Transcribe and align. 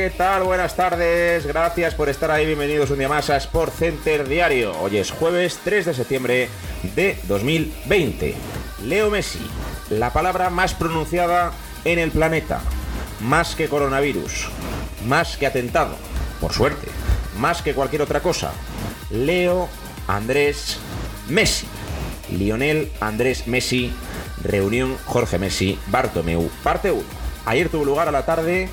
¿Qué 0.00 0.08
tal? 0.08 0.44
Buenas 0.44 0.76
tardes, 0.76 1.44
gracias 1.44 1.94
por 1.94 2.08
estar 2.08 2.30
ahí, 2.30 2.46
bienvenidos 2.46 2.90
un 2.90 2.96
día 2.96 3.08
más 3.10 3.28
a 3.28 3.36
Sport 3.36 3.74
Center 3.74 4.26
Diario. 4.26 4.72
Hoy 4.80 4.96
es 4.96 5.10
jueves 5.10 5.58
3 5.62 5.84
de 5.84 5.92
septiembre 5.92 6.48
de 6.96 7.18
2020. 7.28 8.34
Leo 8.82 9.10
Messi, 9.10 9.46
la 9.90 10.10
palabra 10.10 10.48
más 10.48 10.72
pronunciada 10.72 11.52
en 11.84 11.98
el 11.98 12.12
planeta, 12.12 12.62
más 13.20 13.54
que 13.54 13.68
coronavirus, 13.68 14.48
más 15.06 15.36
que 15.36 15.46
atentado, 15.46 15.96
por 16.40 16.54
suerte, 16.54 16.86
más 17.36 17.60
que 17.60 17.74
cualquier 17.74 18.00
otra 18.00 18.20
cosa. 18.20 18.52
Leo 19.10 19.68
Andrés 20.08 20.78
Messi. 21.28 21.66
Lionel 22.30 22.90
Andrés 23.00 23.46
Messi, 23.48 23.92
reunión 24.42 24.96
Jorge 25.04 25.38
Messi, 25.38 25.78
Bartomeu, 25.88 26.48
parte 26.62 26.90
1. 26.90 27.02
Ayer 27.44 27.68
tuvo 27.68 27.84
lugar 27.84 28.08
a 28.08 28.12
la 28.12 28.24
tarde 28.24 28.70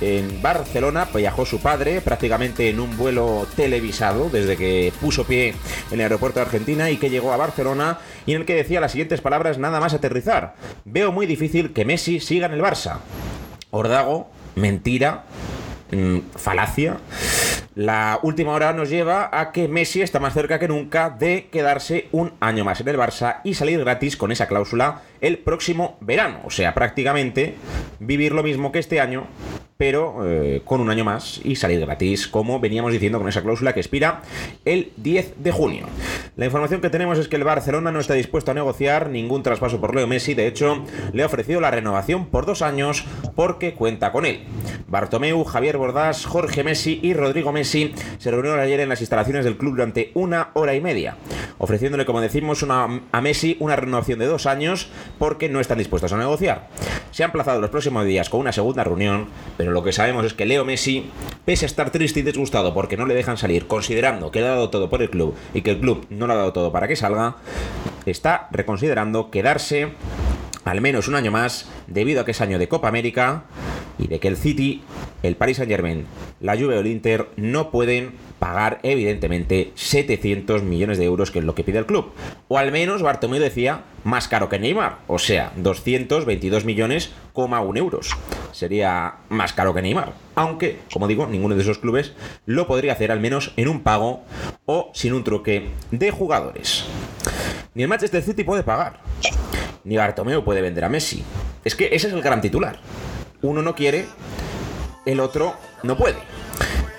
en 0.00 0.40
Barcelona, 0.42 1.08
viajó 1.14 1.44
su 1.44 1.60
padre 1.60 2.00
prácticamente 2.00 2.70
en 2.70 2.80
un 2.80 2.96
vuelo 2.96 3.46
televisado 3.56 4.30
desde 4.30 4.56
que 4.56 4.92
puso 5.00 5.24
pie 5.24 5.54
en 5.90 5.94
el 5.94 6.00
aeropuerto 6.00 6.40
de 6.40 6.46
Argentina 6.46 6.90
y 6.90 6.96
que 6.96 7.10
llegó 7.10 7.32
a 7.32 7.36
Barcelona 7.36 7.98
y 8.26 8.32
en 8.32 8.40
el 8.40 8.46
que 8.46 8.54
decía 8.54 8.80
las 8.80 8.92
siguientes 8.92 9.20
palabras 9.20 9.58
nada 9.58 9.80
más 9.80 9.94
aterrizar. 9.94 10.54
Veo 10.84 11.12
muy 11.12 11.26
difícil 11.26 11.72
que 11.72 11.84
Messi 11.84 12.20
siga 12.20 12.46
en 12.46 12.52
el 12.52 12.62
Barça. 12.62 12.98
Ordago, 13.70 14.30
mentira, 14.54 15.24
mm, 15.90 16.18
falacia. 16.36 16.98
La 17.76 18.18
última 18.22 18.52
hora 18.52 18.72
nos 18.72 18.90
lleva 18.90 19.30
a 19.32 19.52
que 19.52 19.68
Messi 19.68 20.02
está 20.02 20.18
más 20.18 20.34
cerca 20.34 20.58
que 20.58 20.66
nunca 20.66 21.08
de 21.08 21.48
quedarse 21.52 22.08
un 22.10 22.32
año 22.40 22.64
más 22.64 22.80
en 22.80 22.88
el 22.88 22.98
Barça 22.98 23.40
y 23.44 23.54
salir 23.54 23.78
gratis 23.78 24.16
con 24.16 24.32
esa 24.32 24.48
cláusula 24.48 25.02
el 25.20 25.38
próximo 25.38 25.96
verano. 26.00 26.40
O 26.44 26.50
sea, 26.50 26.74
prácticamente 26.74 27.54
vivir 28.00 28.32
lo 28.32 28.42
mismo 28.42 28.72
que 28.72 28.80
este 28.80 29.00
año, 29.00 29.26
pero 29.80 30.26
eh, 30.26 30.60
con 30.62 30.82
un 30.82 30.90
año 30.90 31.04
más 31.04 31.40
y 31.42 31.56
salir 31.56 31.80
gratis, 31.80 32.28
como 32.28 32.60
veníamos 32.60 32.92
diciendo 32.92 33.18
con 33.18 33.26
esa 33.30 33.40
cláusula 33.40 33.72
que 33.72 33.80
expira 33.80 34.20
el 34.66 34.92
10 34.98 35.42
de 35.42 35.52
junio. 35.52 35.86
La 36.36 36.44
información 36.44 36.82
que 36.82 36.90
tenemos 36.90 37.16
es 37.16 37.28
que 37.28 37.36
el 37.36 37.44
Barcelona 37.44 37.90
no 37.90 37.98
está 37.98 38.12
dispuesto 38.12 38.50
a 38.50 38.54
negociar 38.54 39.08
ningún 39.08 39.42
traspaso 39.42 39.80
por 39.80 39.94
Leo 39.94 40.06
Messi, 40.06 40.34
de 40.34 40.46
hecho, 40.46 40.84
le 41.14 41.22
ha 41.22 41.26
ofrecido 41.26 41.62
la 41.62 41.70
renovación 41.70 42.26
por 42.26 42.44
dos 42.44 42.60
años 42.60 43.06
porque 43.34 43.72
cuenta 43.72 44.12
con 44.12 44.26
él. 44.26 44.40
Bartomeu, 44.86 45.42
Javier 45.44 45.78
Bordás, 45.78 46.26
Jorge 46.26 46.62
Messi 46.62 47.00
y 47.02 47.14
Rodrigo 47.14 47.50
Messi 47.50 47.94
se 48.18 48.30
reunieron 48.30 48.60
ayer 48.60 48.80
en 48.80 48.90
las 48.90 49.00
instalaciones 49.00 49.46
del 49.46 49.56
club 49.56 49.76
durante 49.76 50.10
una 50.12 50.50
hora 50.52 50.74
y 50.74 50.82
media, 50.82 51.16
ofreciéndole, 51.56 52.04
como 52.04 52.20
decimos, 52.20 52.66
a 52.68 53.20
Messi 53.22 53.56
una 53.60 53.76
renovación 53.76 54.18
de 54.18 54.26
dos 54.26 54.44
años 54.44 54.90
porque 55.18 55.48
no 55.48 55.58
están 55.58 55.78
dispuestos 55.78 56.12
a 56.12 56.18
negociar. 56.18 56.68
Se 57.12 57.24
han 57.24 57.32
plazado 57.32 57.62
los 57.62 57.70
próximos 57.70 58.04
días 58.04 58.28
con 58.28 58.40
una 58.40 58.52
segunda 58.52 58.84
reunión, 58.84 59.28
pero 59.56 59.69
lo 59.70 59.82
que 59.82 59.92
sabemos 59.92 60.24
es 60.26 60.34
que 60.34 60.46
Leo 60.46 60.64
Messi, 60.64 61.10
pese 61.44 61.64
a 61.64 61.66
estar 61.66 61.90
triste 61.90 62.20
y 62.20 62.22
disgustado 62.22 62.74
porque 62.74 62.96
no 62.96 63.06
le 63.06 63.14
dejan 63.14 63.36
salir, 63.36 63.66
considerando 63.66 64.30
que 64.30 64.40
le 64.40 64.46
ha 64.46 64.50
dado 64.50 64.70
todo 64.70 64.90
por 64.90 65.02
el 65.02 65.10
club 65.10 65.34
y 65.54 65.62
que 65.62 65.70
el 65.70 65.80
club 65.80 66.06
no 66.10 66.26
le 66.26 66.32
ha 66.34 66.36
dado 66.36 66.52
todo 66.52 66.72
para 66.72 66.88
que 66.88 66.96
salga, 66.96 67.36
está 68.06 68.48
reconsiderando 68.50 69.30
quedarse 69.30 69.92
al 70.64 70.80
menos 70.80 71.08
un 71.08 71.14
año 71.14 71.30
más 71.30 71.68
debido 71.86 72.20
a 72.20 72.24
que 72.24 72.32
es 72.32 72.40
año 72.40 72.58
de 72.58 72.68
Copa 72.68 72.88
América 72.88 73.44
y 73.98 74.08
de 74.08 74.20
que 74.20 74.28
el 74.28 74.36
City, 74.36 74.82
el 75.22 75.36
Paris 75.36 75.58
Saint 75.58 75.70
Germain, 75.70 76.06
la 76.40 76.56
Juve 76.56 76.76
o 76.76 76.80
el 76.80 76.86
Inter 76.86 77.28
no 77.36 77.70
pueden 77.70 78.12
pagar 78.40 78.80
evidentemente 78.82 79.70
700 79.76 80.64
millones 80.64 80.98
de 80.98 81.04
euros 81.04 81.30
que 81.30 81.38
es 81.38 81.44
lo 81.44 81.54
que 81.54 81.62
pide 81.62 81.78
el 81.78 81.86
club. 81.86 82.12
O 82.48 82.58
al 82.58 82.72
menos 82.72 83.02
Bartomeu 83.02 83.38
decía 83.38 83.82
más 84.02 84.26
caro 84.26 84.48
que 84.48 84.58
Neymar, 84.58 84.98
o 85.06 85.20
sea, 85.20 85.52
222 85.56 86.64
millones, 86.64 87.12
un 87.34 87.76
euros. 87.76 88.16
Sería 88.52 89.14
más 89.28 89.52
caro 89.52 89.74
que 89.74 89.82
Neymar. 89.82 90.12
Aunque, 90.34 90.80
como 90.92 91.06
digo, 91.06 91.26
ninguno 91.26 91.54
de 91.54 91.62
esos 91.62 91.78
clubes 91.78 92.12
lo 92.46 92.66
podría 92.66 92.92
hacer 92.92 93.12
al 93.12 93.20
menos 93.20 93.52
en 93.56 93.68
un 93.68 93.82
pago 93.82 94.24
o 94.66 94.90
sin 94.94 95.12
un 95.12 95.24
truque 95.24 95.70
de 95.90 96.10
jugadores. 96.10 96.84
Ni 97.74 97.82
el 97.82 97.88
Manchester 97.88 98.22
City 98.22 98.44
puede 98.44 98.62
pagar. 98.62 99.00
Ni 99.84 99.96
Bartomeu 99.96 100.44
puede 100.44 100.60
vender 100.60 100.84
a 100.84 100.88
Messi. 100.88 101.22
Es 101.64 101.74
que 101.74 101.86
ese 101.92 102.08
es 102.08 102.12
el 102.12 102.22
gran 102.22 102.40
titular. 102.40 102.78
Uno 103.42 103.62
no 103.62 103.74
quiere, 103.74 104.06
el 105.06 105.20
otro 105.20 105.54
no 105.82 105.96
puede. 105.96 106.18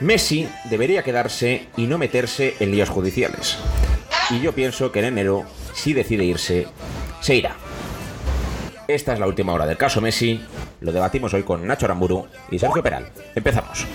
Messi 0.01 0.50
debería 0.66 1.03
quedarse 1.03 1.67
y 1.78 1.85
no 1.85 2.00
meterse 2.00 2.56
en 2.59 2.72
líos 2.72 2.89
judiciales. 2.89 3.57
Y 4.31 4.41
yo 4.41 4.53
pienso 4.53 4.91
que 4.91 5.00
en 5.00 5.06
enero, 5.06 5.45
si 5.73 5.94
decide 5.94 6.25
irse, 6.25 6.67
se 7.22 7.35
irá. 7.35 7.56
Esta 8.88 9.13
es 9.13 9.19
la 9.19 9.28
última 9.28 9.53
hora 9.53 9.67
del 9.67 9.78
caso 9.78 10.01
Messi. 10.01 10.41
Lo 10.81 10.91
debatimos 10.91 11.34
hoy 11.35 11.44
con 11.44 11.66
Nacho 11.67 11.85
Aramburu 11.85 12.28
y 12.50 12.57
Sergio 12.57 12.81
Peral. 12.81 13.11
Empezamos. 13.35 13.85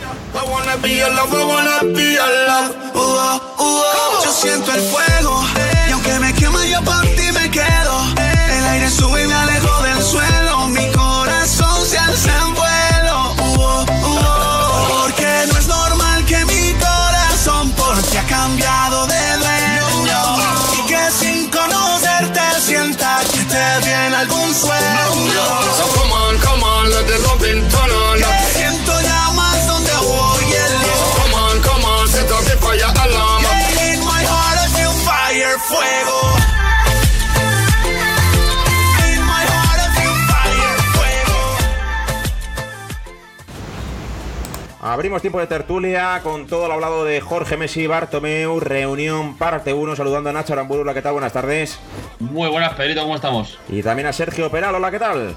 Abrimos 44.97 45.21
tiempo 45.21 45.39
de 45.41 45.47
tertulia 45.47 46.21
con 46.23 46.47
todo 46.47 46.69
lo 46.69 46.73
hablado 46.73 47.05
de 47.05 47.21
Jorge 47.21 47.59
Messi, 47.59 47.87
Bartomeu, 47.87 48.59
reunión 48.61 49.37
parte 49.37 49.75
1, 49.75 49.95
saludando 49.95 50.31
a 50.31 50.33
Nacho 50.33 50.55
Aramburu. 50.55 50.81
Hola, 50.81 50.95
¿qué 50.95 51.03
tal? 51.03 51.12
Buenas 51.12 51.34
tardes. 51.34 51.79
Muy 52.19 52.49
buenas, 52.49 52.73
Pedrito, 52.73 53.03
¿cómo 53.03 53.15
estamos? 53.15 53.59
Y 53.69 53.83
también 53.83 54.09
a 54.09 54.15
Sergio 54.15 54.51
Peral. 54.51 54.75
Hola, 54.75 54.91
¿qué 54.91 54.99
tal? 54.99 55.37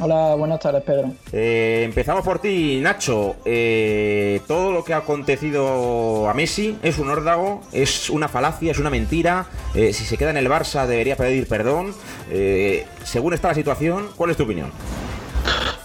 Hola, 0.00 0.34
buenas 0.34 0.58
tardes, 0.58 0.82
Pedro. 0.82 1.12
Eh, 1.30 1.82
empezamos 1.84 2.24
por 2.24 2.40
ti, 2.40 2.80
Nacho. 2.82 3.36
Eh, 3.44 4.40
todo 4.48 4.72
lo 4.72 4.82
que 4.82 4.94
ha 4.94 4.96
acontecido 4.96 6.28
a 6.28 6.34
Messi 6.34 6.76
es 6.82 6.98
un 6.98 7.08
órdago, 7.08 7.60
es 7.70 8.10
una 8.10 8.26
falacia, 8.26 8.72
es 8.72 8.80
una 8.80 8.90
mentira. 8.90 9.46
Eh, 9.76 9.92
si 9.92 10.06
se 10.06 10.18
queda 10.18 10.30
en 10.30 10.38
el 10.38 10.48
Barça 10.48 10.86
debería 10.86 11.14
pedir 11.14 11.46
perdón. 11.46 11.94
Eh, 12.32 12.84
según 13.04 13.32
está 13.32 13.46
la 13.46 13.54
situación, 13.54 14.08
¿cuál 14.16 14.30
es 14.30 14.36
tu 14.36 14.42
opinión? 14.42 14.72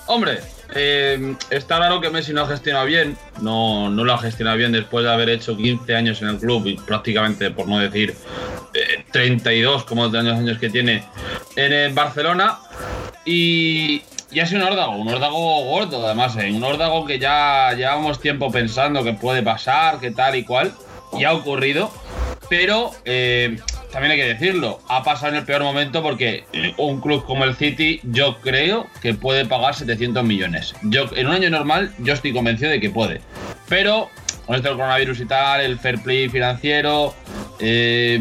Hombre, 0.07 0.39
eh, 0.75 1.36
está 1.50 1.78
claro 1.78 2.02
que 2.02 2.10
Messi 2.10 2.34
no 2.34 2.42
ha 2.42 2.48
gestionado 2.48 2.86
bien. 2.86 3.18
No, 3.42 3.90
no 3.90 4.04
lo 4.04 4.14
ha 4.14 4.18
gestionado 4.18 4.58
bien 4.58 4.72
después 4.72 5.06
de 5.06 5.12
haber 5.12 5.30
hecho 5.30 5.56
15 5.56 5.96
años 5.96 6.22
en 6.22 6.30
el 6.30 6.38
club 6.38 6.66
y 6.68 6.75
prácticamente, 6.75 7.52
por 7.52 7.68
no 7.68 7.80
decir, 7.80 8.16
eh, 8.74 9.04
32 9.12 9.84
como 9.84 10.10
de 10.10 10.20
años, 10.20 10.58
que 10.58 10.70
tiene 10.70 11.04
en 11.56 11.74
el 11.74 11.94
Barcelona. 11.94 12.60
Y, 13.25 14.02
y 14.31 14.40
ha 14.40 14.46
sido 14.46 14.62
un 14.62 14.74
órdago, 14.74 14.96
un 14.98 15.08
órdago 15.08 15.64
gordo 15.66 16.06
además, 16.06 16.36
eh, 16.38 16.52
un 16.52 16.64
órdago 16.64 17.06
que 17.06 17.20
ya 17.20 17.74
llevamos 17.74 18.20
tiempo 18.20 18.52
pensando 18.52 19.04
que 19.04 19.14
puede 19.14 19.44
pasar, 19.44 20.00
que 20.00 20.12
tal 20.12 20.36
y 20.36 20.44
cual. 20.44 20.74
Y 21.18 21.24
ha 21.24 21.34
ocurrido. 21.34 21.92
Pero 22.50 22.92
eh, 23.06 23.58
también 23.94 24.13
hay 24.13 24.18
que 24.18 24.34
decirlo, 24.34 24.80
ha 24.90 25.04
pasado 25.04 25.34
en 25.34 25.40
el 25.40 25.45
peor 25.45 25.62
momento 25.62 26.01
porque 26.01 26.45
un 26.78 27.00
club 27.00 27.24
como 27.25 27.44
el 27.44 27.56
City 27.56 28.00
yo 28.04 28.40
creo 28.42 28.88
que 29.01 29.13
puede 29.13 29.45
pagar 29.45 29.75
700 29.75 30.24
millones. 30.24 30.74
Yo, 30.81 31.06
en 31.16 31.28
un 31.28 31.34
año 31.34 31.51
normal 31.51 31.94
yo 32.00 32.13
estoy 32.13 32.34
convencido 32.34 32.72
de 32.72 32.81
que 32.81 32.90
puede. 32.90 33.22
pero 33.69 34.10
con 34.48 34.56
esto 34.56 34.69
del 34.69 34.78
coronavirus 34.78 35.22
y 35.22 35.25
tal, 35.25 35.62
el 35.62 35.80
fair 35.80 36.01
play 36.01 36.28
financiero, 36.28 37.13
eh, 37.60 38.19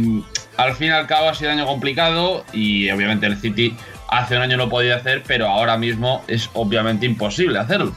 al 0.58 0.74
fin 0.74 0.88
y 0.88 0.90
al 0.90 1.06
cabo 1.06 1.30
ha 1.30 1.34
sido 1.34 1.50
un 1.50 1.58
año 1.58 1.66
complicado 1.66 2.44
y 2.52 2.90
obviamente 2.90 3.26
el 3.26 3.36
City 3.38 3.74
hace 4.08 4.36
un 4.36 4.42
año 4.42 4.58
lo 4.58 4.68
podía 4.68 4.96
hacer, 4.96 5.22
pero 5.26 5.48
ahora 5.48 5.78
mismo 5.78 6.22
es 6.28 6.50
obviamente 6.52 7.06
imposible 7.06 7.58
hacerlo. 7.58 7.94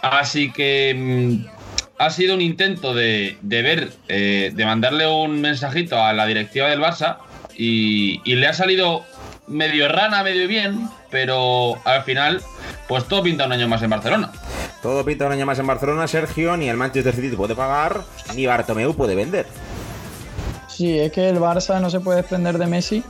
Así 0.00 0.50
que 0.50 0.94
mm, 0.96 1.59
ha 2.00 2.08
sido 2.08 2.34
un 2.34 2.40
intento 2.40 2.94
de, 2.94 3.36
de 3.42 3.60
ver, 3.60 3.90
eh, 4.08 4.52
de 4.54 4.64
mandarle 4.64 5.06
un 5.06 5.42
mensajito 5.42 6.02
a 6.02 6.14
la 6.14 6.24
directiva 6.24 6.70
del 6.70 6.80
Barça 6.80 7.18
y, 7.54 8.22
y 8.24 8.36
le 8.36 8.46
ha 8.46 8.54
salido 8.54 9.04
medio 9.46 9.86
rana, 9.86 10.22
medio 10.22 10.48
bien, 10.48 10.88
pero 11.10 11.76
al 11.84 12.02
final, 12.04 12.40
pues 12.88 13.04
todo 13.04 13.22
pinta 13.22 13.44
un 13.44 13.52
año 13.52 13.68
más 13.68 13.82
en 13.82 13.90
Barcelona. 13.90 14.32
Todo 14.80 15.04
pinta 15.04 15.26
un 15.26 15.32
año 15.32 15.44
más 15.44 15.58
en 15.58 15.66
Barcelona, 15.66 16.08
Sergio, 16.08 16.56
ni 16.56 16.70
el 16.70 16.78
Manchester 16.78 17.14
City 17.14 17.36
puede 17.36 17.54
pagar, 17.54 18.00
ni 18.34 18.46
Bartomeu 18.46 18.94
puede 18.94 19.14
vender. 19.14 19.44
Sí, 20.80 20.98
es 20.98 21.12
que 21.12 21.28
el 21.28 21.38
Barça 21.38 21.78
no 21.78 21.90
se 21.90 22.00
puede 22.00 22.22
desprender 22.22 22.56
de 22.56 22.66
Messi, 22.66 23.04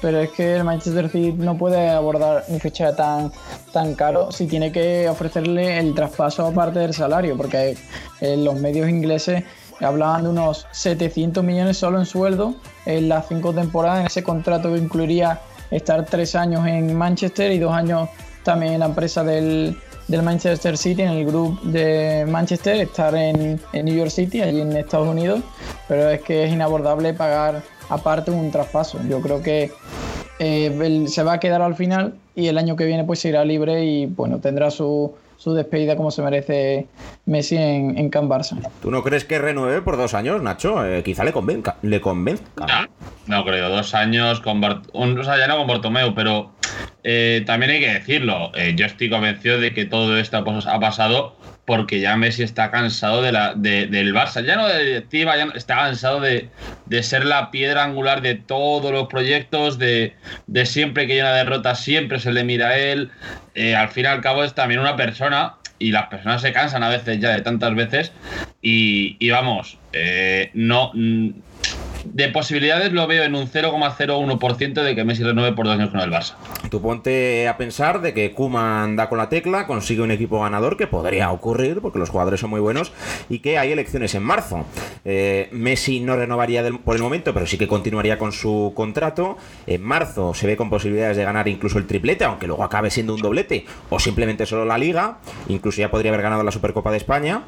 pero 0.00 0.20
es 0.20 0.30
que 0.30 0.54
el 0.54 0.62
Manchester 0.62 1.10
City 1.10 1.32
no 1.32 1.58
puede 1.58 1.90
abordar 1.90 2.44
un 2.46 2.60
fichaje 2.60 2.92
tan, 2.92 3.32
tan 3.72 3.96
caro 3.96 4.30
si 4.30 4.46
tiene 4.46 4.70
que 4.70 5.08
ofrecerle 5.08 5.76
el 5.80 5.92
traspaso 5.92 6.46
aparte 6.46 6.78
del 6.78 6.94
salario, 6.94 7.36
porque 7.36 7.76
en 8.20 8.44
los 8.44 8.54
medios 8.60 8.88
ingleses 8.88 9.42
hablaban 9.80 10.22
de 10.22 10.28
unos 10.28 10.68
700 10.70 11.42
millones 11.42 11.78
solo 11.78 11.98
en 11.98 12.06
sueldo 12.06 12.54
en 12.84 13.08
las 13.08 13.26
cinco 13.26 13.52
temporadas, 13.52 14.02
en 14.02 14.06
ese 14.06 14.22
contrato 14.22 14.72
que 14.72 14.78
incluiría 14.78 15.40
estar 15.72 16.06
tres 16.06 16.36
años 16.36 16.64
en 16.64 16.96
Manchester 16.96 17.50
y 17.50 17.58
dos 17.58 17.72
años 17.72 18.08
también 18.44 18.74
en 18.74 18.78
la 18.78 18.86
empresa 18.86 19.24
del, 19.24 19.76
del 20.06 20.22
Manchester 20.22 20.78
City, 20.78 21.02
en 21.02 21.08
el 21.08 21.26
grupo 21.26 21.58
de 21.64 22.24
Manchester, 22.28 22.76
estar 22.76 23.12
en, 23.16 23.60
en, 23.72 23.84
New 23.84 23.96
York 23.96 24.10
City, 24.10 24.42
allí 24.42 24.60
en 24.60 24.76
Estados 24.76 25.08
Unidos, 25.08 25.40
pero 25.88 26.10
es 26.10 26.20
que 26.22 26.44
es 26.44 26.52
inabordable 26.52 27.14
pagar 27.14 27.62
aparte 27.88 28.30
un 28.30 28.50
traspaso. 28.50 28.98
Yo 29.08 29.20
creo 29.20 29.42
que 29.42 29.70
eh, 30.38 30.76
él 30.82 31.08
se 31.08 31.22
va 31.22 31.34
a 31.34 31.40
quedar 31.40 31.62
al 31.62 31.74
final 31.74 32.14
y 32.34 32.48
el 32.48 32.58
año 32.58 32.76
que 32.76 32.84
viene 32.84 33.04
pues 33.04 33.24
irá 33.24 33.44
libre 33.44 33.84
y 33.84 34.06
bueno, 34.06 34.38
tendrá 34.38 34.70
su, 34.70 35.14
su 35.36 35.54
despedida 35.54 35.96
como 35.96 36.10
se 36.10 36.22
merece 36.22 36.86
Messi 37.24 37.56
en, 37.56 37.96
en 37.98 38.10
Can 38.10 38.28
Barça. 38.28 38.58
¿Tú 38.82 38.90
no 38.90 39.02
crees 39.02 39.24
que 39.24 39.38
renueve 39.38 39.82
por 39.82 39.96
dos 39.96 40.14
años, 40.14 40.42
Nacho? 40.42 40.84
Eh, 40.84 41.02
quizá 41.02 41.24
le 41.24 41.32
convenza. 41.32 41.76
Le 41.82 42.00
convenzca. 42.00 42.66
No, 42.66 43.36
no 43.38 43.44
creo. 43.44 43.68
Dos 43.68 43.94
años 43.94 44.40
con 44.40 44.60
Bart 44.60 44.86
un, 44.92 45.18
o 45.18 45.24
sea, 45.24 45.38
ya 45.38 45.46
no 45.46 45.56
con 45.56 45.66
Bartomeu, 45.66 46.14
pero 46.14 46.52
eh, 47.04 47.42
también 47.46 47.72
hay 47.72 47.80
que 47.80 47.92
decirlo. 47.92 48.52
Eh, 48.54 48.74
yo 48.76 48.86
estoy 48.86 49.08
convencido 49.08 49.58
de 49.58 49.72
que 49.72 49.84
todo 49.84 50.18
esto 50.18 50.36
ha 50.38 50.80
pasado 50.80 51.36
porque 51.66 52.00
ya 52.00 52.16
Messi 52.16 52.42
está 52.44 52.70
cansado 52.70 53.20
de 53.22 53.32
la, 53.32 53.54
de, 53.54 53.86
del 53.88 54.14
Barça. 54.14 54.42
Ya 54.42 54.56
no 54.56 54.68
de 54.68 54.84
directiva, 54.84 55.36
ya 55.36 55.46
no, 55.46 55.52
está 55.52 55.76
cansado 55.76 56.20
de, 56.20 56.48
de, 56.86 57.02
ser 57.02 57.24
la 57.26 57.50
piedra 57.50 57.84
angular 57.84 58.22
de 58.22 58.36
todos 58.36 58.92
los 58.92 59.08
proyectos, 59.08 59.78
de, 59.78 60.14
de 60.46 60.66
siempre 60.66 61.06
que 61.06 61.14
hay 61.14 61.20
una 61.20 61.34
derrota, 61.34 61.74
siempre 61.74 62.20
se 62.20 62.32
le 62.32 62.44
mira 62.44 62.68
a 62.68 62.78
él. 62.78 63.10
Eh, 63.54 63.74
al 63.74 63.88
fin 63.88 64.04
y 64.04 64.08
al 64.08 64.20
cabo 64.20 64.44
es 64.44 64.54
también 64.54 64.80
una 64.80 64.96
persona 64.96 65.56
y 65.78 65.90
las 65.90 66.06
personas 66.06 66.40
se 66.40 66.52
cansan 66.52 66.82
a 66.82 66.88
veces 66.88 67.18
ya 67.20 67.30
de 67.30 67.42
tantas 67.42 67.74
veces 67.74 68.12
y, 68.62 69.16
y 69.18 69.30
vamos, 69.30 69.78
eh, 69.92 70.50
no 70.54 70.92
de 72.16 72.28
posibilidades 72.28 72.92
lo 72.92 73.06
veo 73.06 73.24
en 73.24 73.34
un 73.34 73.46
0,01% 73.46 74.82
de 74.82 74.94
que 74.94 75.04
Messi 75.04 75.22
renueve 75.22 75.54
por 75.54 75.66
dos 75.66 75.74
años 75.74 75.90
con 75.90 76.00
el 76.00 76.10
Barça. 76.10 76.34
Tú 76.70 76.80
ponte 76.80 77.48
a 77.48 77.56
pensar 77.56 78.00
de 78.00 78.14
que 78.14 78.32
Kuman 78.32 78.96
da 78.96 79.08
con 79.08 79.18
la 79.18 79.28
tecla, 79.28 79.66
consigue 79.66 80.02
un 80.02 80.10
equipo 80.10 80.40
ganador, 80.40 80.76
que 80.76 80.86
podría 80.86 81.30
ocurrir, 81.30 81.80
porque 81.80 81.98
los 81.98 82.10
jugadores 82.10 82.40
son 82.40 82.50
muy 82.50 82.60
buenos, 82.60 82.92
y 83.28 83.40
que 83.40 83.58
hay 83.58 83.72
elecciones 83.72 84.14
en 84.14 84.22
marzo. 84.22 84.64
Eh, 85.04 85.48
Messi 85.52 86.00
no 86.00 86.16
renovaría 86.16 86.64
por 86.84 86.96
el 86.96 87.02
momento, 87.02 87.34
pero 87.34 87.46
sí 87.46 87.58
que 87.58 87.68
continuaría 87.68 88.18
con 88.18 88.32
su 88.32 88.72
contrato. 88.74 89.36
En 89.66 89.82
marzo 89.82 90.34
se 90.34 90.46
ve 90.46 90.56
con 90.56 90.70
posibilidades 90.70 91.16
de 91.16 91.24
ganar 91.24 91.48
incluso 91.48 91.78
el 91.78 91.86
triplete, 91.86 92.24
aunque 92.24 92.46
luego 92.46 92.64
acabe 92.64 92.90
siendo 92.90 93.14
un 93.14 93.20
doblete, 93.20 93.66
o 93.90 93.98
simplemente 93.98 94.46
solo 94.46 94.64
la 94.64 94.78
liga. 94.78 95.18
Incluso 95.48 95.80
ya 95.80 95.90
podría 95.90 96.10
haber 96.12 96.22
ganado 96.22 96.42
la 96.42 96.50
Supercopa 96.50 96.90
de 96.90 96.96
España. 96.96 97.42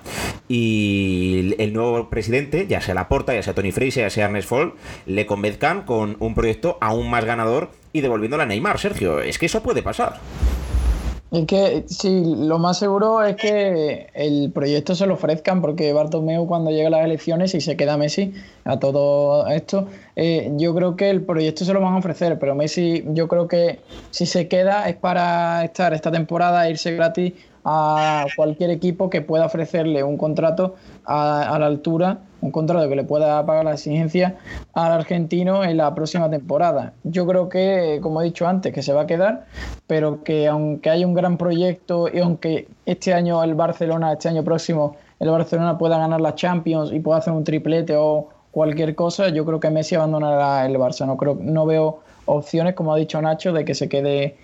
Y 0.48 1.54
el 1.58 1.72
nuevo 1.74 2.08
presidente, 2.08 2.66
ya 2.66 2.80
sea 2.80 2.94
Laporta, 2.94 3.34
ya 3.34 3.42
sea 3.42 3.54
Tony 3.54 3.70
Fraser, 3.70 4.04
ya 4.04 4.10
sea 4.10 4.24
Ernest 4.26 4.48
Fall, 4.48 4.72
le 5.06 5.26
convenzcan 5.26 5.82
con 5.82 6.16
un 6.20 6.34
proyecto 6.34 6.78
aún 6.80 7.10
más 7.10 7.24
ganador 7.24 7.70
y 7.92 8.00
devolviéndole 8.00 8.44
a 8.44 8.46
Neymar, 8.46 8.78
Sergio. 8.78 9.20
Es 9.20 9.38
que 9.38 9.46
eso 9.46 9.62
puede 9.62 9.82
pasar. 9.82 10.20
Es 11.30 11.44
que 11.44 11.84
sí, 11.86 12.22
lo 12.24 12.58
más 12.58 12.78
seguro 12.78 13.22
es 13.22 13.36
que 13.36 14.08
el 14.14 14.50
proyecto 14.50 14.94
se 14.94 15.06
lo 15.06 15.14
ofrezcan 15.14 15.60
porque 15.60 15.92
Bartomeu 15.92 16.46
cuando 16.46 16.70
llega 16.70 16.88
a 16.88 16.90
las 16.90 17.04
elecciones 17.04 17.54
y 17.54 17.60
se 17.60 17.76
queda 17.76 17.98
Messi 17.98 18.32
a 18.64 18.78
todo 18.78 19.46
esto, 19.48 19.88
eh, 20.16 20.50
yo 20.56 20.74
creo 20.74 20.96
que 20.96 21.10
el 21.10 21.20
proyecto 21.20 21.66
se 21.66 21.74
lo 21.74 21.82
van 21.82 21.92
a 21.92 21.98
ofrecer, 21.98 22.38
pero 22.38 22.54
Messi 22.54 23.04
yo 23.08 23.28
creo 23.28 23.46
que 23.46 23.80
si 24.10 24.24
se 24.24 24.48
queda 24.48 24.88
es 24.88 24.96
para 24.96 25.62
estar 25.64 25.92
esta 25.92 26.10
temporada 26.10 26.66
e 26.66 26.70
irse 26.70 26.92
gratis 26.92 27.34
a 27.64 28.26
cualquier 28.36 28.70
equipo 28.70 29.10
que 29.10 29.20
pueda 29.20 29.46
ofrecerle 29.46 30.02
un 30.02 30.16
contrato 30.16 30.76
a, 31.04 31.56
la 31.58 31.66
altura 31.66 32.18
un 32.40 32.52
contrato 32.52 32.88
que 32.88 32.94
le 32.94 33.04
pueda 33.04 33.44
pagar 33.44 33.64
la 33.64 33.72
exigencia 33.72 34.36
al 34.72 34.92
argentino 34.92 35.64
en 35.64 35.76
la 35.76 35.92
próxima 35.94 36.30
temporada. 36.30 36.92
Yo 37.02 37.26
creo 37.26 37.48
que, 37.48 37.98
como 38.00 38.22
he 38.22 38.26
dicho 38.26 38.46
antes, 38.46 38.72
que 38.72 38.80
se 38.80 38.92
va 38.92 39.02
a 39.02 39.06
quedar, 39.06 39.46
pero 39.88 40.22
que 40.22 40.46
aunque 40.46 40.88
haya 40.88 41.04
un 41.04 41.14
gran 41.14 41.36
proyecto 41.36 42.08
y 42.12 42.20
aunque 42.20 42.68
este 42.86 43.12
año 43.12 43.42
el 43.42 43.54
Barcelona, 43.54 44.12
este 44.12 44.28
año 44.28 44.44
próximo, 44.44 44.94
el 45.18 45.30
Barcelona 45.30 45.78
pueda 45.78 45.98
ganar 45.98 46.20
la 46.20 46.36
Champions 46.36 46.92
y 46.92 47.00
pueda 47.00 47.18
hacer 47.18 47.32
un 47.32 47.42
triplete 47.42 47.96
o 47.96 48.28
cualquier 48.52 48.94
cosa, 48.94 49.28
yo 49.30 49.44
creo 49.44 49.60
que 49.60 49.70
Messi 49.70 49.96
abandonará 49.96 50.64
el 50.64 50.76
Barça. 50.76 51.06
No, 51.06 51.16
creo, 51.16 51.36
no 51.40 51.66
veo 51.66 52.00
opciones, 52.26 52.74
como 52.74 52.92
ha 52.92 52.96
dicho 52.96 53.20
Nacho, 53.20 53.52
de 53.52 53.64
que 53.64 53.74
se 53.74 53.88
quede 53.88 54.36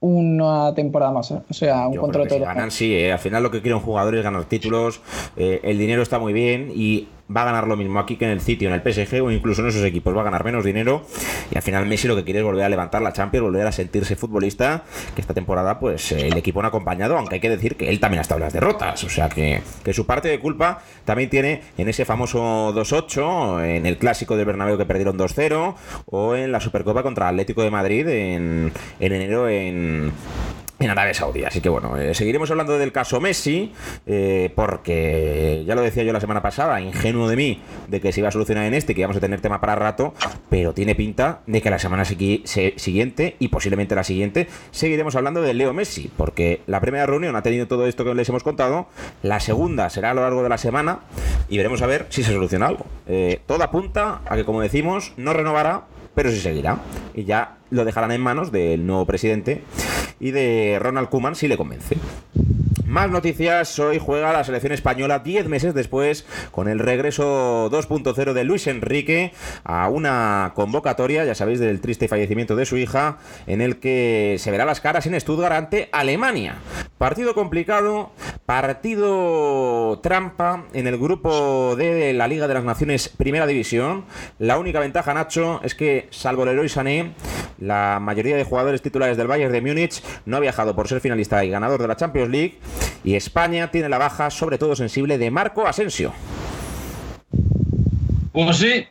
una 0.00 0.74
temporada 0.74 1.12
más. 1.12 1.30
O 1.30 1.42
sea, 1.50 1.86
un 1.88 1.94
Yo 1.94 2.00
contrato 2.00 2.34
si 2.34 2.40
ganan, 2.40 2.70
sí, 2.70 2.94
eh. 2.94 3.12
al 3.12 3.18
final 3.18 3.42
lo 3.42 3.50
que 3.50 3.62
quiere 3.62 3.74
un 3.74 3.80
jugador 3.80 4.14
es 4.16 4.22
ganar 4.22 4.44
títulos, 4.44 5.00
eh, 5.36 5.60
el 5.62 5.78
dinero 5.78 6.02
está 6.02 6.18
muy 6.18 6.32
bien 6.32 6.70
y 6.74 7.08
va 7.34 7.42
a 7.42 7.44
ganar 7.46 7.66
lo 7.66 7.76
mismo 7.76 7.98
aquí 7.98 8.16
que 8.16 8.24
en 8.24 8.30
el 8.30 8.40
City, 8.40 8.66
en 8.66 8.72
el 8.72 8.80
PSG 8.80 9.20
o 9.22 9.30
incluso 9.30 9.62
en 9.62 9.68
esos 9.68 9.82
equipos, 9.84 10.16
va 10.16 10.20
a 10.20 10.24
ganar 10.24 10.44
menos 10.44 10.64
dinero 10.64 11.02
y 11.50 11.56
al 11.56 11.62
final 11.62 11.86
Messi 11.86 12.06
lo 12.06 12.14
que 12.14 12.24
quiere 12.24 12.40
es 12.40 12.44
volver 12.44 12.64
a 12.64 12.68
levantar 12.68 13.02
la 13.02 13.12
Champions, 13.12 13.44
volver 13.44 13.66
a 13.66 13.72
sentirse 13.72 14.16
futbolista, 14.16 14.84
que 15.14 15.20
esta 15.20 15.34
temporada 15.34 15.80
pues 15.80 16.12
eh, 16.12 16.28
el 16.28 16.36
equipo 16.36 16.62
no 16.62 16.66
ha 16.66 16.68
acompañado, 16.68 17.16
aunque 17.18 17.36
hay 17.36 17.40
que 17.40 17.50
decir 17.50 17.76
que 17.76 17.88
él 17.88 17.98
también 17.98 18.20
ha 18.20 18.22
estado 18.22 18.38
en 18.38 18.44
las 18.44 18.52
derrotas, 18.52 19.02
o 19.02 19.08
sea 19.08 19.28
que, 19.28 19.60
que 19.84 19.92
su 19.92 20.06
parte 20.06 20.28
de 20.28 20.38
culpa 20.38 20.82
también 21.04 21.28
tiene 21.28 21.62
en 21.78 21.88
ese 21.88 22.04
famoso 22.04 22.72
2-8, 22.74 23.64
en 23.76 23.86
el 23.86 23.98
clásico 23.98 24.36
del 24.36 24.46
Bernabéu 24.46 24.78
que 24.78 24.86
perdieron 24.86 25.18
2-0 25.18 25.74
o 26.06 26.36
en 26.36 26.52
la 26.52 26.60
Supercopa 26.60 27.02
contra 27.02 27.28
Atlético 27.28 27.62
de 27.62 27.70
Madrid 27.70 28.06
en, 28.08 28.72
en 29.00 29.12
enero 29.12 29.48
en 29.48 29.85
en 30.78 30.90
Arabia 30.90 31.14
Saudí. 31.14 31.44
Así 31.44 31.60
que 31.60 31.68
bueno, 31.68 31.96
eh, 31.96 32.14
seguiremos 32.14 32.50
hablando 32.50 32.78
del 32.78 32.92
caso 32.92 33.20
Messi, 33.20 33.72
eh, 34.06 34.52
porque 34.54 35.64
ya 35.66 35.74
lo 35.74 35.82
decía 35.82 36.02
yo 36.02 36.12
la 36.12 36.20
semana 36.20 36.42
pasada, 36.42 36.80
ingenuo 36.80 37.28
de 37.28 37.36
mí, 37.36 37.62
de 37.88 38.00
que 38.00 38.12
se 38.12 38.20
iba 38.20 38.28
a 38.28 38.32
solucionar 38.32 38.64
en 38.64 38.74
este, 38.74 38.94
que 38.94 39.00
íbamos 39.00 39.16
a 39.16 39.20
tener 39.20 39.40
tema 39.40 39.60
para 39.60 39.74
rato, 39.74 40.14
pero 40.50 40.74
tiene 40.74 40.94
pinta 40.94 41.40
de 41.46 41.62
que 41.62 41.70
la 41.70 41.78
semana 41.78 42.04
siguiente 42.04 43.36
y 43.38 43.48
posiblemente 43.48 43.94
la 43.94 44.04
siguiente 44.04 44.48
seguiremos 44.70 45.16
hablando 45.16 45.40
de 45.40 45.54
Leo 45.54 45.72
Messi, 45.72 46.10
porque 46.16 46.60
la 46.66 46.80
primera 46.80 47.06
reunión 47.06 47.36
ha 47.36 47.42
tenido 47.42 47.66
todo 47.66 47.86
esto 47.86 48.04
que 48.04 48.14
les 48.14 48.28
hemos 48.28 48.42
contado, 48.42 48.86
la 49.22 49.40
segunda 49.40 49.88
será 49.90 50.10
a 50.10 50.14
lo 50.14 50.22
largo 50.22 50.42
de 50.42 50.48
la 50.48 50.58
semana 50.58 51.00
y 51.48 51.56
veremos 51.56 51.80
a 51.82 51.86
ver 51.86 52.06
si 52.10 52.22
se 52.22 52.32
soluciona 52.32 52.66
algo. 52.66 52.86
Eh, 53.06 53.40
todo 53.46 53.62
apunta 53.62 54.20
a 54.26 54.36
que, 54.36 54.44
como 54.44 54.60
decimos, 54.60 55.12
no 55.16 55.32
renovará, 55.32 55.84
pero 56.16 56.30
sí 56.30 56.40
seguirá. 56.40 56.80
Y 57.14 57.24
ya 57.24 57.58
lo 57.70 57.84
dejarán 57.84 58.10
en 58.10 58.22
manos 58.22 58.50
del 58.50 58.84
nuevo 58.86 59.06
presidente 59.06 59.62
y 60.18 60.32
de 60.32 60.78
Ronald 60.80 61.08
Koeman 61.10 61.36
si 61.36 61.46
le 61.46 61.56
convence. 61.56 61.96
Más 62.96 63.10
noticias, 63.10 63.78
hoy 63.78 63.98
juega 63.98 64.32
la 64.32 64.42
selección 64.42 64.72
española 64.72 65.18
10 65.18 65.50
meses 65.50 65.74
después 65.74 66.24
con 66.50 66.66
el 66.66 66.78
regreso 66.78 67.68
2.0 67.70 68.32
de 68.32 68.44
Luis 68.44 68.66
Enrique 68.68 69.34
a 69.64 69.90
una 69.90 70.52
convocatoria, 70.54 71.22
ya 71.26 71.34
sabéis, 71.34 71.60
del 71.60 71.82
triste 71.82 72.08
fallecimiento 72.08 72.56
de 72.56 72.64
su 72.64 72.78
hija, 72.78 73.18
en 73.46 73.60
el 73.60 73.80
que 73.80 74.36
se 74.38 74.50
verá 74.50 74.64
las 74.64 74.80
caras 74.80 75.04
en 75.04 75.20
Stuttgart 75.20 75.54
ante 75.54 75.90
Alemania. 75.92 76.56
Partido 76.96 77.34
complicado, 77.34 78.12
partido 78.46 80.00
trampa 80.02 80.64
en 80.72 80.86
el 80.86 80.96
grupo 80.96 81.76
D 81.76 81.92
de 81.92 82.14
la 82.14 82.28
Liga 82.28 82.48
de 82.48 82.54
las 82.54 82.64
Naciones 82.64 83.10
Primera 83.10 83.46
División. 83.46 84.06
La 84.38 84.58
única 84.58 84.80
ventaja, 84.80 85.12
Nacho, 85.12 85.60
es 85.62 85.74
que 85.74 86.08
salvo 86.10 86.46
Leroy 86.46 86.70
Sané, 86.70 87.12
la 87.58 87.98
mayoría 88.00 88.36
de 88.36 88.44
jugadores 88.44 88.80
titulares 88.80 89.18
del 89.18 89.26
Bayern 89.26 89.52
de 89.52 89.60
Múnich 89.60 90.02
no 90.24 90.38
ha 90.38 90.40
viajado 90.40 90.74
por 90.74 90.88
ser 90.88 91.02
finalista 91.02 91.44
y 91.44 91.50
ganador 91.50 91.82
de 91.82 91.88
la 91.88 91.96
Champions 91.96 92.30
League. 92.30 92.58
Y 93.06 93.14
España 93.14 93.70
tiene 93.70 93.88
la 93.88 93.98
baja, 93.98 94.28
sobre 94.30 94.58
todo 94.58 94.74
sensible, 94.74 95.16
de 95.16 95.30
Marco 95.30 95.64
Asensio. 95.66 96.12
Pues 98.32 98.56
sí, 98.58 98.84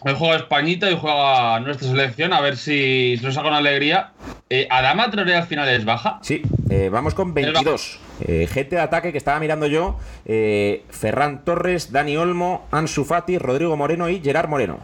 hoy 0.00 0.14
juega 0.18 0.36
Españita 0.36 0.90
y 0.90 0.98
juega 0.98 1.60
nuestra 1.60 1.86
selección, 1.88 2.32
a 2.32 2.40
ver 2.40 2.56
si 2.56 3.18
nos 3.22 3.34
saca 3.34 3.46
una 3.48 3.58
alegría. 3.58 4.10
Eh, 4.50 4.66
¿Adama 4.68 5.08
Traoré 5.10 5.36
al 5.36 5.46
final 5.46 5.68
es 5.68 5.84
baja? 5.84 6.18
Sí, 6.22 6.42
eh, 6.68 6.88
vamos 6.92 7.14
con 7.14 7.32
22. 7.32 8.00
Eh, 8.26 8.48
gente 8.50 8.74
de 8.76 8.82
ataque 8.82 9.12
que 9.12 9.18
estaba 9.18 9.38
mirando 9.38 9.66
yo: 9.66 9.98
eh, 10.26 10.84
Ferran 10.90 11.44
Torres, 11.44 11.92
Dani 11.92 12.16
Olmo, 12.16 12.66
Ansu 12.72 13.04
Fati, 13.04 13.38
Rodrigo 13.38 13.76
Moreno 13.76 14.08
y 14.08 14.20
Gerard 14.20 14.48
Moreno. 14.48 14.78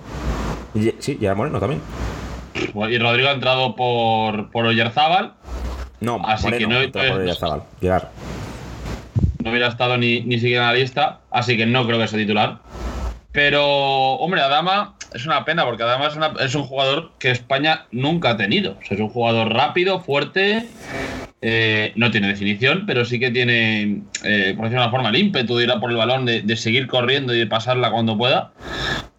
Y 0.74 0.94
sí, 1.00 1.18
Gerard 1.20 1.36
Moreno 1.36 1.58
también. 1.58 1.82
Y 2.54 2.98
Rodrigo 2.98 3.28
ha 3.28 3.32
entrado 3.32 3.74
por, 3.74 4.50
por 4.52 4.64
Oyarzábal. 4.64 5.34
No, 6.00 6.22
Así 6.24 6.44
Moreno, 6.44 6.68
que 6.68 6.74
no- 6.74 6.80
entra 6.80 7.08
por 7.08 7.20
Oyarzabal. 7.20 7.62
Gerard. 7.80 8.04
Hubiera 9.50 9.68
estado 9.68 9.96
ni, 9.98 10.22
ni 10.22 10.38
siquiera 10.38 10.68
en 10.68 10.74
la 10.74 10.80
lista, 10.80 11.20
así 11.30 11.56
que 11.56 11.66
no 11.66 11.86
creo 11.86 11.98
que 11.98 12.08
sea 12.08 12.18
titular. 12.18 12.58
Pero, 13.32 13.64
hombre, 14.14 14.40
Adama 14.40 14.96
es 15.14 15.24
una 15.26 15.44
pena 15.44 15.64
porque 15.64 15.82
Adama 15.84 16.08
es, 16.08 16.16
una- 16.16 16.32
es 16.40 16.54
un 16.54 16.64
jugador 16.64 17.12
que 17.18 17.30
España 17.30 17.86
nunca 17.92 18.30
ha 18.30 18.36
tenido. 18.36 18.72
O 18.72 18.84
sea, 18.84 18.96
es 18.96 19.00
un 19.00 19.08
jugador 19.08 19.52
rápido, 19.52 20.00
fuerte, 20.00 20.66
eh, 21.42 21.92
no 21.94 22.10
tiene 22.10 22.26
definición, 22.28 22.84
pero 22.86 23.04
sí 23.04 23.18
que 23.20 23.30
tiene, 23.30 24.02
eh, 24.24 24.52
por 24.56 24.64
decirlo 24.64 24.68
de 24.82 24.86
una 24.86 24.90
forma, 24.90 25.08
el 25.10 25.16
ímpetu 25.16 25.56
de 25.56 25.64
ir 25.64 25.70
a 25.70 25.78
por 25.80 25.90
el 25.90 25.96
balón, 25.96 26.26
de, 26.26 26.42
de 26.42 26.56
seguir 26.56 26.86
corriendo 26.88 27.32
y 27.34 27.38
de 27.38 27.46
pasarla 27.46 27.90
cuando 27.92 28.18
pueda. 28.18 28.52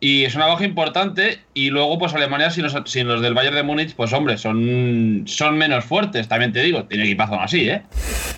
Y 0.02 0.24
es 0.26 0.36
una 0.36 0.48
baja 0.48 0.66
importante. 0.66 1.40
Y 1.54 1.70
luego, 1.70 1.98
pues 1.98 2.14
Alemania, 2.14 2.50
sin 2.52 2.64
los, 2.64 2.76
sin 2.86 3.08
los 3.08 3.22
del 3.22 3.34
Bayern 3.34 3.56
de 3.56 3.64
Múnich, 3.64 3.96
pues 3.96 4.12
hombre, 4.14 4.38
son, 4.38 5.24
son 5.26 5.58
menos 5.58 5.86
fuertes, 5.86 6.28
también 6.28 6.52
te 6.52 6.62
digo. 6.64 6.84
Tiene 6.86 7.06
equipazo 7.06 7.36
aún 7.36 7.44
así, 7.44 7.70
¿eh? 7.70 7.84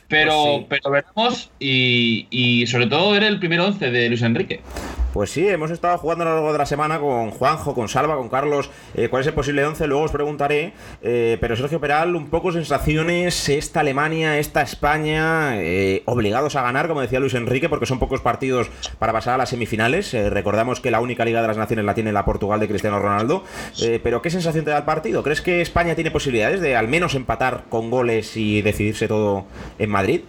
Pero, 0.08 0.44
Pues 0.44 0.60
sí. 0.60 0.66
pero 0.70 0.92
veremos. 0.92 1.50
Y, 1.60 2.28
y 2.30 2.68
sobre 2.68 2.86
todo 2.88 3.12
ver 3.12 3.24
el 3.24 3.40
primer 3.40 3.60
once 3.62 3.90
de 3.90 4.08
Luis 4.10 4.22
Enrique. 4.22 4.62
Pues 5.14 5.30
sí, 5.30 5.48
hemos 5.48 5.70
estado 5.70 5.96
jugando 6.00 6.24
a 6.24 6.28
lo 6.28 6.34
largo 6.34 6.52
de 6.54 6.58
la 6.58 6.66
semana 6.66 7.00
con 7.00 7.30
Juanjo, 7.30 7.76
con 7.76 7.88
Salva, 7.88 8.16
con 8.16 8.30
Carlos, 8.30 8.72
eh, 8.96 9.10
cuál 9.10 9.22
es 9.22 9.28
el 9.28 9.36
posible 9.36 9.64
11, 9.64 9.86
luego 9.86 10.06
os 10.06 10.12
preguntaré, 10.12 10.74
eh, 11.04 11.38
pero 11.40 11.56
Sergio 11.56 11.80
Peral, 11.80 12.16
un 12.16 12.32
poco 12.32 12.52
sensaciones, 12.52 13.48
esta 13.48 13.82
Alemania, 13.82 14.40
esta 14.40 14.64
España, 14.64 15.62
eh, 15.62 16.02
obligados 16.06 16.56
a 16.56 16.64
ganar, 16.64 16.88
como 16.88 17.02
decía 17.02 17.20
Luis 17.20 17.36
Enrique, 17.36 17.70
porque 17.70 17.86
son 17.86 18.00
pocos 18.00 18.22
partidos 18.22 18.72
para 18.98 19.14
pasar 19.14 19.36
a 19.36 19.38
las 19.38 19.50
semifinales, 19.50 20.16
Eh, 20.16 20.32
recordamos 20.32 20.80
que 20.80 20.90
la 20.90 21.00
única 21.00 21.26
Liga 21.26 21.44
de 21.44 21.48
las 21.48 21.58
Naciones 21.58 21.86
la 21.86 21.94
tiene 21.94 22.12
la 22.12 22.26
Portugal 22.26 22.60
de 22.60 22.68
Cristiano 22.68 22.98
Ronaldo, 22.98 23.44
Eh, 23.84 24.00
pero 24.04 24.24
¿qué 24.24 24.32
sensación 24.32 24.66
te 24.66 24.72
da 24.72 24.78
el 24.80 24.84
partido? 24.84 25.22
¿Crees 25.22 25.42
que 25.42 25.62
España 25.62 25.94
tiene 25.94 26.10
posibilidades 26.10 26.60
de 26.60 26.76
al 26.76 26.88
menos 26.88 27.14
empatar 27.14 27.66
con 27.70 27.92
goles 27.92 28.36
y 28.36 28.64
decidirse 28.64 29.08
todo 29.08 29.46
en 29.78 29.92
Madrid? 29.92 30.22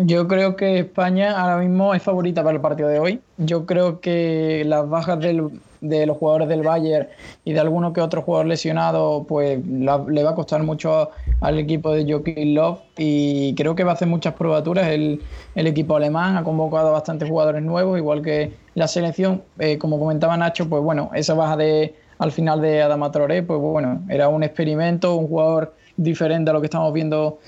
Yo 0.00 0.28
creo 0.28 0.54
que 0.54 0.78
España 0.78 1.36
ahora 1.36 1.56
mismo 1.56 1.92
es 1.92 2.00
favorita 2.00 2.44
para 2.44 2.54
el 2.54 2.60
partido 2.60 2.88
de 2.88 3.00
hoy. 3.00 3.20
Yo 3.36 3.66
creo 3.66 4.00
que 4.00 4.62
las 4.64 4.88
bajas 4.88 5.18
del- 5.18 5.60
de 5.80 6.06
los 6.06 6.16
jugadores 6.16 6.48
del 6.48 6.62
Bayern 6.62 7.08
y 7.44 7.52
de 7.52 7.58
alguno 7.58 7.92
que 7.92 8.00
otro 8.00 8.22
jugador 8.22 8.46
lesionado, 8.46 9.24
pues 9.28 9.58
la- 9.66 10.04
le 10.08 10.22
va 10.22 10.30
a 10.30 10.34
costar 10.36 10.62
mucho 10.62 11.10
al 11.40 11.58
equipo 11.58 11.90
de 11.92 12.04
Joaquín 12.08 12.54
Love 12.54 12.78
y 12.96 13.56
creo 13.56 13.74
que 13.74 13.82
va 13.82 13.90
a 13.90 13.94
hacer 13.94 14.06
muchas 14.06 14.34
probaturas. 14.34 14.86
El, 14.86 15.20
equipo 15.56 15.96
alemán 15.96 16.36
ha 16.36 16.44
convocado 16.44 16.88
a 16.88 16.92
bastantes 16.92 17.28
jugadores 17.28 17.62
nuevos, 17.62 17.98
igual 17.98 18.22
que 18.22 18.52
la 18.74 18.86
selección, 18.86 19.42
eh, 19.58 19.78
como 19.78 19.98
comentaba 19.98 20.36
Nacho, 20.36 20.68
pues 20.68 20.80
bueno, 20.80 21.10
esa 21.14 21.34
baja 21.34 21.56
de 21.56 21.96
al 22.18 22.30
final 22.30 22.60
de 22.60 22.82
Adama 22.82 23.10
Traoré, 23.10 23.42
pues 23.42 23.60
bueno, 23.60 24.02
era 24.08 24.28
un 24.28 24.44
experimento, 24.44 25.16
un 25.16 25.26
jugador 25.26 25.74
diferente 25.98 26.50
a 26.50 26.54
lo 26.54 26.60
que 26.60 26.66
estamos 26.66 26.92
viendo 26.94 27.38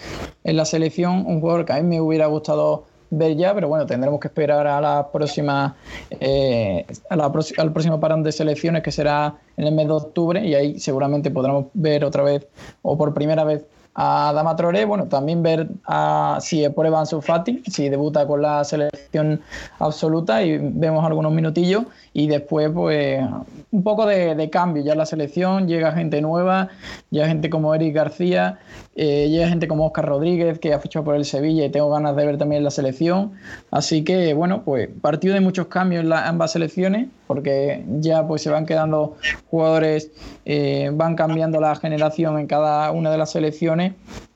en 0.44 0.56
la 0.56 0.66
selección, 0.66 1.24
un 1.26 1.40
jugador 1.40 1.64
que 1.64 1.72
a 1.72 1.76
mí 1.76 1.82
me 1.88 2.00
hubiera 2.00 2.26
gustado 2.26 2.84
ver 3.10 3.36
ya, 3.36 3.54
pero 3.54 3.68
bueno, 3.68 3.86
tendremos 3.86 4.20
que 4.20 4.28
esperar 4.28 4.66
a 4.66 4.80
la 4.80 5.10
próxima 5.10 5.76
eh, 6.10 6.86
a 7.08 7.16
la 7.16 7.24
al 7.24 7.72
próximo 7.72 7.98
parón 7.98 8.22
de 8.22 8.32
selecciones 8.32 8.82
que 8.82 8.92
será 8.92 9.36
en 9.56 9.66
el 9.66 9.74
mes 9.74 9.86
de 9.86 9.92
octubre 9.92 10.44
y 10.44 10.54
ahí 10.54 10.78
seguramente 10.78 11.30
podremos 11.30 11.66
ver 11.74 12.04
otra 12.04 12.22
vez 12.22 12.46
o 12.82 12.96
por 12.96 13.12
primera 13.12 13.44
vez 13.44 13.64
a 13.94 14.32
Dama 14.34 14.56
Traoré, 14.56 14.84
bueno, 14.84 15.06
también 15.06 15.42
ver 15.42 15.68
a, 15.86 16.38
si 16.40 16.66
prueba 16.70 17.00
Ansu 17.00 17.20
Fati, 17.20 17.62
si 17.66 17.88
debuta 17.88 18.26
con 18.26 18.40
la 18.40 18.62
selección 18.64 19.40
absoluta 19.78 20.42
y 20.42 20.58
vemos 20.58 21.04
algunos 21.04 21.32
minutillos. 21.32 21.84
Y 22.12 22.26
después 22.26 22.70
pues 22.72 23.24
un 23.70 23.82
poco 23.84 24.04
de, 24.06 24.34
de 24.34 24.50
cambio. 24.50 24.82
Ya 24.82 24.94
la 24.96 25.06
selección, 25.06 25.68
llega 25.68 25.92
gente 25.92 26.20
nueva, 26.20 26.68
llega 27.10 27.28
gente 27.28 27.50
como 27.50 27.72
Eric 27.74 27.94
García, 27.94 28.58
eh, 28.96 29.28
llega 29.28 29.48
gente 29.48 29.68
como 29.68 29.86
Oscar 29.86 30.06
Rodríguez 30.06 30.58
que 30.58 30.74
ha 30.74 30.80
fichado 30.80 31.04
por 31.04 31.14
el 31.14 31.24
Sevilla 31.24 31.64
y 31.64 31.70
tengo 31.70 31.88
ganas 31.90 32.16
de 32.16 32.26
ver 32.26 32.36
también 32.36 32.64
la 32.64 32.70
selección, 32.72 33.32
así 33.70 34.02
que 34.02 34.34
bueno, 34.34 34.62
pues 34.64 34.88
partido 35.00 35.34
de 35.34 35.40
muchos 35.40 35.68
cambios 35.68 36.02
en 36.02 36.08
la- 36.08 36.26
ambas 36.26 36.50
selecciones 36.52 37.06
porque 37.28 37.84
ya 38.00 38.26
pues 38.26 38.42
se 38.42 38.50
van 38.50 38.66
quedando 38.66 39.16
jugadores, 39.48 40.10
eh, 40.44 40.90
van 40.92 41.14
cambiando 41.14 41.60
la 41.60 41.76
generación 41.76 42.40
en 42.40 42.48
cada 42.48 42.90
una 42.90 43.12
de 43.12 43.18
las 43.18 43.30
selecciones 43.30 43.79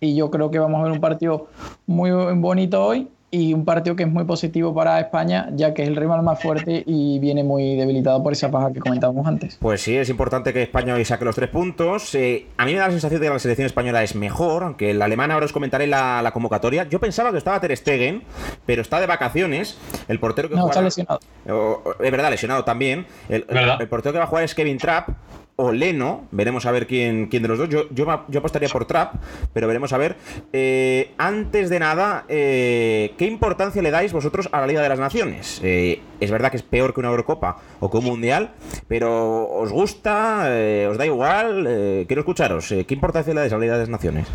y 0.01 0.15
yo 0.17 0.31
creo 0.31 0.51
que 0.51 0.59
vamos 0.59 0.81
a 0.81 0.85
ver 0.85 0.93
un 0.93 1.01
partido 1.01 1.49
muy 1.87 2.11
bonito 2.37 2.85
hoy 2.85 3.09
y 3.31 3.53
un 3.53 3.65
partido 3.65 3.97
que 3.97 4.05
es 4.05 4.09
muy 4.09 4.23
positivo 4.23 4.73
para 4.73 5.01
España 5.01 5.49
ya 5.57 5.75
que 5.75 5.83
es 5.83 5.89
el 5.89 5.97
rival 5.97 6.23
más 6.23 6.41
fuerte 6.41 6.85
y 6.87 7.19
viene 7.19 7.43
muy 7.43 7.75
debilitado 7.75 8.23
por 8.23 8.33
esa 8.33 8.49
paja 8.49 8.73
que 8.73 8.79
comentábamos 8.79 9.27
antes. 9.27 9.57
Pues 9.61 9.81
sí, 9.83 9.97
es 9.97 10.09
importante 10.09 10.53
que 10.53 10.63
España 10.63 10.95
hoy 10.95 11.05
saque 11.05 11.25
los 11.25 11.35
tres 11.35 11.51
puntos. 11.51 12.15
Eh, 12.15 12.47
a 12.57 12.65
mí 12.65 12.75
me 12.75 12.79
da 12.79 12.85
la 12.87 12.93
sensación 12.93 13.21
de 13.21 13.27
que 13.27 13.33
la 13.33 13.39
selección 13.41 13.67
española 13.67 14.05
es 14.05 14.15
mejor, 14.15 14.63
aunque 14.63 14.95
la 14.95 15.07
alemana 15.07 15.35
ahora 15.35 15.47
os 15.47 15.53
comentaré 15.53 15.89
la, 15.89 16.23
la 16.23 16.31
convocatoria. 16.31 16.85
Yo 16.89 17.01
pensaba 17.01 17.33
que 17.33 17.39
estaba 17.39 17.59
Ter 17.59 17.77
Stegen, 17.77 18.23
pero 18.67 18.83
está 18.83 19.01
de 19.01 19.07
vacaciones. 19.09 19.79
El 20.07 20.21
portero 20.21 20.49
que 20.49 20.55
No, 20.55 20.69
está 20.69 20.81
lesionado. 20.81 21.19
o- 21.49 21.83
o- 21.85 21.95
es 22.05 22.11
verdad, 22.13 22.31
lesionado 22.31 22.63
también. 22.63 23.05
El, 23.29 23.45
el 23.81 23.89
portero 23.89 24.13
que 24.13 24.19
va 24.19 24.25
a 24.27 24.29
jugar 24.29 24.45
es 24.45 24.55
Kevin 24.55 24.79
Trapp 24.79 25.09
o 25.57 25.73
Leno. 25.73 26.27
Veremos 26.31 26.67
a 26.67 26.73
ver 26.73 26.87
quién, 26.87 27.29
quién 27.29 27.43
de 27.43 27.49
los 27.49 27.59
dos. 27.59 27.69
Yo, 27.69 27.89
yo, 27.91 28.11
apostaría 28.11 28.69
por 28.69 28.87
Trapp, 28.87 29.17
pero 29.53 29.67
veremos 29.67 29.93
a 29.93 29.99
ver. 29.99 30.17
Eh, 30.53 31.13
antes 31.19 31.71
de 31.71 31.79
nada, 31.79 32.25
eh, 32.29 33.15
¿qué 33.19 33.27
importancia 33.27 33.83
le 33.83 33.91
dais 33.91 34.13
vosotros 34.13 34.49
a 34.53 34.61
la 34.61 34.67
Liga 34.67 34.83
de 34.83 34.89
las 34.89 34.99
Naciones? 34.99 35.61
Eh, 35.63 36.01
es 36.21 36.31
verdad 36.31 36.51
que 36.51 36.57
es 36.57 36.63
peor 36.63 36.95
que 36.95 37.01
una 37.01 37.11
Eurocopa 37.11 37.59
o 37.81 37.91
que 37.91 37.99
un 37.99 38.05
Mundial, 38.05 38.51
pero 38.89 39.49
¿os 39.49 39.73
gusta? 39.73 40.49
¿Os 40.89 40.99
da 40.99 41.07
igual? 41.07 42.05
Quiero 42.07 42.21
escucharos. 42.21 42.69
¿Qué 42.69 42.95
importancia 42.95 43.33
le 43.35 43.41
dais 43.41 43.53
a 43.53 43.57
la 43.57 43.63
Liga 43.63 43.75
de 43.75 43.81
las 43.81 43.89
Naciones? 43.89 44.29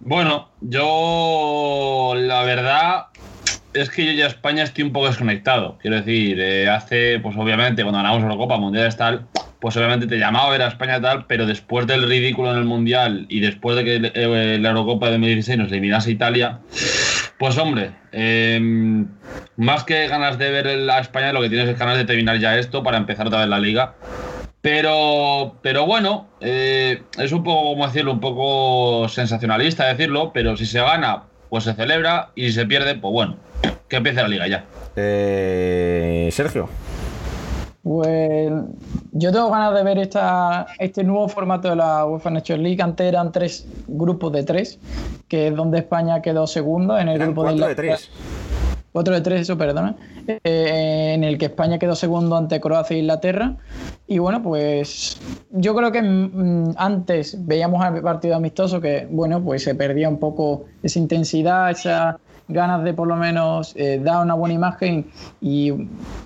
Bueno, 0.00 0.48
yo 0.60 2.14
la 2.16 2.42
verdad 2.44 3.06
es 3.74 3.90
que 3.90 4.06
yo 4.06 4.12
ya 4.12 4.26
España 4.26 4.62
estoy 4.62 4.84
un 4.84 4.92
poco 4.92 5.06
desconectado. 5.06 5.76
Quiero 5.78 5.96
decir, 5.96 6.40
hace, 6.68 7.18
pues 7.20 7.36
obviamente, 7.36 7.82
cuando 7.82 7.98
ganamos 7.98 8.22
Eurocopa, 8.22 8.56
Mundial 8.56 8.96
tal, 8.96 9.26
pues 9.60 9.76
obviamente 9.76 10.06
te 10.06 10.18
llamaba 10.18 10.48
a 10.48 10.50
ver 10.50 10.62
a 10.62 10.68
España 10.68 11.00
tal, 11.00 11.26
pero 11.26 11.46
después 11.46 11.86
del 11.86 12.08
ridículo 12.08 12.50
en 12.52 12.58
el 12.58 12.64
Mundial 12.64 13.26
y 13.28 13.40
después 13.40 13.76
de 13.76 13.84
que 13.84 14.12
eh, 14.14 14.58
la 14.60 14.70
Eurocopa 14.70 15.06
de 15.06 15.12
2016 15.12 15.58
nos 15.58 15.70
eliminase 15.70 16.10
Italia, 16.10 16.60
pues 17.38 17.56
hombre, 17.58 17.92
eh, 18.12 18.60
más 19.56 19.84
que 19.84 20.08
ganas 20.08 20.38
de 20.38 20.50
ver 20.50 20.90
a 20.90 21.00
España, 21.00 21.32
lo 21.32 21.40
que 21.40 21.48
tienes 21.48 21.68
es 21.68 21.78
ganas 21.78 21.96
de 21.96 22.04
terminar 22.04 22.38
ya 22.38 22.58
esto 22.58 22.82
para 22.82 22.98
empezar 22.98 23.26
otra 23.26 23.40
vez 23.40 23.48
la 23.48 23.58
liga. 23.58 23.94
Pero, 24.62 25.56
pero 25.62 25.86
bueno, 25.86 26.28
eh, 26.40 27.02
es 27.18 27.32
un 27.32 27.42
poco, 27.42 27.70
como 27.70 27.86
decirlo, 27.86 28.12
un 28.12 28.20
poco 28.20 29.08
sensacionalista 29.08 29.86
decirlo, 29.86 30.32
pero 30.34 30.56
si 30.56 30.66
se 30.66 30.80
gana, 30.80 31.24
pues 31.48 31.64
se 31.64 31.72
celebra, 31.72 32.30
y 32.34 32.48
si 32.48 32.52
se 32.52 32.66
pierde, 32.66 32.94
pues 32.94 33.12
bueno, 33.12 33.36
que 33.88 33.96
empiece 33.96 34.20
la 34.20 34.28
liga 34.28 34.46
ya. 34.46 34.64
Eh, 34.96 36.28
Sergio. 36.30 36.68
Pues 37.82 38.52
yo 39.12 39.32
tengo 39.32 39.50
ganas 39.50 39.74
de 39.74 39.82
ver 39.82 39.98
esta, 39.98 40.66
este 40.78 41.02
nuevo 41.02 41.28
formato 41.28 41.70
de 41.70 41.76
la 41.76 42.04
UEFA 42.04 42.30
Nations 42.30 42.62
League. 42.62 42.82
Antes 42.82 43.06
eran 43.06 43.32
tres 43.32 43.66
grupos 43.88 44.32
de 44.32 44.42
tres, 44.42 44.78
que 45.28 45.48
es 45.48 45.56
donde 45.56 45.78
España 45.78 46.20
quedó 46.20 46.46
segundo 46.46 46.98
en 46.98 47.08
el 47.08 47.16
Eran 47.16 47.28
grupo 47.28 47.42
cuatro 47.42 47.66
de 47.66 47.72
Inglaterra- 47.72 47.96
tres. 47.96 48.10
4 48.92 49.14
de 49.14 49.20
3, 49.20 49.40
eso, 49.42 49.56
perdona. 49.56 49.94
Eh, 50.26 51.12
en 51.14 51.22
el 51.22 51.38
que 51.38 51.44
España 51.44 51.78
quedó 51.78 51.94
segundo 51.94 52.36
ante 52.36 52.60
Croacia 52.60 52.96
e 52.96 52.98
Inglaterra. 52.98 53.54
Y 54.08 54.18
bueno, 54.18 54.42
pues 54.42 55.16
yo 55.52 55.76
creo 55.76 55.92
que 55.92 56.02
mm, 56.02 56.72
antes 56.76 57.36
veíamos 57.46 57.86
el 57.86 58.02
partido 58.02 58.34
amistoso 58.34 58.80
que, 58.80 59.06
bueno, 59.08 59.40
pues 59.44 59.62
se 59.62 59.76
perdía 59.76 60.08
un 60.08 60.18
poco 60.18 60.64
esa 60.82 60.98
intensidad, 60.98 61.70
esas 61.70 62.16
ganas 62.50 62.84
de 62.84 62.94
por 62.94 63.08
lo 63.08 63.16
menos 63.16 63.74
eh, 63.76 64.00
dar 64.02 64.22
una 64.22 64.34
buena 64.34 64.54
imagen 64.54 65.06
y 65.40 65.72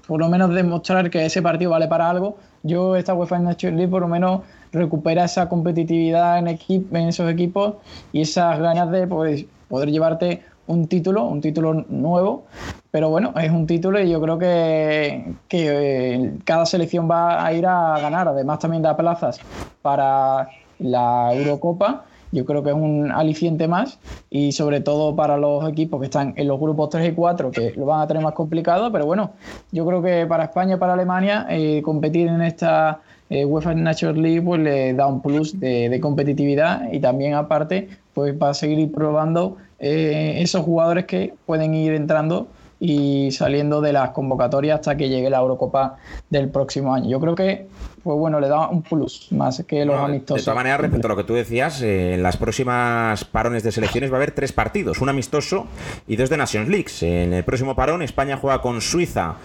por 0.07 0.21
lo 0.21 0.29
menos 0.29 0.55
demostrar 0.55 1.11
que 1.11 1.25
ese 1.27 1.43
partido 1.43 1.71
vale 1.71 1.89
para 1.89 2.11
algo. 2.11 2.37
Yo 2.63 2.97
esta 2.97 3.15
UEFA 3.15 3.39
Nations 3.39 3.77
League 3.77 3.91
por 3.91 4.03
lo 4.03 4.09
menos 4.09 4.41
recupera 4.73 5.25
esa 5.25 5.49
competitividad 5.49 6.39
en, 6.39 6.49
en 6.49 7.09
esos 7.09 7.31
equipos 7.31 7.75
y 8.13 8.23
esas 8.23 8.59
ganas 8.59 8.91
de 8.91 9.07
pues, 9.07 9.47
poder 9.69 9.91
llevarte 9.91 10.43
un 10.67 10.89
título, 10.89 11.25
un 11.25 11.41
título 11.41 11.85
nuevo, 11.89 12.45
pero 12.91 13.11
bueno, 13.11 13.35
es 13.41 13.51
un 13.51 13.67
título 13.67 14.01
y 14.01 14.11
yo 14.11 14.21
creo 14.21 14.39
que, 14.39 15.35
que 15.49 16.15
eh, 16.15 16.33
cada 16.45 16.65
selección 16.65 17.11
va 17.11 17.45
a 17.45 17.53
ir 17.53 17.67
a 17.67 17.99
ganar, 18.01 18.29
además 18.29 18.61
también 18.61 18.83
da 18.83 18.97
plazas 18.97 19.41
para 19.83 20.49
la 20.79 21.35
Eurocopa, 21.35 22.05
yo 22.35 22.45
creo 22.45 22.63
que 22.63 22.71
es 22.71 22.77
un 22.77 23.11
aliciente 23.13 23.69
más 23.69 23.99
y 24.29 24.53
sobre 24.53 24.81
todo 24.81 25.15
para 25.15 25.37
los 25.37 25.69
equipos 25.69 26.01
que 26.01 26.07
están 26.07 26.35
en 26.37 26.49
los 26.49 26.59
grupos 26.59 26.91
3 26.91 27.11
y 27.11 27.13
4 27.13 27.51
que 27.51 27.73
lo 27.77 27.87
van 27.87 28.01
a 28.01 28.07
tener 28.07 28.23
más 28.23 28.35
complicado, 28.35 28.91
pero 28.91 29.07
bueno, 29.07 29.31
yo 29.73 29.87
creo 29.87 30.03
que 30.03 30.27
para 30.27 30.45
España 30.45 30.79
para 30.79 30.95
Alemania 30.95 31.47
eh, 31.49 31.81
competir 31.83 32.27
en 32.27 32.43
esta 32.43 33.01
eh, 33.31 33.45
UEFA 33.45 33.75
Nations 33.75 34.19
League 34.19 34.43
pues 34.43 34.61
le 34.61 34.95
da 34.95 35.07
un 35.07 35.23
plus 35.23 35.59
de, 35.59 35.89
de 35.89 36.01
competitividad 36.01 36.93
y 36.93 37.01
también 37.01 37.35
aparte 37.35 37.89
pues 38.13 38.35
va 38.41 38.51
a 38.51 38.55
seguir 38.55 38.91
probando 38.93 39.57
eh, 39.79 40.37
esos 40.41 40.63
jugadores 40.63 41.05
que 41.05 41.35
pueden 41.47 41.75
ir 41.75 41.93
entrando 41.95 42.49
y 42.81 43.31
saliendo 43.33 43.81
de 43.81 43.93
las 43.93 44.11
convocatorias 44.11 44.81
hasta 44.81 44.97
que 44.97 45.09
llegue 45.09 45.31
la 45.31 45.39
Eurocopa 45.39 45.97
del 46.31 46.49
próximo 46.49 46.95
año. 46.95 47.09
Yo 47.09 47.21
creo 47.21 47.35
que 47.35 47.67
pues 48.05 48.19
bueno, 48.19 48.39
le 48.39 48.49
da 48.49 48.69
un 48.69 48.83
plus 48.83 49.29
más 49.33 49.65
que 49.67 49.85
los 49.85 49.97
Bueno, 49.97 50.05
amistosos. 50.05 50.43
De 50.43 50.45
todas 50.45 50.57
maneras, 50.57 50.81
respecto 50.81 51.07
a 51.07 51.11
lo 51.11 51.17
que 51.17 51.25
tú 51.25 51.35
decías, 51.35 51.81
eh, 51.83 52.15
en 52.15 52.23
las 52.23 52.37
próximas 52.37 53.25
parones 53.25 53.63
de 53.63 53.73
selecciones 53.73 54.11
va 54.11 54.17
a 54.17 54.19
haber 54.19 54.33
tres 54.33 54.53
partidos, 54.53 55.01
un 55.01 55.09
amistoso 55.09 55.67
y 56.07 56.17
dos 56.17 56.29
de 56.29 56.37
Nations 56.37 56.69
Leagues. 56.69 57.03
En 57.03 57.33
el 57.33 57.45
próximo 57.45 57.75
parón 57.75 58.03
España 58.03 58.37
juega 58.37 58.61
con 58.61 58.81
Suiza 58.83 59.37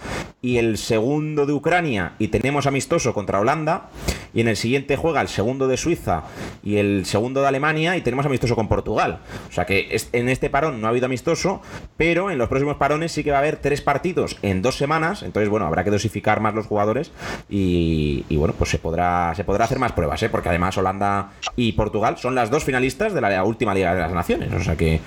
y 0.42 0.58
el 0.58 0.76
segundo 0.76 1.46
de 1.46 1.54
Ucrania 1.54 2.12
y 2.18 2.28
tenemos 2.28 2.66
amistoso 2.66 3.14
contra 3.14 3.40
Holanda. 3.40 3.88
Y 4.32 4.42
en 4.42 4.48
el 4.48 4.56
siguiente 4.56 4.94
juega 4.96 5.20
el 5.20 5.26
segundo 5.26 5.66
de 5.66 5.76
Suiza 5.76 6.22
y 6.62 6.76
el 6.76 7.04
segundo 7.04 7.40
de 7.40 7.48
Alemania 7.48 7.96
y 7.96 8.00
tenemos 8.02 8.26
amistoso 8.26 8.54
con 8.54 8.68
Portugal. 8.68 9.18
O 9.48 9.52
sea 9.52 9.64
que 9.64 9.96
en 10.12 10.28
este 10.28 10.50
parón 10.50 10.80
no 10.80 10.86
ha 10.86 10.90
habido 10.90 11.06
amistoso, 11.06 11.62
pero 11.96 12.30
en 12.30 12.38
los 12.38 12.48
próximos 12.48 12.76
parones 12.76 13.10
sí 13.10 13.24
que 13.24 13.32
va 13.32 13.38
a 13.38 13.40
haber 13.40 13.56
tres 13.56 13.80
partidos 13.80 14.38
en 14.42 14.62
dos 14.62 14.76
semanas. 14.76 15.24
Entonces, 15.24 15.48
bueno, 15.48 15.66
habrá 15.66 15.82
que 15.82 15.90
dosificar 15.90 16.40
más 16.40 16.54
los 16.54 16.66
jugadores 16.66 17.10
y, 17.48 18.24
y, 18.28 18.36
bueno, 18.36 18.49
pues 18.54 18.70
se 18.70 18.78
podrá, 18.78 19.32
se 19.34 19.44
podrá 19.44 19.64
hacer 19.64 19.78
más 19.78 19.92
pruebas, 19.92 20.22
¿eh? 20.22 20.28
porque 20.28 20.48
además 20.48 20.76
Holanda 20.78 21.30
y 21.56 21.72
Portugal 21.72 22.18
son 22.18 22.34
las 22.34 22.50
dos 22.50 22.64
finalistas 22.64 23.12
de 23.12 23.20
la 23.20 23.44
última 23.44 23.74
Liga 23.74 23.94
de 23.94 24.00
las 24.00 24.12
Naciones. 24.12 24.52
O 24.52 24.60
sea 24.60 24.76
que 24.76 25.00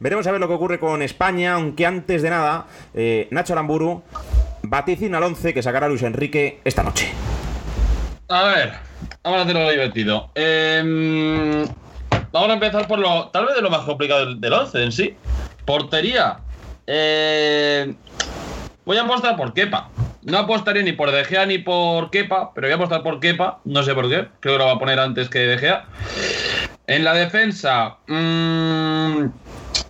veremos 0.00 0.26
a 0.26 0.32
ver 0.32 0.40
lo 0.40 0.48
que 0.48 0.54
ocurre 0.54 0.78
con 0.78 1.02
España, 1.02 1.54
aunque 1.54 1.86
antes 1.86 2.22
de 2.22 2.30
nada, 2.30 2.66
eh, 2.94 3.28
Nacho 3.30 3.52
Aramburu 3.52 4.02
vaticina 4.62 5.18
al 5.18 5.24
11 5.24 5.54
que 5.54 5.62
sacará 5.62 5.88
Luis 5.88 6.02
Enrique 6.02 6.60
esta 6.64 6.82
noche. 6.82 7.12
A 8.28 8.44
ver, 8.44 8.72
vamos 9.22 9.40
a 9.40 9.42
hacerlo 9.42 9.70
divertido. 9.70 10.30
Em, 10.34 11.64
vamos 12.32 12.50
a 12.50 12.54
empezar 12.54 12.86
por 12.88 12.98
lo, 12.98 13.28
tal 13.28 13.46
vez 13.46 13.54
de 13.56 13.62
lo 13.62 13.70
más 13.70 13.82
complicado 13.82 14.26
del, 14.26 14.40
del 14.40 14.52
11 14.52 14.82
en 14.82 14.92
sí. 14.92 15.16
Portería. 15.64 16.38
Eh, 16.86 17.94
voy 18.84 18.96
a 18.96 19.02
apostar 19.02 19.36
por 19.36 19.52
Kepa. 19.52 19.88
No 20.24 20.38
apostaría 20.38 20.82
ni 20.82 20.92
por 20.92 21.10
De 21.10 21.24
Gea 21.24 21.46
ni 21.46 21.58
por 21.58 22.10
Kepa, 22.10 22.52
pero 22.54 22.66
voy 22.66 22.72
a 22.72 22.76
apostar 22.76 23.02
por 23.02 23.20
Kepa. 23.20 23.60
No 23.64 23.82
sé 23.82 23.94
por 23.94 24.08
qué. 24.08 24.26
Creo 24.40 24.54
que 24.54 24.58
lo 24.58 24.66
va 24.66 24.72
a 24.72 24.78
poner 24.78 24.98
antes 24.98 25.28
que 25.28 25.40
De 25.40 25.58
Gea. 25.58 25.84
En 26.86 27.04
la 27.04 27.14
defensa. 27.14 27.96
mm, 28.06 29.26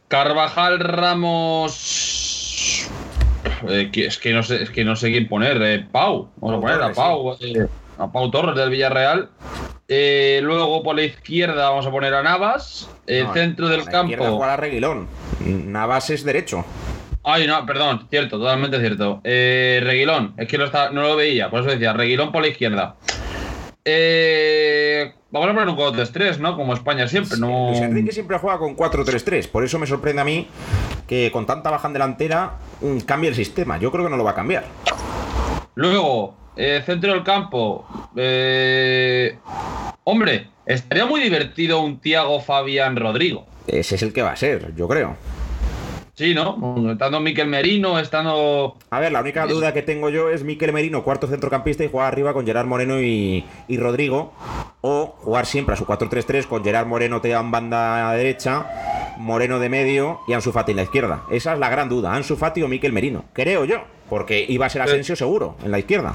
Carvajal 0.09 0.81
Ramos. 0.81 2.89
Eh, 3.69 3.91
es, 3.95 4.19
que 4.19 4.33
no 4.33 4.43
sé, 4.43 4.63
es 4.63 4.71
que 4.71 4.85
no 4.85 4.97
sé 4.97 5.11
quién 5.11 5.29
poner. 5.29 5.61
eh, 5.63 5.87
Pau. 5.91 6.31
Vamos 6.37 6.59
a 6.59 6.61
poner 6.61 6.83
a 6.83 6.93
Pau. 6.93 7.37
eh, 7.41 7.67
a 7.99 8.11
Pau 8.11 8.31
Torres 8.31 8.57
del 8.57 8.71
Villarreal. 8.71 9.31
Luego 9.89 10.83
por 10.83 10.97
la 10.97 11.03
izquierda 11.03 11.69
vamos 11.71 11.87
a 11.87 11.91
poner 11.91 12.15
a 12.15 12.23
Navas. 12.23 12.89
El 13.07 13.25
No, 13.27 13.35
centro 13.35 13.67
a 13.67 13.71
del 13.71 13.85
la 13.85 13.91
campo. 13.91 14.25
jugará 14.25 14.57
Reguilón. 14.57 15.09
Navas 15.41 16.11
es 16.11 16.25
derecho. 16.25 16.65
Ay, 17.25 17.47
no, 17.47 17.65
perdón, 17.65 18.07
cierto, 18.11 18.39
totalmente 18.39 18.79
cierto. 18.79 19.21
Eh, 19.25 19.81
Reguilón, 19.83 20.35
es 20.37 20.47
que 20.47 20.59
no, 20.59 20.65
está, 20.67 20.91
no 20.91 21.03
lo 21.03 21.17
veía, 21.17 21.51
por 21.51 21.61
eso 21.61 21.71
decía, 21.71 21.93
Reguilón 21.95 22.31
por 22.31 22.43
la 22.43 22.49
izquierda. 22.49 22.97
Eh, 23.87 25.13
vamos 25.31 25.49
a 25.49 25.53
poner 25.55 25.69
un 25.69 25.77
4-3-3, 25.77 26.39
¿no? 26.39 26.57
Como 26.57 26.75
España 26.75 27.09
siempre, 27.09 27.39
no. 27.39 27.69
Luis 27.71 27.81
Enrique 27.81 28.13
siempre 28.13 28.39
juega 28.39 28.59
con 28.59 28.77
4-3-3. 28.77 29.49
Por 29.49 29.65
eso 29.65 29.79
me 29.79 29.87
sorprende 29.87 30.23
a 30.23 30.25
mí 30.25 30.47
que 31.07 31.31
con 31.33 31.47
tanta 31.47 31.71
baja 31.71 31.89
en 31.89 31.93
delantera 31.95 32.53
mm, 32.81 32.99
cambie 33.01 33.31
el 33.31 33.37
sistema. 33.37 33.79
Yo 33.79 33.91
creo 33.91 34.05
que 34.05 34.11
no 34.11 34.17
lo 34.17 34.25
va 34.25 34.31
a 34.33 34.35
cambiar. 34.35 34.65
Luego, 35.75 36.35
eh, 36.57 36.83
centro 36.85 37.13
del 37.13 37.25
campo. 37.25 37.87
eh, 38.17 39.37
hombre, 40.05 40.49
estaría 40.67 41.05
muy 41.07 41.21
divertido 41.21 41.81
un 41.81 42.01
Tiago 42.01 42.41
Fabián 42.41 42.97
Rodrigo. 42.97 43.47
Ese 43.67 43.95
es 43.97 44.03
el 44.03 44.13
que 44.13 44.23
va 44.23 44.33
a 44.33 44.37
ser, 44.37 44.75
yo 44.77 44.87
creo. 44.89 45.17
Sí, 46.15 46.33
¿no? 46.33 46.93
Estando 46.93 47.19
Miquel 47.19 47.49
Merino, 47.49 47.99
estando. 47.99 48.77
A 48.91 49.01
ver, 49.01 49.11
la 49.11 49.21
única 49.21 49.47
duda 49.47 49.75
que 49.75 49.83
tengo 49.83 50.11
yo 50.11 50.31
es 50.31 50.45
Miquel 50.45 50.73
Merino, 50.73 51.03
cuarto 51.03 51.27
centrocampista, 51.27 51.83
y 51.83 51.89
jugar 51.89 52.07
arriba 52.07 52.33
con 52.33 52.47
Gerard 52.47 52.67
Moreno 52.67 53.01
y, 53.01 53.45
y 53.67 53.77
Rodrigo. 53.79 54.33
O 54.81 55.17
jugar 55.19 55.47
siempre 55.47 55.75
a 55.75 55.77
su 55.77 55.87
4-3-3 55.87 56.47
con 56.47 56.63
Gerard 56.63 56.87
Moreno 56.87 57.21
te 57.21 57.33
en 57.33 57.51
banda 57.51 58.13
derecha, 58.13 59.15
Moreno 59.19 59.59
de 59.59 59.69
medio 59.69 60.21
y 60.29 60.35
Ansu 60.35 60.53
Fati 60.53 60.71
en 60.71 60.77
la 60.77 60.83
izquierda. 60.85 61.25
Esa 61.31 61.55
es 61.55 61.59
la 61.59 61.69
gran 61.69 61.89
duda, 61.89 62.15
Ansu 62.15 62.37
Fati 62.37 62.63
o 62.63 62.69
Miquel 62.69 62.93
Merino. 62.93 63.25
Creo 63.33 63.65
yo, 63.65 63.83
porque 64.09 64.45
iba 64.49 64.67
a 64.67 64.71
ser 64.71 64.83
Asensio 64.83 65.17
seguro 65.17 65.57
en 65.65 65.71
la 65.73 65.79
izquierda. 65.81 66.15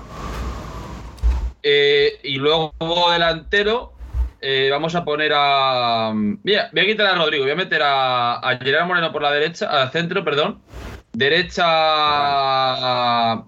Eh, 1.61 2.19
y 2.23 2.37
luego 2.37 2.73
delantero, 3.11 3.91
eh, 4.41 4.69
vamos 4.71 4.95
a 4.95 5.03
poner 5.03 5.31
a. 5.35 6.11
Mira, 6.13 6.69
voy 6.71 6.81
a 6.81 6.85
quitar 6.85 7.07
a 7.07 7.15
Rodrigo, 7.15 7.43
voy 7.43 7.51
a 7.51 7.55
meter 7.55 7.81
a, 7.83 8.35
a 8.39 8.57
Gerard 8.57 8.87
Moreno 8.87 9.11
por 9.11 9.21
la 9.21 9.31
derecha, 9.31 9.67
al 9.67 9.91
centro, 9.91 10.23
perdón. 10.23 10.59
Derecha. 11.89 13.43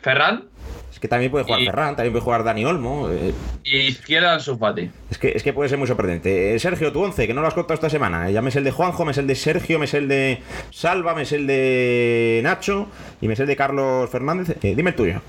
Ferran. 0.00 0.44
Es 0.92 1.00
que 1.00 1.08
también 1.08 1.30
puede 1.30 1.44
jugar 1.44 1.60
Y- 1.60 1.66
Ferran, 1.66 1.96
también 1.96 2.12
puede 2.12 2.24
jugar 2.24 2.44
Dani 2.44 2.64
Olmo. 2.64 3.08
eh, 3.10 3.32
Y 3.64 3.76
izquierda 3.88 4.34
Ansu 4.34 4.56
Fati. 4.58 4.90
Es 5.10 5.18
que, 5.18 5.32
es 5.34 5.42
que 5.42 5.52
puede 5.52 5.68
ser 5.68 5.78
muy 5.78 5.86
sorprendente. 5.88 6.54
Eh, 6.54 6.58
Sergio, 6.58 6.92
tu 6.92 7.02
11, 7.02 7.26
que 7.26 7.34
no 7.34 7.40
lo 7.40 7.46
has 7.48 7.54
contado 7.54 7.74
esta 7.74 7.90
semana. 7.90 8.30
Ya 8.30 8.42
me 8.42 8.50
es 8.50 8.56
el 8.56 8.64
de 8.64 8.70
Juanjo, 8.70 9.04
me 9.04 9.12
es 9.12 9.18
el 9.18 9.26
de 9.26 9.34
Sergio, 9.34 9.78
me 9.78 9.86
es 9.86 9.94
el 9.94 10.08
de 10.08 10.40
Salva, 10.70 11.14
me 11.14 11.22
es 11.22 11.32
el 11.32 11.46
de 11.46 12.40
Nacho 12.44 12.88
y 13.20 13.26
me 13.28 13.34
es 13.34 13.40
el 13.40 13.46
de 13.46 13.56
Carlos 13.56 14.08
Fernández. 14.10 14.56
Dime 14.60 14.90
el 14.90 14.96
tuyo. 14.96 15.20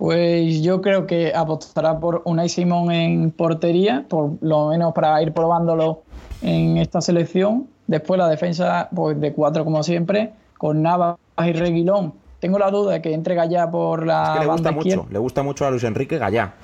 Pues 0.00 0.62
yo 0.62 0.80
creo 0.80 1.06
que 1.06 1.34
apostará 1.34 2.00
por 2.00 2.22
Unai 2.24 2.48
Simón 2.48 2.90
en 2.90 3.30
portería, 3.32 4.06
por 4.08 4.38
lo 4.40 4.68
menos 4.68 4.94
para 4.94 5.20
ir 5.20 5.34
probándolo 5.34 6.04
en 6.40 6.78
esta 6.78 7.02
selección. 7.02 7.66
Después 7.86 8.16
la 8.16 8.26
defensa 8.26 8.88
pues 8.96 9.20
de 9.20 9.34
cuatro 9.34 9.62
como 9.62 9.82
siempre, 9.82 10.32
con 10.56 10.80
Navas 10.80 11.18
y 11.46 11.52
Reguilón. 11.52 12.14
Tengo 12.38 12.58
la 12.58 12.70
duda 12.70 12.94
de 12.94 13.02
que 13.02 13.12
entre 13.12 13.34
Gallá 13.34 13.70
por 13.70 14.06
la 14.06 14.22
Es 14.22 14.30
que 14.30 14.46
le 14.46 14.50
gusta 14.50 14.72
mucho, 14.72 14.88
izquierda. 14.88 15.10
le 15.10 15.18
gusta 15.18 15.42
mucho 15.42 15.66
a 15.66 15.70
Luis 15.70 15.84
Enrique 15.84 16.16
Gallá. 16.16 16.54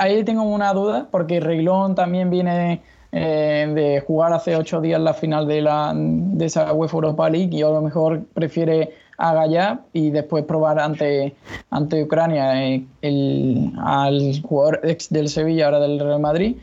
Ahí 0.00 0.24
tengo 0.24 0.42
una 0.42 0.72
duda, 0.72 1.06
porque 1.08 1.38
Reguilón 1.38 1.94
también 1.94 2.30
viene 2.30 2.82
eh, 3.12 3.70
de 3.72 4.00
jugar 4.00 4.32
hace 4.32 4.56
ocho 4.56 4.80
días 4.80 5.00
la 5.00 5.14
final 5.14 5.46
de, 5.46 5.60
la, 5.60 5.92
de 5.94 6.46
esa 6.46 6.72
UEFA 6.72 6.96
Europa 6.96 7.30
League 7.30 7.56
y 7.56 7.62
a 7.62 7.68
lo 7.68 7.80
mejor 7.80 8.24
prefiere 8.34 8.90
a 9.20 9.34
Gallá 9.34 9.80
y 9.92 10.10
después 10.10 10.44
probar 10.44 10.78
ante, 10.78 11.34
ante 11.70 12.02
Ucrania 12.02 12.64
eh, 12.66 12.84
el- 13.02 13.72
al 13.84 14.40
jugador 14.42 14.80
ex 14.82 15.10
del 15.10 15.28
Sevilla, 15.28 15.66
ahora 15.66 15.80
del 15.80 16.00
Real 16.00 16.20
Madrid. 16.20 16.56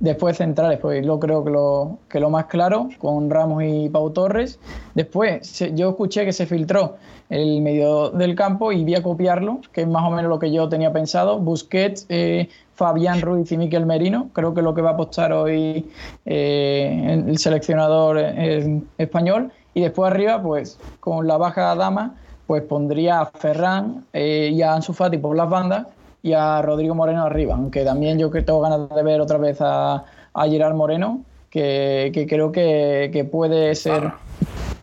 Después 0.00 0.38
centrales, 0.38 0.78
pues 0.80 1.04
yo 1.04 1.20
creo 1.20 1.44
que 1.44 1.50
lo, 1.50 1.98
que 2.08 2.20
lo 2.20 2.30
más 2.30 2.46
claro, 2.46 2.88
con 2.98 3.28
Ramos 3.30 3.62
y 3.64 3.88
Pau 3.90 4.10
Torres. 4.10 4.58
Después, 4.94 5.46
se- 5.46 5.74
yo 5.74 5.90
escuché 5.90 6.24
que 6.24 6.32
se 6.32 6.46
filtró 6.46 6.96
el 7.28 7.60
medio 7.60 8.10
del 8.10 8.34
campo 8.34 8.72
y 8.72 8.82
voy 8.82 8.94
a 8.96 9.02
copiarlo, 9.02 9.60
que 9.72 9.82
es 9.82 9.86
más 9.88 10.02
o 10.04 10.10
menos 10.10 10.28
lo 10.30 10.38
que 10.38 10.50
yo 10.50 10.68
tenía 10.68 10.92
pensado. 10.92 11.38
Busquets, 11.38 12.06
eh, 12.08 12.48
Fabián 12.74 13.20
Ruiz 13.20 13.52
y 13.52 13.58
Miquel 13.58 13.84
Merino. 13.86 14.30
Creo 14.32 14.54
que 14.54 14.62
lo 14.62 14.74
que 14.74 14.80
va 14.82 14.90
a 14.90 14.92
apostar 14.94 15.32
hoy 15.34 15.86
eh, 16.24 17.22
el 17.28 17.36
seleccionador 17.38 18.16
eh, 18.18 18.80
español. 18.98 19.52
Y 19.74 19.82
después 19.82 20.10
arriba, 20.10 20.42
pues 20.42 20.78
con 21.00 21.26
la 21.26 21.36
baja 21.36 21.74
dama, 21.74 22.14
pues 22.46 22.62
pondría 22.62 23.20
a 23.20 23.26
Ferran 23.26 24.04
eh, 24.12 24.50
y 24.52 24.62
a 24.62 24.74
Ansu 24.74 24.92
Fati 24.92 25.18
por 25.18 25.36
las 25.36 25.48
bandas 25.48 25.86
y 26.22 26.32
a 26.32 26.60
Rodrigo 26.62 26.94
Moreno 26.94 27.22
arriba. 27.22 27.54
Aunque 27.54 27.84
también 27.84 28.18
yo 28.18 28.30
que 28.30 28.42
tengo 28.42 28.60
ganas 28.60 28.88
de 28.88 29.02
ver 29.02 29.20
otra 29.20 29.38
vez 29.38 29.58
a, 29.60 30.04
a 30.34 30.48
Gerard 30.48 30.74
Moreno, 30.74 31.20
que, 31.48 32.10
que 32.12 32.26
creo 32.26 32.52
que, 32.52 33.10
que 33.12 33.24
puede 33.24 33.74
ser 33.74 34.12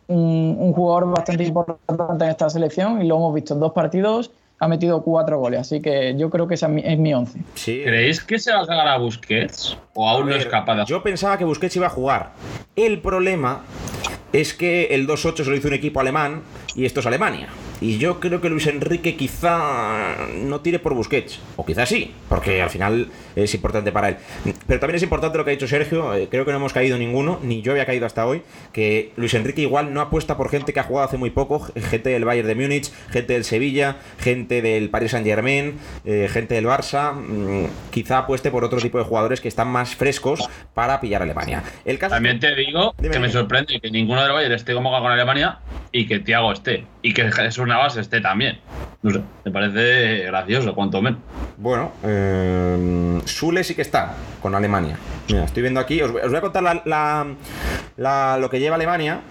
un, 0.08 0.56
un 0.60 0.74
jugador 0.74 1.12
bastante 1.12 1.44
importante 1.44 2.24
en 2.24 2.30
esta 2.30 2.50
selección 2.50 3.02
y 3.02 3.08
lo 3.08 3.18
hemos 3.18 3.34
visto 3.34 3.54
en 3.54 3.60
dos 3.60 3.74
partidos, 3.74 4.32
ha 4.60 4.68
metido 4.68 5.04
cuatro 5.04 5.40
goles, 5.40 5.60
así 5.60 5.82
que 5.82 6.16
yo 6.18 6.30
creo 6.30 6.48
que 6.48 6.56
esa 6.56 6.66
es 6.66 6.72
mi, 6.72 6.82
es 6.84 6.98
mi 6.98 7.14
once. 7.14 7.40
Sí. 7.54 7.82
¿Creéis 7.84 8.24
que 8.24 8.40
se 8.40 8.52
va 8.52 8.62
a 8.62 8.66
sacar 8.66 8.88
a 8.88 8.98
Busquets? 8.98 9.78
¿O 9.94 10.10
aún 10.10 10.28
no 10.28 10.34
A 10.34 10.38
es 10.38 10.46
ver, 10.46 10.52
capaz 10.52 10.76
de 10.78 10.86
Yo 10.86 11.04
pensaba 11.04 11.38
que 11.38 11.46
Busquets 11.46 11.76
iba 11.76 11.88
a 11.88 11.92
jugar. 11.92 12.32
El 12.76 13.02
problema 13.02 13.62
es 14.34 14.54
que 14.54 14.86
el 14.86 15.08
2-8 15.08 15.44
se 15.44 15.50
lo 15.50 15.56
hizo 15.56 15.68
un 15.68 15.74
equipo 15.74 16.00
alemán 16.00 16.42
y 16.76 16.86
esto 16.86 17.00
es 17.00 17.06
Alemania. 17.06 17.50
Y 17.80 18.00
yo 18.00 18.20
creo 18.20 18.42
que 18.42 18.50
Luis 18.50 18.68
Enrique 18.68 19.16
quizá 19.16 20.16
no 20.34 20.62
tire 20.62 20.80
por 20.80 20.96
Busquets. 20.96 21.40
O 21.56 21.66
quizá 21.66 21.86
sí, 21.86 22.12
porque 22.28 22.62
al 22.62 22.70
final 22.70 23.08
es 23.36 23.54
importante 23.54 23.92
para 23.92 24.10
él. 24.10 24.18
Pero 24.66 24.80
también 24.80 24.96
es 24.96 25.04
importante 25.04 25.38
lo 25.38 25.46
que 25.46 25.52
ha 25.52 25.54
dicho 25.54 25.68
Sergio. 25.68 26.14
eh, 26.16 26.28
creo 26.30 26.46
que 26.46 26.52
no 26.52 26.58
hemos 26.58 26.74
caído 26.74 26.98
ninguno, 26.98 27.40
ni 27.44 27.62
yo 27.62 27.74
había 27.74 27.86
caído 27.86 28.06
hasta 28.06 28.26
hoy. 28.26 28.42
Que 28.74 29.12
Luis 29.16 29.34
Enrique 29.36 29.62
igual 29.62 29.94
no 29.94 30.02
apuesta 30.02 30.38
por 30.38 30.50
gente 30.50 30.74
que 30.74 30.80
ha 30.80 30.84
jugado 30.84 31.08
hace 31.08 31.18
muy 31.18 31.30
poco. 31.30 31.68
Gente 31.90 32.10
del 32.10 32.26
Bayern 32.26 32.48
de 32.48 32.56
Múnich, 32.56 32.92
gente 33.12 33.34
del 33.34 33.44
Sevilla, 33.44 33.98
gente 34.18 34.62
del 34.62 34.90
Paris 34.90 35.12
Saint 35.12 35.26
Germain, 35.26 35.78
gente 36.04 36.56
del 36.56 36.66
Barça. 36.66 37.14
mm, 37.14 37.66
quizá 37.92 38.20
apueste 38.20 38.52
por 38.52 38.64
otro 38.64 38.80
tipo 38.80 38.98
de 38.98 39.04
jugadores 39.04 39.40
que 39.40 39.48
están 39.48 39.68
más 39.68 39.96
frescos 39.96 40.50
para 40.74 41.00
pillar 41.00 41.22
a 41.22 41.26
Alemania. 41.26 41.64
El 41.86 42.00
caso 42.00 42.16
También 42.16 42.40
te 42.40 42.56
digo 42.56 42.96
Dime, 42.98 43.14
que 43.14 43.20
me 43.20 43.30
sorprende 43.30 43.80
que 43.80 43.92
ninguno 43.92 44.24
del 44.24 44.32
Bayern 44.32 44.54
esté 44.54 44.74
como 44.74 44.92
con 44.92 45.12
Alemania 45.12 45.60
y 45.92 46.08
que 46.08 46.20
Thiago 46.20 46.52
esté. 46.52 46.86
Y 47.02 47.14
que 47.14 47.32
Jesús 47.32 47.67
Esté 47.98 48.22
también. 48.22 48.60
No 49.04 49.22
me 49.46 49.52
parece 49.52 50.24
gracioso, 50.26 50.74
cuanto 50.76 51.02
menos. 51.02 51.20
Bueno, 51.58 51.92
eh, 52.04 53.20
Sule 53.26 53.64
sí 53.64 53.76
que 53.76 53.82
está 53.82 54.14
con 54.42 54.56
Alemania. 54.56 54.98
Mira, 55.30 55.44
estoy 55.46 55.62
viendo 55.62 55.80
aquí, 55.80 56.02
os, 56.02 56.12
voy- 56.12 56.22
a 56.22 56.42
contar 56.42 56.64
la- 56.86 58.38
lo 58.40 58.50
que 58.50 58.60
lleva 58.60 58.76
Alemania. 58.76 59.22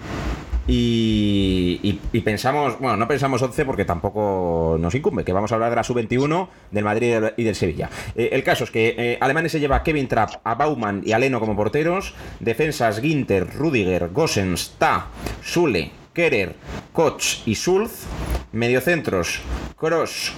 Y, 0.68 2.20
pensamos, 2.24 2.78
bueno, 2.80 2.96
no 2.96 3.06
pensamos 3.06 3.40
11 3.40 3.64
porque 3.64 3.84
tampoco 3.84 4.76
nos 4.80 4.94
incumbe, 4.96 5.24
que 5.24 5.32
vamos 5.32 5.52
a 5.52 5.54
hablar 5.54 5.70
de 5.70 5.76
la 5.76 5.84
sub-21, 5.84 6.48
del 6.72 6.84
Madrid 6.84 7.14
y 7.36 7.44
del- 7.44 7.54
Sevilla. 7.54 7.88
Eh, 8.16 8.30
el 8.32 8.42
caso 8.42 8.64
es 8.64 8.70
que 8.72 8.94
eh, 8.98 9.18
Alemania 9.20 9.48
se 9.48 9.60
lleva 9.60 9.76
a 9.76 9.82
Kevin 9.84 10.08
Trapp, 10.08 10.30
a 10.42 10.54
Baumann 10.56 11.02
y 11.04 11.12
a 11.12 11.18
Leno 11.20 11.38
como 11.38 11.54
porteros, 11.54 12.14
defensas 12.40 13.00
Ginter, 13.00 13.46
Rudiger, 13.54 14.08
Gossens, 14.12 14.74
Ta, 14.78 15.06
Sule, 15.42 15.92
Kerer, 16.16 16.54
Koch 16.94 17.42
y 17.44 17.56
Sulz, 17.56 18.06
mediocentros 18.50 19.40
Kroos, 19.76 20.32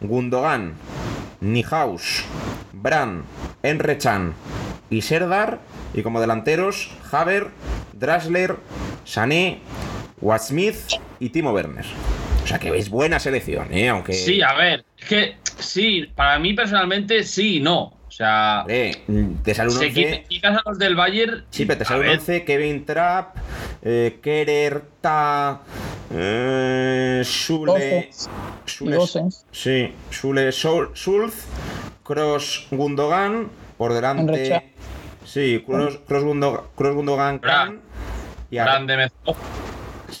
Gundogan, 0.00 0.74
Nihaus, 1.40 2.24
Bran, 2.72 3.24
Enrechan 3.64 4.34
y 4.88 5.02
Serdar. 5.02 5.58
Y 5.94 6.02
como 6.02 6.20
delanteros, 6.20 6.92
Haver, 7.10 7.48
Drasler, 7.92 8.54
Sané, 9.04 9.58
Watsmith 10.20 10.76
y 11.18 11.30
Timo 11.30 11.50
Werner. 11.50 11.86
O 12.44 12.46
sea 12.46 12.60
que 12.60 12.70
veis 12.70 12.88
buena 12.88 13.18
selección, 13.18 13.72
¿eh? 13.72 13.88
Aunque. 13.88 14.12
Sí, 14.12 14.40
a 14.42 14.54
ver, 14.54 14.84
es 14.96 15.04
que 15.06 15.36
sí, 15.58 16.08
para 16.14 16.38
mí 16.38 16.54
personalmente 16.54 17.24
sí 17.24 17.58
no. 17.58 17.95
O 18.16 18.18
sea, 18.18 18.60
Hombre, 18.60 18.92
te 19.42 19.54
sale 19.54 19.68
un 19.68 19.76
se 19.76 19.88
11. 19.88 19.94
quita- 19.94 20.22
quitas 20.26 20.56
a 20.64 20.70
los 20.70 20.78
del 20.78 20.96
Bayern. 20.96 21.44
Sí, 21.50 21.66
pero 21.66 21.80
te 21.80 21.84
sale 21.84 22.00
un 22.00 22.06
ver, 22.06 22.18
11, 22.18 22.44
Kevin 22.46 22.86
Trapp, 22.86 23.36
eh, 23.82 24.18
Kerer, 24.22 24.84
Ta, 25.02 25.60
eh, 26.10 27.20
sí, 27.26 27.52
Sulz, 30.94 31.44
Cross, 32.02 32.68
Gundogan, 32.70 33.50
por 33.76 33.92
delante, 33.92 34.22
Enrecha. 34.32 34.62
sí, 35.26 35.62
Cross, 35.66 35.98
Cross, 36.08 36.24
Gundogan, 36.24 37.38
Bra- 37.38 37.66
Kahn, 37.66 37.80
y 38.50 38.56
ahora- 38.56 38.72
grande 38.72 38.96
mezcla. 38.96 39.34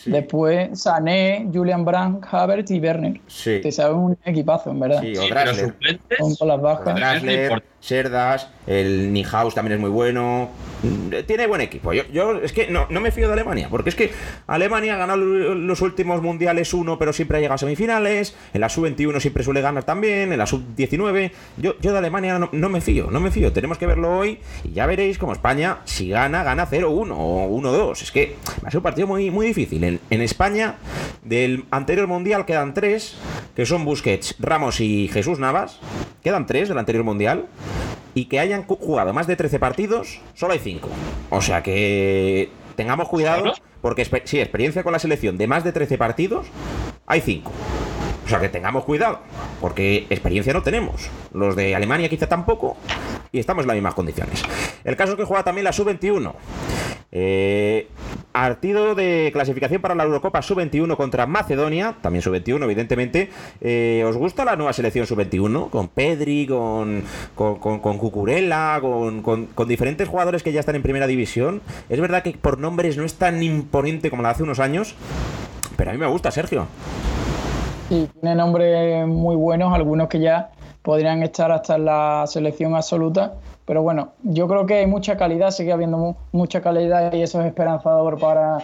Sí, 0.02 0.10
Después 0.10 0.80
Sané, 0.80 1.48
Julian 1.52 1.84
Brandt, 1.84 2.24
Havertz 2.30 2.70
y 2.70 2.80
Werner. 2.80 3.20
sí, 3.26 3.60
Te 3.62 3.72
sabe 3.72 3.94
un 3.94 4.16
equipazo, 4.24 4.70
en 4.70 4.80
verdad. 4.80 5.00
sí, 5.02 5.16
o 5.16 5.28
Drasler. 5.28 5.66
suplentes. 5.66 6.18
Con, 6.18 6.34
con 6.34 6.48
las 6.48 6.60
bajas. 6.60 6.94
Drasler, 6.94 7.62
Serdas, 7.80 8.48
el 8.66 9.12
Nihaus 9.12 9.54
también 9.54 9.74
es 9.74 9.80
muy 9.80 9.90
bueno. 9.90 10.48
Mm, 10.82 11.24
Tiene 11.26 11.46
buen 11.46 11.60
equipo. 11.60 11.92
Yo, 11.92 12.02
yo 12.12 12.38
es 12.42 12.52
que 12.52 12.68
no, 12.68 12.86
no 12.90 13.00
me 13.00 13.12
fío 13.12 13.28
de 13.28 13.32
Alemania, 13.34 13.68
porque 13.70 13.90
es 13.90 13.94
que 13.96 14.10
Alemania 14.48 14.94
ha 14.94 14.98
ganado 14.98 15.18
los 15.18 15.80
últimos 15.82 16.20
mundiales 16.20 16.74
uno, 16.74 16.98
pero 16.98 17.12
siempre 17.12 17.38
ha 17.38 17.40
llegado 17.40 17.54
a 17.54 17.58
semifinales. 17.58 18.36
En 18.54 18.60
la 18.60 18.68
sub-21 18.68 19.20
siempre 19.20 19.44
suele 19.44 19.60
ganar 19.60 19.84
también. 19.84 20.32
En 20.32 20.38
la 20.38 20.46
sub-19. 20.46 21.30
Yo, 21.58 21.78
yo 21.80 21.92
de 21.92 21.98
Alemania 21.98 22.38
no, 22.40 22.48
no 22.52 22.68
me 22.68 22.80
fío, 22.80 23.08
no 23.10 23.20
me 23.20 23.30
fío. 23.30 23.52
Tenemos 23.52 23.78
que 23.78 23.86
verlo 23.86 24.18
hoy 24.18 24.38
y 24.64 24.72
ya 24.72 24.86
veréis 24.86 25.16
como 25.18 25.32
España, 25.32 25.78
si 25.84 26.08
gana, 26.08 26.42
gana 26.42 26.68
0-1 26.68 27.14
o 27.16 27.48
1-2. 27.60 28.02
Es 28.02 28.10
que 28.10 28.34
va 28.64 28.68
a 28.68 28.70
ser 28.72 28.78
un 28.78 28.82
partido 28.82 29.06
muy, 29.06 29.30
muy 29.30 29.46
difícil. 29.46 29.84
En, 29.86 30.00
en 30.10 30.20
España, 30.22 30.76
del 31.22 31.64
anterior 31.70 32.06
mundial 32.06 32.44
quedan 32.46 32.74
tres, 32.74 33.16
que 33.54 33.66
son 33.66 33.84
Busquets, 33.84 34.34
Ramos 34.38 34.80
y 34.80 35.08
Jesús 35.08 35.38
Navas. 35.38 35.78
Quedan 36.22 36.46
tres 36.46 36.68
del 36.68 36.78
anterior 36.78 37.04
mundial. 37.04 37.46
Y 38.14 38.26
que 38.26 38.40
hayan 38.40 38.62
jugado 38.64 39.12
más 39.12 39.26
de 39.26 39.36
13 39.36 39.58
partidos, 39.58 40.20
solo 40.34 40.54
hay 40.54 40.58
5. 40.58 40.88
O 41.28 41.42
sea 41.42 41.62
que 41.62 42.48
tengamos 42.74 43.08
cuidado, 43.08 43.52
porque 43.82 44.02
espe- 44.10 44.22
sí, 44.24 44.40
experiencia 44.40 44.82
con 44.82 44.94
la 44.94 44.98
selección 44.98 45.36
de 45.36 45.46
más 45.46 45.64
de 45.64 45.72
13 45.72 45.98
partidos, 45.98 46.46
hay 47.06 47.20
5. 47.20 47.52
O 48.24 48.28
sea 48.28 48.40
que 48.40 48.48
tengamos 48.48 48.84
cuidado, 48.84 49.20
porque 49.60 50.06
experiencia 50.08 50.54
no 50.54 50.62
tenemos. 50.62 51.10
Los 51.34 51.56
de 51.56 51.74
Alemania 51.76 52.08
quizá 52.08 52.26
tampoco, 52.26 52.78
y 53.32 53.38
estamos 53.38 53.64
en 53.64 53.68
las 53.68 53.74
mismas 53.76 53.92
condiciones. 53.94 54.42
El 54.82 54.96
caso 54.96 55.12
es 55.12 55.18
que 55.18 55.24
juega 55.24 55.44
también 55.44 55.64
la 55.64 55.72
sub-21. 55.74 56.32
Eh, 57.12 57.88
de 58.94 59.30
clasificación 59.32 59.80
para 59.80 59.94
la 59.94 60.04
Eurocopa 60.04 60.42
sub-21 60.42 60.96
contra 60.96 61.26
Macedonia, 61.26 61.96
también 62.02 62.22
sub-21 62.22 62.62
evidentemente. 62.64 63.30
Eh, 63.60 64.04
¿Os 64.06 64.16
gusta 64.16 64.44
la 64.44 64.56
nueva 64.56 64.72
selección 64.72 65.06
sub-21? 65.06 65.70
Con 65.70 65.88
Pedri, 65.88 66.46
con, 66.46 67.02
con, 67.34 67.58
con, 67.58 67.98
Cucurella, 67.98 68.78
con, 68.80 69.22
con- 69.22 69.46
con 69.46 69.68
diferentes 69.68 70.08
jugadores 70.08 70.42
que 70.42 70.52
ya 70.52 70.60
están 70.60 70.74
en 70.76 70.82
primera 70.82 71.06
división. 71.06 71.62
Es 71.88 72.00
verdad 72.00 72.22
que 72.22 72.32
por 72.32 72.58
nombres 72.58 72.96
no 72.96 73.04
es 73.04 73.14
tan 73.14 73.42
imponente 73.42 74.10
como 74.10 74.22
la 74.22 74.30
hace 74.30 74.42
unos 74.42 74.60
años, 74.60 74.94
pero 75.76 75.90
a 75.90 75.92
mí 75.94 75.98
me 75.98 76.06
gusta, 76.06 76.30
Sergio. 76.30 76.66
Sí, 77.88 78.08
tiene 78.20 78.34
nombres 78.36 79.06
muy 79.06 79.36
buenos, 79.36 79.72
algunos 79.72 80.08
que 80.08 80.20
ya 80.20 80.50
podrían 80.82 81.22
estar 81.22 81.50
hasta 81.52 81.76
en 81.76 81.84
la 81.84 82.24
selección 82.26 82.74
absoluta. 82.74 83.34
Pero 83.66 83.82
bueno, 83.82 84.12
yo 84.22 84.48
creo 84.48 84.64
que 84.66 84.74
hay 84.74 84.86
mucha 84.86 85.16
calidad, 85.16 85.50
sigue 85.50 85.72
habiendo 85.72 85.98
mu- 85.98 86.14
mucha 86.32 86.60
calidad 86.62 87.12
y 87.12 87.22
eso 87.22 87.40
es 87.40 87.46
esperanzador 87.48 88.18
para 88.18 88.58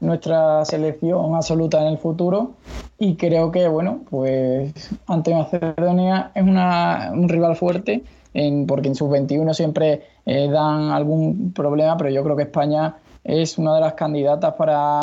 nuestra 0.00 0.64
selección 0.64 1.34
absoluta 1.34 1.80
en 1.80 1.88
el 1.88 1.98
futuro. 1.98 2.52
Y 2.98 3.16
creo 3.16 3.50
que, 3.50 3.66
bueno, 3.68 4.02
pues 4.10 4.72
ante 5.06 5.34
Macedonia 5.34 6.30
es 6.34 6.42
una, 6.42 7.10
un 7.12 7.28
rival 7.28 7.56
fuerte, 7.56 8.04
en, 8.34 8.66
porque 8.66 8.88
en 8.88 8.94
sus 8.94 9.10
21 9.10 9.54
siempre 9.54 10.02
eh, 10.26 10.48
dan 10.50 10.90
algún 10.90 11.52
problema, 11.52 11.96
pero 11.96 12.10
yo 12.10 12.22
creo 12.22 12.36
que 12.36 12.44
España 12.44 12.96
es 13.24 13.58
una 13.58 13.74
de 13.74 13.80
las 13.80 13.94
candidatas 13.94 14.54
para, 14.54 15.00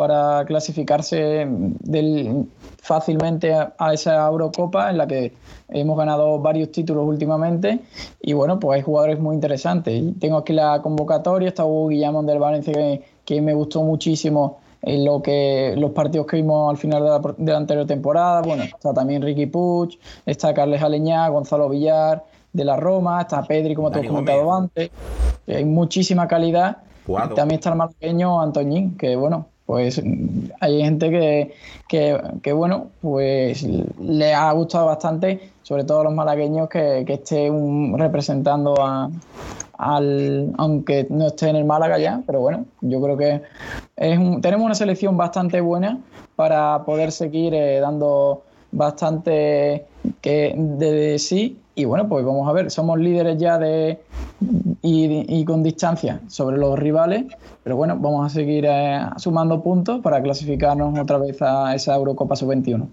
para 0.00 0.46
clasificarse 0.46 1.46
del, 1.46 2.46
fácilmente 2.78 3.52
a, 3.52 3.74
a 3.76 3.92
esa 3.92 4.26
Eurocopa 4.26 4.88
en 4.88 4.96
la 4.96 5.06
que 5.06 5.34
hemos 5.68 5.98
ganado 5.98 6.38
varios 6.38 6.72
títulos 6.72 7.06
últimamente 7.06 7.80
y 8.22 8.32
bueno, 8.32 8.58
pues 8.58 8.76
hay 8.76 8.82
jugadores 8.82 9.20
muy 9.20 9.34
interesantes. 9.34 10.02
Tengo 10.18 10.38
aquí 10.38 10.54
la 10.54 10.80
convocatoria, 10.80 11.48
está 11.48 11.66
Hugo 11.66 11.88
Guillamón 11.88 12.24
del 12.24 12.38
Valencia 12.38 12.72
que, 12.72 13.04
que 13.26 13.42
me 13.42 13.52
gustó 13.52 13.82
muchísimo 13.82 14.60
en 14.80 15.04
lo 15.04 15.20
que 15.20 15.74
los 15.76 15.90
partidos 15.90 16.26
que 16.26 16.36
vimos 16.36 16.70
al 16.70 16.78
final 16.78 17.02
de 17.02 17.08
la, 17.10 17.34
de 17.36 17.52
la 17.52 17.58
anterior 17.58 17.86
temporada. 17.86 18.40
Bueno, 18.40 18.62
está 18.62 18.94
también 18.94 19.20
Ricky 19.20 19.44
Puig, 19.44 19.98
está 20.24 20.54
Carles 20.54 20.80
Aleñá, 20.80 21.28
Gonzalo 21.28 21.68
Villar 21.68 22.24
de 22.54 22.64
la 22.64 22.76
Roma, 22.78 23.20
está 23.20 23.42
Pedri, 23.42 23.74
como 23.74 23.90
te 23.90 24.00
he 24.00 24.08
comentado 24.08 24.50
antes. 24.50 24.90
Hay 25.46 25.66
muchísima 25.66 26.26
calidad. 26.26 26.78
Y 27.06 27.34
También 27.34 27.58
está 27.58 27.68
el 27.68 27.76
malagueño 27.76 28.40
Antoñín, 28.40 28.96
que 28.96 29.16
bueno, 29.16 29.49
pues 29.70 30.02
hay 30.60 30.82
gente 30.82 31.10
que, 31.10 31.52
que, 31.88 32.20
que, 32.42 32.52
bueno, 32.52 32.88
pues 33.00 33.62
le 33.62 34.34
ha 34.34 34.50
gustado 34.50 34.86
bastante, 34.86 35.52
sobre 35.62 35.84
todo 35.84 36.00
a 36.00 36.04
los 36.04 36.12
malagueños, 36.12 36.68
que, 36.68 37.04
que 37.06 37.12
esté 37.14 37.48
un- 37.48 37.96
representando 37.96 38.74
a, 38.82 39.08
al, 39.78 40.50
aunque 40.58 41.06
no 41.10 41.28
esté 41.28 41.50
en 41.50 41.54
el 41.56 41.64
Málaga 41.66 42.00
ya, 42.00 42.20
pero 42.26 42.40
bueno, 42.40 42.64
yo 42.80 43.00
creo 43.00 43.16
que 43.16 43.42
es 43.94 44.18
un- 44.18 44.40
tenemos 44.40 44.66
una 44.66 44.74
selección 44.74 45.16
bastante 45.16 45.60
buena 45.60 46.00
para 46.34 46.82
poder 46.84 47.12
seguir 47.12 47.54
eh, 47.54 47.78
dando 47.78 48.42
bastante 48.72 49.86
que 50.20 50.52
de 50.56 51.16
sí 51.20 51.58
y 51.80 51.84
bueno 51.84 52.08
pues 52.08 52.24
vamos 52.24 52.48
a 52.48 52.52
ver 52.52 52.70
somos 52.70 52.98
líderes 52.98 53.38
ya 53.38 53.58
de 53.58 54.00
y, 54.82 55.40
y 55.40 55.44
con 55.44 55.62
distancia 55.62 56.20
sobre 56.28 56.58
los 56.58 56.78
rivales 56.78 57.24
pero 57.62 57.76
bueno 57.76 57.96
vamos 57.98 58.26
a 58.26 58.28
seguir 58.28 58.66
eh, 58.68 59.00
sumando 59.16 59.62
puntos 59.62 60.00
para 60.00 60.22
clasificarnos 60.22 60.98
otra 60.98 61.18
vez 61.18 61.40
a 61.42 61.74
esa 61.74 61.94
Eurocopa 61.94 62.36
sub-21 62.36 62.86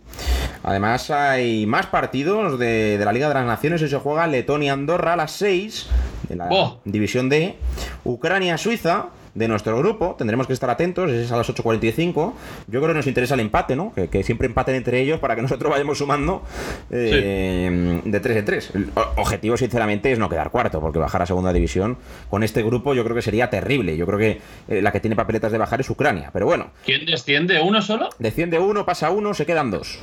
Además, 0.63 1.11
hay 1.11 1.65
más 1.65 1.85
partidos 1.85 2.59
de, 2.59 2.97
de 2.97 3.05
la 3.05 3.13
Liga 3.13 3.29
de 3.29 3.35
las 3.35 3.45
Naciones. 3.45 3.81
Hoy 3.81 3.87
se 3.87 3.99
juega 3.99 4.27
Letonia-Andorra 4.27 5.13
a 5.13 5.15
las 5.15 5.31
6 5.31 5.87
de 6.27 6.35
la 6.35 6.49
¡Oh! 6.51 6.79
División 6.83 7.29
D. 7.29 7.55
Ucrania-Suiza 8.03 9.05
de 9.37 9.47
nuestro 9.47 9.77
grupo. 9.77 10.15
Tendremos 10.17 10.47
que 10.47 10.53
estar 10.53 10.69
atentos. 10.69 11.11
Es 11.11 11.31
a 11.31 11.37
las 11.37 11.47
8.45. 11.47 12.33
Yo 12.67 12.79
creo 12.79 12.87
que 12.87 12.93
nos 12.93 13.07
interesa 13.07 13.35
el 13.35 13.41
empate, 13.41 13.75
¿no? 13.75 13.93
Que, 13.93 14.07
que 14.07 14.23
siempre 14.23 14.47
empaten 14.47 14.75
entre 14.75 14.99
ellos 14.99 15.19
para 15.19 15.35
que 15.35 15.41
nosotros 15.47 15.71
vayamos 15.71 15.97
sumando 15.99 16.41
eh, 16.89 18.01
de 18.03 18.19
3 18.19 18.37
en 18.37 18.45
3. 18.45 18.71
El 18.75 18.89
objetivo, 19.15 19.57
sinceramente, 19.57 20.11
es 20.11 20.19
no 20.19 20.29
quedar 20.29 20.49
cuarto, 20.49 20.81
porque 20.81 20.99
bajar 20.99 21.21
a 21.21 21.25
segunda 21.25 21.53
división 21.53 21.97
con 22.29 22.43
este 22.43 22.63
grupo 22.63 22.93
yo 22.93 23.03
creo 23.03 23.15
que 23.15 23.21
sería 23.21 23.49
terrible. 23.49 23.95
Yo 23.95 24.05
creo 24.05 24.19
que 24.19 24.41
eh, 24.67 24.81
la 24.81 24.91
que 24.91 24.99
tiene 24.99 25.15
papeletas 25.15 25.51
de 25.51 25.57
bajar 25.57 25.79
es 25.81 25.89
Ucrania. 25.89 26.31
Pero 26.33 26.45
bueno, 26.45 26.71
¿Quién 26.85 27.05
desciende? 27.05 27.61
¿Uno 27.61 27.81
solo? 27.81 28.09
desciende 28.19 28.59
uno, 28.59 28.85
pasa 28.85 29.11
uno, 29.11 29.33
se 29.33 29.45
quedan 29.45 29.71
dos. 29.71 29.99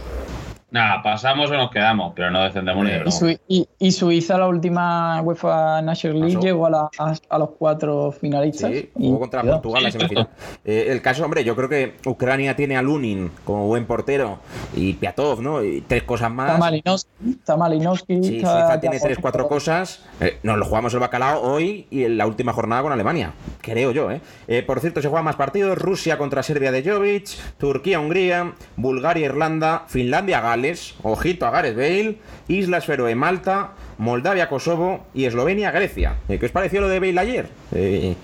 Nada, 0.74 1.00
pasamos 1.04 1.48
o 1.52 1.54
nos 1.54 1.70
quedamos, 1.70 2.14
pero 2.16 2.32
no 2.32 2.42
descendemos 2.42 2.84
ni 2.84 2.90
de 2.90 2.96
Y, 2.96 3.00
broma. 3.00 3.32
Y- 3.46 3.68
y 3.78 3.92
Suiza, 3.92 4.36
la 4.36 4.48
última 4.48 5.22
UEFA 5.22 5.80
National 5.82 6.18
League, 6.18 6.34
Pasó. 6.34 6.44
llegó 6.44 6.66
a, 6.66 6.70
la- 6.70 6.88
a- 6.98 7.14
a 7.28 7.38
los 7.38 7.50
cuatro 7.56 8.10
finalistas. 8.10 8.72
Sí, 8.72 8.90
y 8.98 9.06
jugó 9.06 9.20
contra. 9.20 9.42
Portugal 9.44 9.84
la 9.84 9.92
semifinal. 9.92 10.28
Eh, 10.64 10.86
el 10.88 11.00
caso, 11.00 11.24
hombre, 11.24 11.44
yo 11.44 11.54
creo 11.54 11.68
que 11.68 11.94
Ucrania 12.06 12.56
tiene 12.56 12.76
a 12.76 12.82
Lunin 12.82 13.30
como 13.44 13.68
buen 13.68 13.86
portero 13.86 14.40
y 14.74 14.94
Piatov, 14.94 15.40
¿no? 15.42 15.62
Y 15.62 15.80
tres 15.82 16.02
cosas 16.02 16.32
más. 16.32 16.48
Está 16.48 16.58
Malinowski, 16.58 17.10
está 17.38 17.56
Malinowski. 17.56 18.24
Sí, 18.24 18.36
está 18.38 18.50
Suiza 18.62 18.80
tiene 18.80 18.98
tres, 18.98 19.18
cuatro 19.20 19.46
cosas. 19.46 20.04
Eh, 20.20 20.40
nos 20.42 20.58
lo 20.58 20.64
jugamos 20.64 20.92
el 20.92 20.98
bacalao 20.98 21.40
hoy 21.40 21.86
y 21.88 22.02
en 22.02 22.18
la 22.18 22.26
última 22.26 22.52
jornada 22.52 22.82
con 22.82 22.90
Alemania. 22.90 23.32
Creo 23.60 23.92
yo, 23.92 24.10
¿eh? 24.10 24.20
Eh, 24.48 24.64
Por 24.64 24.80
cierto, 24.80 25.00
se 25.00 25.06
juegan 25.06 25.24
más 25.24 25.36
partidos. 25.36 25.78
Rusia 25.78 26.18
contra 26.18 26.42
Serbia 26.42 26.72
de 26.72 26.82
Jovic, 26.82 27.28
Turquía, 27.58 28.00
Hungría, 28.00 28.54
Bulgaria, 28.76 29.26
Irlanda, 29.26 29.84
Finlandia, 29.86 30.40
Gales, 30.40 30.63
ojito 31.02 31.46
a 31.46 31.50
Gareth 31.50 31.76
Bale, 31.76 32.16
Islas 32.48 32.84
Feroe, 32.86 33.14
Malta, 33.14 33.72
Moldavia, 33.98 34.48
Kosovo 34.48 35.06
y 35.14 35.24
Eslovenia, 35.26 35.70
Grecia. 35.70 36.14
Eh, 36.28 36.38
¿Qué 36.38 36.46
os 36.46 36.52
pareció 36.52 36.80
lo 36.80 36.88
de 36.88 37.00
Bale 37.00 37.20
ayer? 37.20 37.46
Eh, 37.74 38.14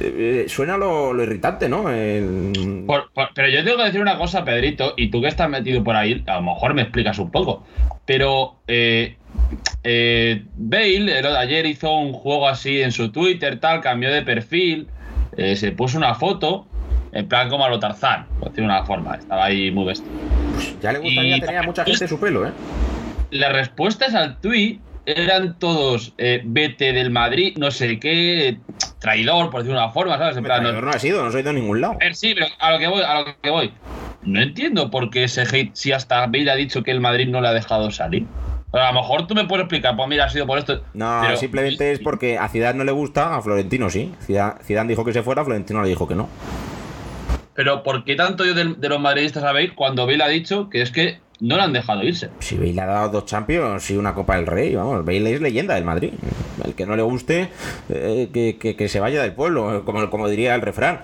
eh, 0.00 0.44
suena 0.48 0.76
lo, 0.76 1.12
lo 1.12 1.22
irritante, 1.22 1.68
¿no? 1.68 1.84
Por- 2.86 3.10
pero 3.34 3.48
yo 3.48 3.64
tengo 3.64 3.78
que 3.78 3.84
decir 3.84 4.00
una 4.00 4.16
cosa, 4.18 4.44
Pedrito, 4.44 4.94
y 4.96 5.10
tú 5.10 5.20
que 5.20 5.28
estás 5.28 5.48
metido 5.50 5.82
por 5.84 5.96
ahí, 5.96 6.22
a 6.26 6.36
lo 6.36 6.42
mejor 6.42 6.74
me 6.74 6.82
explicas 6.82 7.18
un 7.18 7.30
poco. 7.30 7.64
Pero 8.06 8.56
eh, 8.68 9.16
Bale 10.56 11.12
ayer 11.38 11.66
hizo 11.66 11.92
un 11.96 12.12
juego 12.12 12.48
así 12.48 12.80
en 12.82 12.92
su 12.92 13.10
Twitter, 13.10 13.60
tal, 13.60 13.80
cambió 13.80 14.10
de 14.12 14.22
perfil, 14.22 14.88
se 15.36 15.72
puso 15.72 15.98
una 15.98 16.14
foto, 16.14 16.66
en 17.12 17.28
plan 17.28 17.48
como 17.48 17.64
a 17.64 17.68
lo 17.68 17.78
Tarzán, 17.78 18.26
por 18.40 18.48
decir 18.50 18.64
una 18.64 18.84
forma, 18.84 19.14
estaba 19.16 19.44
ahí 19.46 19.70
muy 19.70 19.84
vestido. 19.86 20.10
Ya 20.82 20.92
le 20.92 20.98
gustaría 21.00 21.36
y- 21.36 21.40
tener 21.40 21.58
a 21.58 21.62
mucha 21.62 21.84
gente 21.84 22.06
su 22.08 22.18
pelo, 22.20 22.46
¿eh? 22.46 22.52
Las 23.30 23.52
respuestas 23.52 24.14
al 24.14 24.38
tweet 24.40 24.78
eran 25.06 25.58
todos 25.58 26.12
eh, 26.18 26.42
vete 26.44 26.92
del 26.92 27.10
Madrid, 27.10 27.56
no 27.58 27.70
sé 27.70 27.98
qué, 27.98 28.58
traidor, 29.00 29.50
por 29.50 29.60
decir 29.62 29.74
una 29.74 29.88
forma, 29.90 30.18
¿sabes? 30.18 30.36
En 30.36 30.44
plan, 30.44 30.62
no- 30.62 30.68
Traidor 30.70 30.84
no 30.84 30.90
ha 30.90 30.98
sido, 30.98 31.24
no 31.24 31.30
soy 31.32 31.42
de 31.42 31.52
ningún 31.52 31.80
lado. 31.80 31.96
Sí, 32.12 32.34
pero 32.34 32.46
a 32.58 32.72
lo 32.72 32.78
que 32.78 32.88
voy, 32.88 33.02
a 33.02 33.20
lo 33.20 33.24
que 33.40 33.50
voy. 33.50 33.72
No 34.22 34.40
entiendo 34.42 34.90
por 34.90 35.10
qué 35.10 35.24
ese 35.24 35.42
hate, 35.42 35.70
si 35.74 35.92
hasta 35.92 36.26
Bale 36.26 36.50
ha 36.50 36.56
dicho 36.56 36.82
que 36.82 36.90
el 36.90 37.00
Madrid 37.00 37.28
no 37.28 37.40
le 37.40 37.48
ha 37.48 37.52
dejado 37.52 37.90
salir. 37.90 38.26
A 38.72 38.92
lo 38.92 39.00
mejor 39.00 39.26
tú 39.26 39.34
me 39.34 39.46
puedes 39.46 39.64
explicar, 39.64 39.96
pues 39.96 40.08
mira, 40.10 40.26
ha 40.26 40.28
sido 40.28 40.46
por 40.46 40.58
esto. 40.58 40.82
No, 40.92 41.20
pero- 41.24 41.36
simplemente 41.38 41.92
es 41.92 42.00
porque 42.00 42.36
a 42.36 42.48
Ciudad 42.48 42.74
no 42.74 42.84
le 42.84 42.92
gusta, 42.92 43.34
a 43.36 43.40
Florentino 43.40 43.88
sí. 43.88 44.12
Zidane 44.26 44.88
dijo 44.90 45.04
que 45.06 45.14
se 45.14 45.22
fuera, 45.22 45.42
Florentino 45.44 45.80
le 45.82 45.88
dijo 45.88 46.06
que 46.06 46.14
no. 46.14 46.28
Pero 47.58 47.82
¿por 47.82 48.04
qué 48.04 48.14
tanto 48.14 48.44
yo 48.44 48.54
de, 48.54 48.88
los 48.88 49.00
madridistas 49.00 49.42
a 49.42 49.50
Bale 49.50 49.74
cuando 49.74 50.06
Bale 50.06 50.22
ha 50.22 50.28
dicho 50.28 50.70
que 50.70 50.80
es 50.80 50.92
que 50.92 51.18
no 51.40 51.56
le 51.56 51.62
han 51.62 51.72
dejado 51.72 52.04
irse? 52.04 52.30
Si 52.38 52.56
Bale 52.56 52.72
le 52.72 52.82
ha 52.82 52.86
dado 52.86 53.08
dos 53.08 53.26
Champions 53.26 53.90
y 53.90 53.96
una 53.96 54.14
Copa 54.14 54.36
del 54.36 54.46
Rey, 54.46 54.76
vamos, 54.76 55.04
Bale 55.04 55.34
es 55.34 55.40
leyenda 55.40 55.74
del 55.74 55.82
Madrid. 55.82 56.12
El 56.64 56.74
que 56.74 56.86
no 56.86 56.94
le 56.94 57.02
guste, 57.02 57.48
eh, 57.88 58.28
que, 58.32 58.76
que- 58.76 58.88
se 58.88 59.00
vaya 59.00 59.20
del 59.20 59.32
pueblo, 59.32 59.82
como, 59.84 60.08
como 60.08 60.28
diría 60.28 60.54
el 60.54 60.60
refrán. 60.60 61.00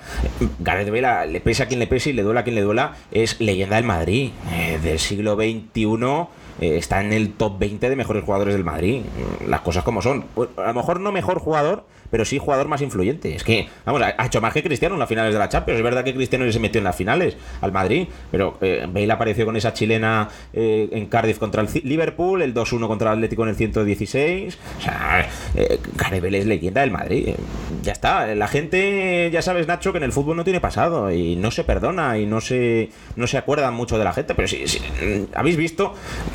Gareth 0.61 0.91
Bale, 0.91 1.33
le 1.33 1.41
pese 1.41 1.65
a 1.65 1.67
quien 1.67 1.81
le 1.81 1.89
pese 1.89 2.11
y 2.11 2.13
le 2.13 2.23
duela 2.23 2.43
a 2.43 2.45
quien 2.45 2.55
le 2.55 2.63
duela, 2.63 2.93
es 3.11 3.41
leyenda 3.41 3.75
del 3.75 3.85
Madrid. 3.85 4.31
Eh, 4.53 4.79
del 4.81 5.01
siglo 5.01 5.35
XXI 5.35 6.29
eh, 6.61 6.77
está 6.77 7.01
en 7.01 7.13
el 7.13 7.33
top 7.33 7.59
20 7.59 7.91
de 7.91 7.97
mejores 7.97 8.23
jugadores 8.23 8.55
del 8.55 8.63
Madrid. 8.63 9.03
Las 9.49 9.63
cosas 9.63 9.83
como 9.83 10.03
son. 10.03 10.27
Pues, 10.37 10.51
a 10.57 10.69
lo 10.69 10.75
mejor 10.75 11.01
no 11.01 11.11
mejor 11.11 11.41
jugador, 11.41 11.85
pero 12.15 12.25
sí 12.25 12.39
jugador 12.39 12.69
más 12.69 12.81
influyente. 12.81 13.35
Es 13.35 13.43
que, 13.43 13.67
vamos, 13.85 14.01
ha 14.01 14.27
hecho 14.27 14.41
más 14.41 14.55
que 14.55 14.63
Cristiano 14.63 14.95
en 14.95 15.01
las 15.01 15.09
finales 15.09 15.33
de 15.33 15.39
la 15.41 15.49
Champions. 15.49 15.79
Es 15.79 15.83
verdad 15.83 16.05
que 16.05 16.15
Cristiano 16.15 16.49
se 16.53 16.61
metió 16.61 16.79
en 16.79 16.85
las 16.85 16.95
finales 16.95 17.37
al 17.61 17.73
Madrid, 17.73 18.07
pero 18.31 18.57
eh, 18.61 18.87
Bale 18.89 19.13
apareció 19.13 19.45
con 19.45 19.57
esa 19.57 19.73
chilena 19.73 20.29
eh, 20.53 20.89
en 20.93 21.07
Cardiff 21.07 21.41
contra 21.41 21.61
el 21.61 21.69
Liverpool, 21.83 22.43
el 22.43 22.55
2-1 22.55 22.87
contra 22.87 23.11
el 23.11 23.17
Atlético 23.17 23.43
en 23.43 23.49
el 23.49 23.57
116. 23.57 24.59
O 24.79 24.81
sea, 24.81 25.29
eh, 25.57 25.81
es 26.23 26.47
leyenda 26.47 26.83
del 26.83 26.93
Madrid. 26.93 27.35
Ya 27.83 27.91
está. 27.91 28.33
La 28.37 28.47
gente, 28.47 29.29
ya 29.33 29.43
sabes, 29.43 29.67
Nacho, 29.67 29.91
que 29.91 29.99
en 29.99 30.05
el 30.05 30.13
fútbol 30.13 30.37
no 30.37 30.45
tiene 30.45 30.61
pasado 30.61 31.11
y 31.11 31.35
no 31.35 31.51
se 31.51 31.65
perdona 31.65 32.17
y 32.17 32.27
no 32.27 32.41
se, 32.41 32.91
no 33.17 33.27
se 33.27 33.39
acuerdan 33.39 33.75
mucho 33.75 33.99
de 33.99 34.05
la 34.05 34.13
gente. 34.13 34.37
Pero 34.37 34.47
sí, 34.47 34.69
sí, 34.69 34.79
mm, 34.79 35.37
habéis 35.37 35.57
visto 35.57 35.95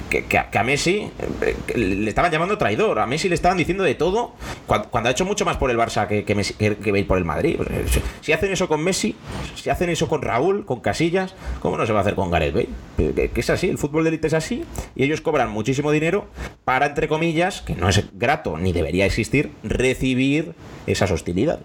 que, 0.10 0.38
a, 0.38 0.64
Messi 0.66 1.10
eh, 1.42 1.56
le 1.78 2.10
estaban 2.10 2.34
llamando 2.34 2.58
traidor. 2.58 3.00
A 3.00 3.06
Messi 3.06 3.30
le 3.30 3.36
estaban 3.36 3.58
diciendo 3.58 3.86
de 3.86 3.96
todo 3.96 4.34
cuando, 4.68 4.90
cuando 4.90 5.08
ha 5.08 5.14
hecho 5.14 5.24
mucho 5.24 5.46
más 5.46 5.56
por 5.56 5.69
el 5.70 5.78
Barça 5.78 6.08
que, 6.08 6.24
que, 6.26 6.92
Bale 6.92 7.06
por 7.06 7.18
el 7.18 7.26
Madrid. 7.26 7.58
Pues, 7.58 7.70
eh, 7.70 8.02
si- 8.22 8.34
hacen 8.34 8.52
eso 8.52 8.68
con 8.68 8.84
Messi, 8.84 9.16
si 9.56 9.70
hacen 9.70 9.90
eso 9.90 10.08
con 10.08 10.22
Raúl, 10.22 10.66
con 10.66 10.80
Casillas, 10.82 11.36
¿cómo 11.62 11.78
no 11.78 11.86
se 11.86 11.94
va 11.94 12.00
a 12.00 12.02
hacer 12.02 12.16
con 12.16 12.32
Gareth 12.32 12.54
Bale? 12.54 12.70
Que, 12.98 13.32
es 13.36 13.50
así, 13.50 13.70
el 13.70 13.78
fútbol 13.78 14.04
de 14.04 14.10
élite 14.10 14.28
es 14.28 14.34
así 14.34 14.64
y 14.96 15.04
ellos 15.04 15.22
cobran 15.22 15.50
muchísimo 15.50 15.92
dinero 15.92 16.28
para, 16.66 16.86
entre 16.88 17.08
comillas, 17.08 17.62
que 17.62 17.76
no 17.76 17.90
es 17.90 18.04
grato 18.14 18.58
ni 18.58 18.72
debería 18.74 19.06
existir, 19.06 19.52
recibir 19.64 20.54
esas 20.88 21.12
hostilidades. 21.12 21.64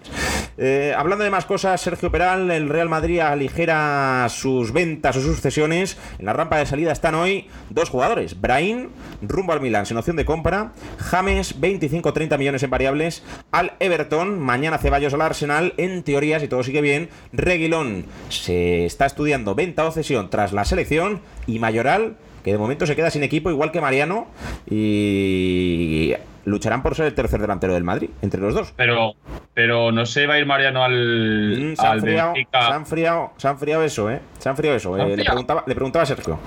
Eh, 0.57 0.93
hablando 0.95 1.23
de 1.23 1.31
más 1.31 1.45
cosas, 1.45 1.81
Sergio 1.81 2.11
Peral, 2.11 2.49
el 2.51 2.69
Real 2.69 2.89
Madrid 2.89 3.19
aligera 3.19 4.27
sus 4.29 4.71
ventas 4.71 5.15
o 5.17 5.21
sus 5.21 5.41
cesiones. 5.41 5.97
En 6.19 6.25
la 6.25 6.33
rampa 6.33 6.57
de 6.57 6.65
salida 6.65 6.91
están 6.91 7.15
hoy 7.15 7.47
dos 7.69 7.89
jugadores. 7.89 8.39
Brahim, 8.39 8.89
rumbo 9.21 9.53
al 9.53 9.61
Milan 9.61 9.85
sin 9.85 9.97
opción 9.97 10.15
de 10.15 10.25
compra. 10.25 10.73
James, 10.99 11.59
25-30 11.59 12.37
millones 12.37 12.63
en 12.63 12.69
variables. 12.69 13.23
Al 13.51 13.73
Everton, 13.85 14.39
mañana 14.39 14.77
Ceballos 14.77 15.13
al 15.13 15.21
Arsenal. 15.21 15.73
En 15.77 16.03
teoría, 16.03 16.39
si 16.39 16.47
todo 16.47 16.63
sigue 16.63 16.81
bien, 16.81 17.09
Reguilón 17.33 18.05
se 18.29 18.85
está 18.85 19.05
estudiando 19.05 19.55
venta 19.55 19.85
o 19.85 19.91
cesión 19.91 20.29
tras 20.29 20.53
la 20.53 20.65
selección. 20.65 21.21
Y 21.47 21.59
Mayoral, 21.59 22.15
que 22.43 22.51
de 22.51 22.57
momento 22.57 22.85
se 22.85 22.95
queda 22.95 23.09
sin 23.09 23.23
equipo, 23.23 23.49
igual 23.49 23.71
que 23.71 23.81
Mariano. 23.81 24.27
Y 24.69 26.13
lucharán 26.45 26.83
por 26.83 26.95
ser 26.95 27.07
el 27.07 27.13
tercer 27.15 27.41
delantero 27.41 27.73
del 27.73 27.83
Madrid, 27.83 28.09
entre 28.21 28.39
los 28.39 28.53
dos. 28.53 28.73
Pero, 28.77 29.15
pero 29.53 29.91
no 29.91 30.05
se 30.05 30.27
va 30.27 30.35
a 30.35 30.39
ir 30.39 30.45
Mariano 30.45 30.83
al, 30.83 31.71
Mm, 31.71 31.75
se, 31.75 31.85
han 31.85 31.91
al 31.91 32.01
friado, 32.01 32.33
se, 32.35 32.57
han 32.57 32.85
friado, 32.85 33.31
se 33.37 33.47
han 33.47 33.57
friado 33.57 33.83
eso, 33.83 34.11
¿eh? 34.11 34.19
Se 34.39 34.49
han 34.49 34.55
friado 34.55 34.77
eso. 34.77 34.95
¿Se 34.95 35.01
han 35.01 35.09
Eh, 35.09 35.17
le, 35.17 35.25
preguntaba, 35.25 35.63
le 35.65 35.75
preguntaba 35.75 36.03
a 36.03 36.05
Sergio. 36.05 36.39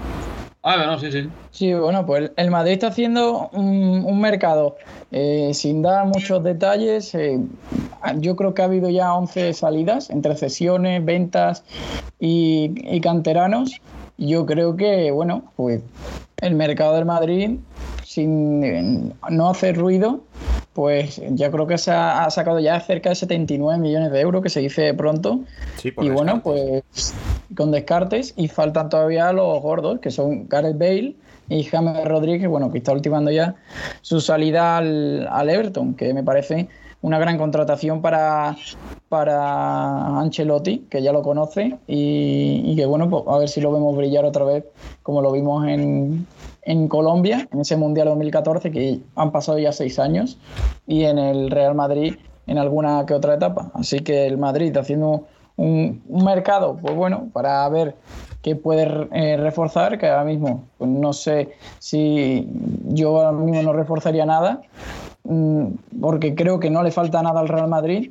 Ah, 0.70 0.84
no, 0.84 0.98
sí, 0.98 1.10
sí. 1.10 1.26
Sí, 1.50 1.72
bueno, 1.72 2.04
pues 2.04 2.30
el 2.36 2.50
Madrid 2.50 2.72
está 2.72 2.88
haciendo 2.88 3.48
un, 3.54 4.04
un 4.04 4.20
mercado 4.20 4.76
eh, 5.10 5.52
sin 5.54 5.80
dar 5.80 6.04
muchos 6.04 6.44
detalles. 6.44 7.14
eh, 7.14 7.40
yo 8.16 8.36
creo 8.36 8.52
que 8.52 8.60
ha 8.60 8.66
habido 8.66 8.90
ya 8.90 9.14
11 9.14 9.54
salidas 9.54 10.10
entre 10.10 10.36
cesiones, 10.36 11.02
ventas 11.02 11.64
y, 12.20 12.74
y 12.94 13.00
canteranos. 13.00 13.80
Yo 14.18 14.44
creo 14.44 14.76
que, 14.76 15.10
bueno, 15.10 15.44
pues 15.56 15.80
el 16.42 16.54
mercado 16.54 16.96
del 16.96 17.06
Madrid, 17.06 17.52
sin 18.04 18.62
eh, 18.62 19.12
no 19.30 19.48
hacer 19.48 19.74
ruido, 19.74 20.20
pues 20.74 21.18
ya 21.30 21.50
creo 21.50 21.66
que 21.66 21.78
se 21.78 21.92
ha, 21.92 22.24
ha 22.26 22.30
sacado 22.30 22.60
ya 22.60 22.78
cerca 22.80 23.08
de 23.08 23.14
79 23.14 23.80
millones 23.80 24.12
de 24.12 24.20
euros, 24.20 24.42
que 24.42 24.50
se 24.50 24.60
dice 24.60 24.92
pronto. 24.92 25.40
Sí, 25.78 25.92
por 25.92 26.04
Y 26.04 26.10
bueno, 26.10 26.42
pues 26.42 27.14
con 27.56 27.70
descartes 27.70 28.34
y 28.36 28.48
faltan 28.48 28.88
todavía 28.88 29.32
los 29.32 29.60
gordos, 29.62 30.00
que 30.00 30.10
son 30.10 30.48
Gareth 30.48 30.78
Bale 30.78 31.16
y 31.48 31.64
James 31.64 32.04
Rodríguez, 32.04 32.48
bueno, 32.48 32.70
que 32.70 32.78
está 32.78 32.92
ultimando 32.92 33.30
ya 33.30 33.54
su 34.02 34.20
salida 34.20 34.76
al, 34.76 35.26
al 35.30 35.50
Everton, 35.50 35.94
que 35.94 36.12
me 36.12 36.22
parece 36.22 36.68
una 37.00 37.18
gran 37.18 37.38
contratación 37.38 38.02
para, 38.02 38.56
para 39.08 40.18
Ancelotti, 40.18 40.86
que 40.90 41.00
ya 41.00 41.12
lo 41.12 41.22
conoce, 41.22 41.78
y, 41.86 42.74
que 42.74 42.86
bueno, 42.86 43.08
pues 43.08 43.22
a 43.28 43.38
ver 43.38 43.48
si 43.48 43.60
lo 43.60 43.72
vemos 43.72 43.96
brillar 43.96 44.24
otra 44.24 44.44
vez, 44.44 44.64
como 45.02 45.22
lo 45.22 45.30
vimos 45.30 45.66
en, 45.68 46.26
en 46.62 46.88
Colombia, 46.88 47.48
en 47.52 47.60
ese 47.60 47.76
Mundial 47.76 48.08
2014, 48.08 48.70
que 48.70 49.00
han 49.14 49.30
pasado 49.30 49.58
ya 49.58 49.72
seis 49.72 49.98
años, 49.98 50.38
y 50.86 51.04
en 51.04 51.18
el 51.18 51.50
Real 51.50 51.74
Madrid 51.74 52.16
en 52.48 52.58
alguna 52.58 53.04
que 53.06 53.14
otra 53.14 53.34
etapa. 53.34 53.70
Así 53.74 54.00
que 54.00 54.26
el 54.26 54.38
Madrid 54.38 54.76
haciendo 54.76 55.26
un, 55.58 56.02
un 56.08 56.24
mercado, 56.24 56.78
pues 56.80 56.94
bueno, 56.94 57.28
para 57.34 57.68
ver 57.68 57.94
qué 58.42 58.56
puede 58.56 59.08
eh, 59.12 59.36
reforzar, 59.36 59.98
que 59.98 60.06
ahora 60.06 60.24
mismo 60.24 60.64
pues 60.78 60.88
no 60.88 61.12
sé 61.12 61.50
si 61.78 62.48
yo 62.86 63.18
ahora 63.18 63.32
mismo 63.32 63.62
no 63.62 63.72
reforzaría 63.72 64.24
nada, 64.24 64.62
mm, 65.24 65.66
porque 66.00 66.34
creo 66.34 66.58
que 66.58 66.70
no 66.70 66.82
le 66.82 66.90
falta 66.90 67.22
nada 67.22 67.40
al 67.40 67.48
Real 67.48 67.68
Madrid, 67.68 68.10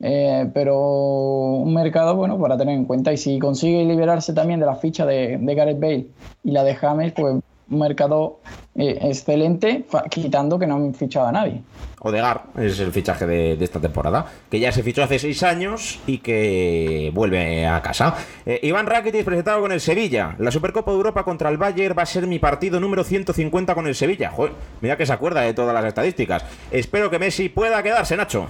eh, 0.00 0.50
pero 0.52 0.78
un 0.78 1.72
mercado 1.72 2.14
bueno 2.16 2.38
para 2.38 2.56
tener 2.58 2.74
en 2.74 2.84
cuenta. 2.84 3.12
Y 3.12 3.16
si 3.16 3.38
consigue 3.38 3.84
liberarse 3.84 4.32
también 4.32 4.60
de 4.60 4.66
la 4.66 4.76
ficha 4.76 5.06
de, 5.06 5.38
de 5.38 5.54
Gareth 5.54 5.80
Bale 5.80 6.06
y 6.44 6.50
la 6.50 6.64
de 6.64 6.74
James, 6.74 7.12
pues 7.12 7.36
un 7.70 7.78
mercado 7.78 8.40
excelente, 8.78 9.84
fa- 9.88 10.04
quitando 10.04 10.58
que 10.58 10.66
no 10.66 10.76
han 10.76 10.94
fichado 10.94 11.26
a 11.26 11.32
nadie. 11.32 11.60
Odegar 12.00 12.44
es 12.56 12.78
el 12.78 12.92
fichaje 12.92 13.26
de, 13.26 13.56
de 13.56 13.64
esta 13.64 13.80
temporada, 13.80 14.24
que 14.48 14.60
ya 14.60 14.70
se 14.70 14.84
fichó 14.84 15.02
hace 15.02 15.18
seis 15.18 15.42
años 15.42 15.98
y 16.06 16.18
que 16.18 17.10
vuelve 17.12 17.66
a 17.66 17.82
casa. 17.82 18.14
Eh, 18.46 18.60
Iván 18.62 18.86
Rakitic 18.86 19.24
presentado 19.24 19.60
con 19.60 19.72
el 19.72 19.80
Sevilla. 19.80 20.36
La 20.38 20.52
Supercopa 20.52 20.92
de 20.92 20.96
Europa 20.96 21.24
contra 21.24 21.48
el 21.48 21.56
Bayern 21.58 21.98
va 21.98 22.02
a 22.02 22.06
ser 22.06 22.26
mi 22.28 22.38
partido 22.38 22.78
número 22.78 23.02
150 23.02 23.74
con 23.74 23.88
el 23.88 23.96
Sevilla. 23.96 24.30
Joder, 24.30 24.52
mira 24.80 24.96
que 24.96 25.06
se 25.06 25.12
acuerda 25.12 25.40
de 25.40 25.54
todas 25.54 25.74
las 25.74 25.84
estadísticas. 25.84 26.44
Espero 26.70 27.10
que 27.10 27.18
Messi 27.18 27.48
pueda 27.48 27.82
quedarse, 27.82 28.16
Nacho. 28.16 28.46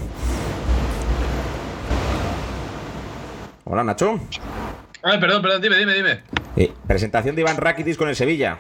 Hola, 3.65 3.85
Nacho. 3.85 4.19
Ay, 5.03 5.19
perdón, 5.21 5.43
perdón, 5.43 5.63
dime, 5.63 5.79
dime, 5.79 5.95
dime. 5.95 6.21
Eh, 6.57 6.73
presentación 6.87 7.35
de 7.37 7.43
Iván 7.43 7.57
Rakitic 7.57 7.97
con 7.97 8.09
el 8.09 8.17
Sevilla. 8.17 8.59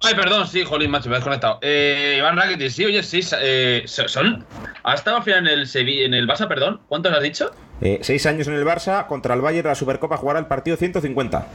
Ay, 0.00 0.14
perdón, 0.14 0.46
sí, 0.46 0.62
jolín, 0.64 0.92
macho, 0.92 1.08
me 1.08 1.16
he 1.16 1.18
desconectado. 1.18 1.58
Eh, 1.60 2.16
Iván 2.18 2.36
Rakitic, 2.36 2.70
sí, 2.70 2.84
oye, 2.84 3.02
sí, 3.02 3.20
eh, 3.40 3.82
son... 3.86 4.46
¿Ha 4.84 4.94
estado 4.94 5.16
al 5.16 5.22
final 5.24 5.40
en 5.40 5.58
el, 5.58 5.66
Sevilla, 5.66 6.06
en 6.06 6.14
el 6.14 6.28
Barça, 6.28 6.46
perdón? 6.46 6.80
¿Cuántos 6.86 7.12
has 7.12 7.22
dicho? 7.22 7.50
Eh, 7.80 7.98
seis 8.02 8.24
años 8.26 8.46
en 8.46 8.54
el 8.54 8.64
Barça, 8.64 9.06
contra 9.08 9.34
el 9.34 9.40
Bayern 9.40 9.64
de 9.64 9.68
la 9.70 9.74
Supercopa 9.74 10.16
jugará 10.16 10.38
el 10.38 10.46
partido 10.46 10.76
150. 10.76 11.48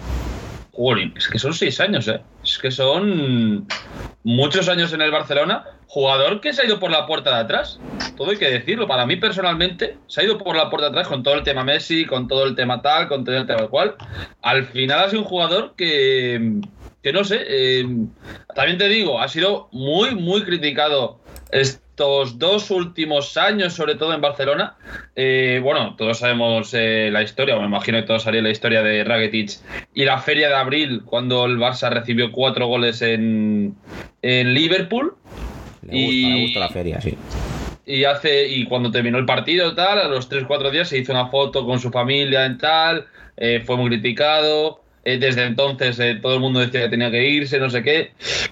Jolín, 0.73 1.13
es 1.15 1.27
que 1.27 1.39
son 1.39 1.53
seis 1.53 1.79
años, 1.79 2.07
¿eh? 2.07 2.19
Es 2.43 2.57
que 2.57 2.71
son 2.71 3.67
muchos 4.23 4.67
años 4.67 4.91
en 4.91 5.01
el 5.01 5.11
Barcelona. 5.11 5.65
Jugador 5.87 6.41
que 6.41 6.51
se 6.51 6.63
ha 6.63 6.65
ido 6.65 6.79
por 6.79 6.89
la 6.89 7.05
puerta 7.05 7.29
de 7.29 7.43
atrás. 7.43 7.79
Todo 8.17 8.31
hay 8.31 8.37
que 8.37 8.49
decirlo. 8.49 8.87
Para 8.87 9.05
mí, 9.05 9.15
personalmente, 9.17 9.97
se 10.07 10.21
ha 10.21 10.23
ido 10.23 10.39
por 10.39 10.55
la 10.55 10.71
puerta 10.71 10.87
de 10.87 10.91
atrás 10.93 11.07
con 11.07 11.21
todo 11.21 11.35
el 11.35 11.43
tema 11.43 11.63
Messi, 11.63 12.05
con 12.05 12.27
todo 12.27 12.45
el 12.45 12.55
tema 12.55 12.81
tal, 12.81 13.07
con 13.07 13.23
todo 13.23 13.37
el 13.37 13.45
tema 13.45 13.67
cual. 13.67 13.95
Al 14.41 14.65
final 14.65 14.99
ha 15.01 15.09
sido 15.09 15.21
un 15.21 15.27
jugador 15.27 15.75
que, 15.77 16.61
que 17.03 17.13
no 17.13 17.23
sé. 17.23 17.41
eh, 17.47 17.85
también 18.55 18.77
te 18.77 18.87
digo, 18.89 19.19
ha 19.21 19.27
sido 19.27 19.67
muy, 19.71 20.15
muy 20.15 20.41
criticado 20.43 21.19
estos 21.51 22.39
dos 22.39 22.71
últimos 22.71 23.37
años, 23.37 23.73
sobre 23.73 23.95
todo 23.95 24.13
en 24.13 24.21
Barcelona. 24.21 24.75
Eh, 25.15 25.59
bueno, 25.63 25.95
todos 25.95 26.17
sabemos 26.17 26.73
eh, 26.73 27.09
la 27.11 27.21
historia, 27.21 27.55
o 27.55 27.59
me 27.59 27.67
imagino 27.67 27.99
que 27.99 28.07
todos 28.07 28.23
sabéis 28.23 28.43
la 28.43 28.49
historia 28.49 28.81
de 28.81 29.03
Rakitic 29.03 29.59
y 29.93 30.05
la 30.05 30.17
feria 30.17 30.47
de 30.47 30.55
abril, 30.55 31.03
cuando 31.05 31.45
el 31.45 31.57
Barça 31.57 31.89
recibió 31.91 32.31
cuatro 32.31 32.65
goles 32.67 33.01
en, 33.03 33.75
en 34.23 34.53
Liverpool. 34.53 35.15
Le 35.83 35.93
gusta, 36.05 36.17
Y- 36.17 36.33
le 36.33 36.41
gusta 36.45 36.59
la 36.61 36.69
feria, 36.69 37.01
sí. 37.01 37.17
Y 37.85 38.05
hace 38.05 38.47
y 38.47 38.63
cuando 38.65 38.89
terminó 38.91 39.17
el 39.17 39.25
partido 39.25 39.75
tal, 39.75 39.99
a 39.99 40.07
los 40.07 40.29
3-4 40.31 40.71
días 40.71 40.87
se 40.87 40.97
hizo 40.97 41.11
una 41.11 41.27
foto 41.27 41.65
con 41.65 41.79
su 41.81 41.91
familia 41.91 42.45
en 42.45 42.57
tal, 42.57 43.05
eh, 43.35 43.61
fue 43.65 43.75
muy 43.75 43.89
criticado. 43.89 44.82
Eh, 45.05 45.17
desde 45.17 45.43
entonces 45.45 45.99
eh, 45.99 46.19
todo 46.21 46.35
el 46.35 46.39
mundo 46.39 46.59
decía 46.59 46.81
que 46.81 46.89
tenía 46.89 47.11
que 47.11 47.27
irse, 47.27 47.59
no 47.59 47.69
sé 47.69 47.83
qué. 47.83 48.11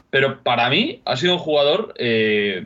Pero 0.09 0.43
para 0.43 0.69
mí 0.69 1.01
ha 1.05 1.15
sido 1.15 1.33
un 1.33 1.39
jugador 1.39 1.93
eh, 1.97 2.65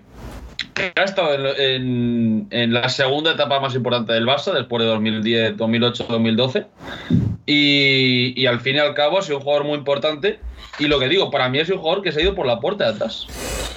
que 0.73 0.91
ha 0.95 1.03
estado 1.03 1.55
en, 1.57 2.47
la 2.49 2.89
segunda 2.89 3.31
etapa 3.31 3.59
más 3.59 3.75
importante 3.75 4.13
del 4.13 4.25
Barça, 4.25 4.53
después 4.53 4.83
de 4.83 4.89
2010, 4.89 5.57
2008, 5.57 6.05
2012. 6.09 6.65
Y, 7.45 8.45
al 8.47 8.59
fin 8.59 8.75
y 8.75 8.79
al 8.79 8.93
cabo 8.95 9.19
ha 9.19 9.21
sido 9.21 9.37
un 9.37 9.43
jugador 9.43 9.65
muy 9.65 9.77
importante. 9.77 10.39
Y 10.79 10.87
lo 10.87 10.99
que 10.99 11.07
digo, 11.07 11.31
para 11.31 11.47
mí 11.49 11.63
sido 11.63 11.77
un 11.77 11.81
jugador 11.81 12.03
que 12.03 12.11
se 12.11 12.19
ha 12.19 12.23
ido 12.23 12.35
por 12.35 12.47
la 12.47 12.59
puerta 12.59 12.85
de 12.85 12.95
atrás. 12.95 13.27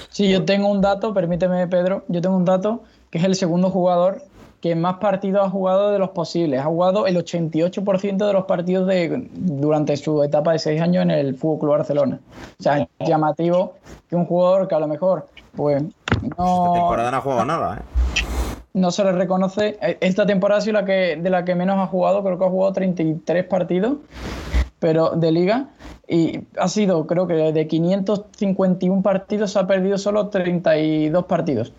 Sí, 0.09 0.29
yo 0.29 0.43
tengo 0.43 0.67
un 0.67 0.81
dato, 0.81 1.13
permíteme 1.13 1.67
Pedro, 1.67 2.03
yo 2.07 2.19
tengo 2.19 2.35
un 2.35 2.45
dato 2.45 2.83
que 3.11 3.19
es 3.19 3.23
el 3.23 3.35
segundo 3.35 3.69
jugador 3.69 4.23
que 4.61 4.75
más 4.75 4.97
partidos 4.97 5.45
ha 5.45 5.49
jugado 5.49 5.91
de 5.91 5.99
los 5.99 6.09
posibles. 6.09 6.59
Ha 6.59 6.65
jugado 6.65 7.07
el 7.07 7.17
88% 7.17 8.27
de 8.27 8.33
los 8.33 8.45
partidos 8.45 8.87
de, 8.87 9.27
durante 9.33 9.95
su 9.97 10.21
etapa 10.23 10.51
de 10.51 10.59
seis 10.59 10.81
años 10.81 11.03
en 11.03 11.11
el 11.11 11.35
Fútbol 11.35 11.59
Club 11.59 11.71
Barcelona. 11.71 12.19
O 12.59 12.63
sea, 12.63 12.79
es 12.79 12.87
llamativo 13.07 13.75
que 14.09 14.15
un 14.15 14.25
jugador 14.25 14.67
que 14.67 14.75
a 14.75 14.79
lo 14.79 14.87
mejor 14.87 15.27
pues 15.55 15.81
Esta 15.81 16.35
no, 16.37 16.73
temporada 16.73 17.11
no 17.11 17.17
ha 17.17 17.21
jugado 17.21 17.45
nada, 17.45 17.77
¿eh? 17.77 18.28
No 18.79 18.91
se 18.91 19.03
le 19.03 19.11
reconoce. 19.11 19.77
Eh, 19.81 19.97
Esta 20.01 20.25
temporada 20.25 20.59
ha 20.59 20.61
sido 20.61 20.73
la 20.73 20.85
que, 20.85 21.17
de 21.21 21.29
la 21.29 21.43
que 21.45 21.53
menos 21.55 21.77
ha 21.77 21.87
jugado, 21.87 22.23
creo 22.23 22.37
que 22.39 22.45
ha 22.45 22.49
jugado 22.49 22.73
33 22.73 23.45
partidos 23.45 23.97
pero 24.79 25.09
de 25.09 25.29
liga 25.33 25.65
y 26.07 26.39
ha 26.57 26.69
sido, 26.69 27.05
creo 27.05 27.27
que 27.27 27.33
de 27.33 27.67
551 27.67 29.01
partidos 29.01 29.51
se 29.51 29.59
ha 29.59 29.67
perdido 29.67 29.97
solo 29.97 30.29
32 30.29 31.25
partidos, 31.25 31.73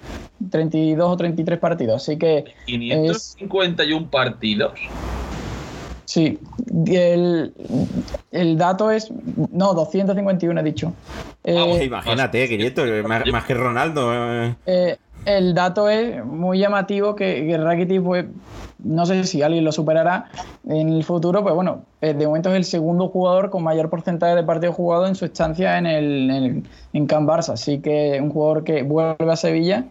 32 0.51 1.09
o 1.11 1.17
33 1.17 1.59
partidos, 1.59 2.03
así 2.03 2.19
que 2.19 2.39
es, 2.41 2.55
551 2.67 4.11
partidos. 4.11 4.73
sí, 6.05 6.39
el, 6.87 7.55
el 8.33 8.59
dato 8.59 8.91
es, 8.91 9.11
no, 9.51 9.73
251 9.73 10.61
he 10.61 10.63
dicho. 10.63 10.93
Eh, 11.43 11.57
Ah, 11.59 11.65
bueno. 11.65 11.83
Imagínate, 11.83 12.49
500, 12.49 13.05
más, 13.09 13.27
más 13.33 13.45
que 13.45 13.55
Ronaldo. 13.55 14.13
eh. 14.13 14.55
Eh, 14.67 14.97
el 15.25 15.55
dato 15.55 15.89
es 15.89 16.25
muy 16.25 16.59
llamativo 16.59 17.15
que, 17.15 17.47
que 17.47 17.59
Rakitic, 17.59 18.03
pues, 18.03 18.27
no 18.85 19.05
sé 19.07 19.25
si 19.25 19.43
alguien 19.43 19.65
lo 19.65 19.73
superará 19.73 20.27
en 20.67 20.89
el 20.89 21.05
futuro, 21.05 21.43
pues 21.43 21.55
bueno, 21.55 21.83
eh, 22.01 22.15
de 22.15 22.27
momento 22.27 22.51
es 22.51 22.57
el 22.57 22.65
segundo 22.65 23.09
jugador 23.09 23.51
con 23.51 23.63
mayor 23.63 23.91
porcentaje 23.91 24.35
de 24.35 24.43
partidos 24.43 24.75
jugados 24.75 25.09
en 25.09 25.15
su 25.15 25.25
estancia 25.25 25.79
en 25.79 25.87
el, 25.87 26.65
en, 26.93 27.09
Barça. 27.09 27.53
Así 27.53 27.81
que 27.81 28.19
un 28.23 28.31
jugador 28.31 28.65
que 28.65 28.83
vuelve 28.83 29.31
a 29.31 29.37
Sevilla, 29.37 29.85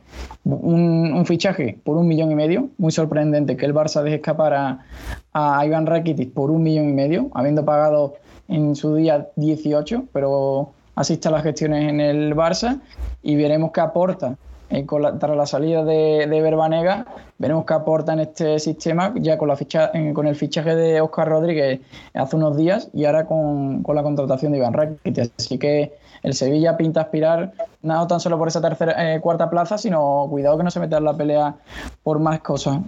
un, 0.43 1.23
fichaje 1.25 1.77
por 1.83 1.97
un 1.97 2.07
millón 2.07 2.31
y 2.31 2.35
medio, 2.35 2.69
muy 2.77 2.91
sorprendente 2.91 3.57
que 3.57 3.65
el 3.65 3.73
Barça 3.73 4.01
deje 4.01 4.15
escapar 4.15 4.53
a, 4.53 4.79
a 5.33 5.65
Iván 5.65 5.85
Rakitic 5.85 6.33
por 6.33 6.49
un 6.49 6.63
millón 6.63 6.89
y 6.89 6.93
medio, 6.93 7.29
habiendo 7.33 7.63
pagado 7.65 8.15
en 8.47 8.75
su 8.75 8.95
día 8.95 9.27
18, 9.35 10.05
pero 10.11 10.71
asiste 10.95 11.27
a 11.27 11.31
las 11.31 11.43
gestiones 11.43 11.87
en 11.87 11.99
el 11.99 12.35
Barça 12.35 12.81
y 13.21 13.35
veremos 13.35 13.71
qué 13.71 13.81
aporta 13.81 14.35
eh, 14.69 14.85
con 14.85 15.01
la- 15.01 15.17
tras 15.17 15.35
la 15.35 15.45
salida 15.45 15.83
de, 15.83 16.27
de 16.29 16.41
Verbanega, 16.41 17.05
veremos 17.37 17.65
qué 17.65 17.73
aporta 17.73 18.13
en 18.13 18.19
este 18.19 18.59
sistema 18.59 19.13
ya 19.15 19.37
con, 19.37 19.47
la 19.47 19.55
ficha, 19.55 19.91
con 20.13 20.27
el 20.27 20.35
fichaje 20.35 20.75
de 20.75 21.01
Oscar 21.01 21.27
Rodríguez 21.29 21.79
hace 22.13 22.35
unos 22.35 22.55
días 22.57 22.89
y 22.93 23.05
ahora 23.05 23.25
con, 23.25 23.83
con 23.83 23.95
la 23.95 24.03
contratación 24.03 24.51
de 24.51 24.59
Iván 24.59 24.73
Rakitic. 24.73 25.31
Así 25.37 25.57
que 25.57 25.93
el 26.21 26.33
Sevilla 26.33 26.75
pinta 26.77 27.01
aspirar 27.01 27.53
no 27.81 28.07
tan 28.07 28.19
solo 28.19 28.37
por 28.37 28.47
esa 28.47 28.61
tercera, 28.61 29.15
eh, 29.15 29.21
cuarta 29.21 29.49
plaza, 29.49 29.77
sino 29.77 30.27
cuidado 30.29 30.57
que 30.57 30.63
no 30.63 30.71
se 30.71 30.79
meta 30.79 30.97
en 30.97 31.03
la 31.05 31.15
pelea 31.15 31.55
por 32.03 32.19
más 32.19 32.41
cosas. 32.41 32.79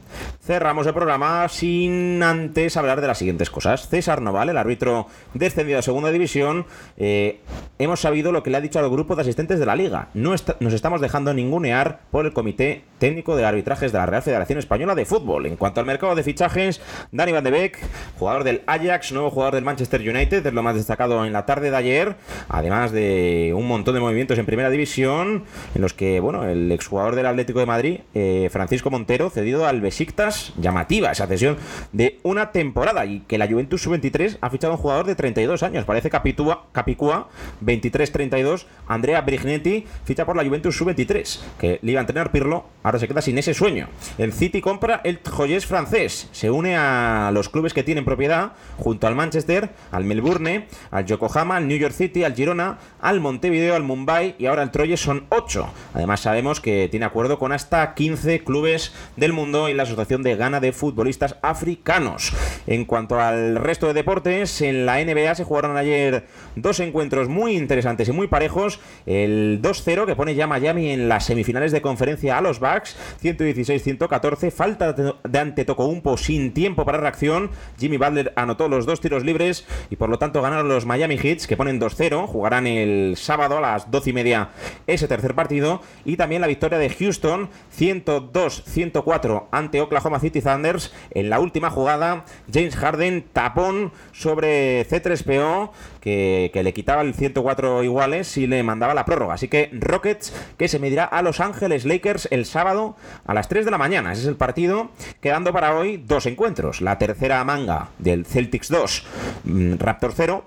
Cerramos 0.43 0.86
el 0.88 0.93
programa 0.93 1.47
sin 1.47 2.21
antes 2.21 2.75
hablar 2.75 2.99
de 2.99 3.08
las 3.08 3.17
siguientes 3.17 3.49
cosas. 3.49 3.88
César 3.88 4.21
Noval, 4.21 4.49
el 4.49 4.58
árbitro 4.58 5.08
descendido 5.34 5.80
a 5.80 5.82
segunda 5.82 6.12
división, 6.12 6.65
eh, 6.97 7.39
hemos 7.80 8.01
sabido 8.01 8.32
lo 8.32 8.43
que 8.43 8.49
le 8.49 8.58
ha 8.58 8.62
dicho 8.62 8.80
al 8.80 8.89
grupo 8.89 9.15
de 9.15 9.21
asistentes 9.21 9.60
de 9.60 9.65
la 9.65 9.75
liga. 9.75 10.10
No 10.13 10.34
est- 10.34 10.60
nos 10.60 10.73
estamos 10.73 10.99
dejando 10.99 11.34
ningunear 11.34 11.99
por 12.12 12.25
el 12.25 12.34
Comité 12.34 12.84
Técnico 12.97 13.36
de 13.38 13.45
Arbitrajes 13.45 13.91
de 13.91 13.97
la 13.97 14.06
Real 14.06 14.23
Federación 14.23 14.60
Española 14.60 14.93
de 14.95 15.06
Fútbol. 15.06 15.45
En 15.45 15.56
cuanto 15.56 15.80
al 15.80 15.86
mercado 15.86 16.15
de 16.15 16.23
fichajes, 16.23 16.82
Dani 17.12 17.32
Van 17.32 17.43
de 17.43 17.51
Beek, 17.51 17.80
jugador 18.19 18.43
del 18.43 18.62
Ajax, 18.67 19.12
nuevo 19.13 19.30
jugador 19.30 19.56
del 19.56 19.63
Manchester 19.63 20.01
United, 20.01 20.45
es 20.45 20.54
lo 20.54 20.63
más 20.63 20.75
destacado 20.75 21.23
en 21.25 21.32
la 21.32 21.45
tarde 21.45 21.71
de 21.71 21.77
ayer, 21.77 22.15
además 22.49 22.91
de 22.91 23.54
un 23.56 23.67
montón 23.67 23.93
de 23.93 24.01
movimientos 24.01 24.38
en 24.38 24.45
primera 24.45 24.69
división, 24.69 24.80
en 24.85 25.43
los 25.75 25.93
que, 25.93 26.19
bueno, 26.19 26.45
el 26.45 26.71
exjugador 26.71 27.15
del 27.15 27.25
Atlético 27.25 27.59
de 27.59 27.65
Madrid, 27.65 27.99
eh, 28.13 28.49
Francisco 28.51 28.89
Montero, 28.89 29.29
cedido 29.29 29.67
al 29.67 29.81
Besiktas, 29.81 30.53
llamativa 30.59 31.11
esa 31.11 31.27
cesión 31.27 31.57
de 31.91 32.19
una 32.23 32.51
temporada, 32.51 33.05
y 33.05 33.21
que 33.21 33.37
la 33.37 33.47
Juventus 33.47 33.81
Sub-23 33.81 34.37
ha 34.41 34.49
fichado 34.49 34.73
a 34.73 34.75
un 34.75 34.81
jugador 34.81 35.05
de 35.05 35.15
32 35.15 35.63
años, 35.63 35.85
parece 35.85 36.09
Capitúa, 36.09 36.65
Capicúa, 36.71 37.29
23-32, 37.63 38.65
Andrea 38.87 39.21
Brignetti, 39.21 39.85
ficha 40.05 40.25
por 40.25 40.35
la 40.35 40.43
Juventus 40.43 40.75
Sub-23, 40.75 41.39
que 41.59 41.79
le 41.81 41.91
iba 41.91 41.99
a 41.99 42.03
entrenar 42.03 42.31
Pirlo, 42.31 42.65
ahora 42.83 42.99
se 42.99 43.07
queda 43.07 43.21
sin 43.21 43.37
ese 43.37 43.53
sueño. 43.53 43.87
El 44.17 44.33
City 44.33 44.61
compra 44.61 45.01
el 45.03 45.19
Joyés 45.27 45.65
francés, 45.65 46.29
se 46.31 46.49
une 46.49 46.75
a 46.75 47.31
los 47.33 47.49
clubes 47.49 47.73
que 47.73 47.83
tienen 47.83 48.05
propiedad, 48.05 48.53
junto 48.77 49.07
al 49.07 49.15
Manchester, 49.15 49.69
al 49.91 50.05
Melbourne, 50.05 50.67
al 50.89 51.05
Yokohama, 51.05 51.57
al 51.57 51.67
New 51.67 51.77
York 51.77 51.93
City, 51.93 52.23
al 52.23 52.35
Girona, 52.35 52.79
al 52.99 53.19
Montevideo, 53.19 53.75
al 53.75 53.83
Mumbai 53.83 54.35
y 54.37 54.45
ahora 54.45 54.61
al 54.61 54.70
Troyes 54.71 54.99
son 54.99 55.25
8. 55.29 55.69
Además 55.93 56.21
sabemos 56.21 56.62
que 56.62 56.88
tiene 56.89 57.05
acuerdo 57.05 57.39
con 57.39 57.51
hasta 57.51 57.93
15 57.93 58.43
clubes 58.43 58.93
del 59.15 59.34
mundo 59.34 59.69
y 59.69 59.73
la 59.73 59.84
Asociación 59.84 60.23
de 60.23 60.36
Ghana 60.36 60.60
de 60.60 60.71
Futbolistas 60.71 61.38
Africanos. 61.41 62.34
En 62.67 62.86
cuanto 62.86 63.19
al 63.19 63.55
resto 63.55 63.88
de 63.88 63.93
deportes, 63.93 64.62
en 64.62 64.86
la 64.86 65.03
NBA 65.03 65.36
se 65.36 65.43
jugaron 65.43 65.77
ayer 65.77 66.25
dos 66.55 66.79
encuentros 66.79 67.27
muy 67.27 67.55
interesantes 67.55 68.07
y 68.10 68.12
muy 68.12 68.27
parejos. 68.27 68.79
El 69.05 69.62
2-0 69.62 70.05
que 70.05 70.15
pone 70.15 70.36
ya 70.36 70.47
Miami 70.47 70.91
en 70.91 71.10
las 71.10 71.25
semifinales 71.25 71.71
de 71.71 71.81
conferencia 71.81 72.38
a 72.38 72.41
los 72.41 72.60
Bucks, 72.60 72.97
116-114, 73.21 74.51
falta 74.51 74.93
de 74.93 75.39
Antetokounmpo 75.39 76.17
sin 76.17 76.53
tiempo 76.53 76.86
para 76.86 76.97
reacción. 76.97 77.51
Jimmy 77.79 77.97
Butler 77.97 78.34
anotó 78.36 78.67
los 78.67 78.86
dos 78.86 79.01
tiros 79.01 79.23
libres 79.23 79.65
y 79.89 79.95
por 79.95 80.10
lo 80.10 80.19
tanto 80.19 80.41
ganaron 80.41 80.69
los 80.69 80.86
Miami 80.86 81.17
Heats 81.17 81.47
que 81.47 81.57
ponen 81.57 81.79
2-0, 81.79 82.27
jugarán 82.27 82.67
el 82.67 83.15
sábado 83.17 83.57
a 83.57 83.62
las 83.62 83.89
12 83.91 84.10
y 84.10 84.13
media 84.13 84.49
ese 84.88 85.08
tercer 85.08 85.36
partido. 85.36 85.82
Y 86.06 86.17
también 86.17 86.41
la 86.41 86.47
victoria 86.47 86.78
de 86.78 86.89
Houston 86.89 87.50
102-104 87.78 89.45
ante 89.52 89.82
Oklahoma 89.82 90.19
City 90.19 90.41
Thunders. 90.41 90.93
En 91.12 91.30
la 91.30 91.39
última 91.39 91.69
jugada 91.69 92.26
James 92.52 92.76
Harden 92.76 93.26
tapón 93.34 93.91
sobre 94.12 94.88
C3PO 94.88 95.71
que, 96.00 96.52
que 96.54 96.63
le 96.63 96.74
quitaba 96.74 97.02
el 97.02 97.13
104 97.13 97.84
iguales 97.84 98.38
y 98.38 98.47
le 98.47 98.63
mandaba 98.63 98.93
la 98.93 99.06
prórroga. 99.06 99.36
Así 99.36 99.47
que 99.47 99.69
Rockets 99.74 100.34
que 100.58 100.67
se 100.67 100.80
medirá 100.80 101.06
a 101.06 101.21
Los 101.21 101.39
Ángeles 101.39 101.86
Lakers 101.86 102.28
el 102.32 102.45
sábado 102.45 102.95
a 103.26 103.34
las 103.34 103.47
3 103.47 103.65
de 103.65 103.71
la 103.71 103.78
mañana. 103.78 104.12
Ese 104.13 104.24
es 104.24 104.28
el 104.28 104.36
partido 104.36 104.91
quedando 105.19 105.54
para 105.54 105.76
hoy 105.76 105.97
dos 105.97 106.26
encuentros. 106.26 106.82
La 106.82 106.97
tercera 106.97 107.43
manga 107.43 107.89
del 108.00 108.26
Celtics 108.26 108.69
2 108.69 109.06
mm, 109.43 109.74
Raptor 109.78 110.13
0 110.15 110.43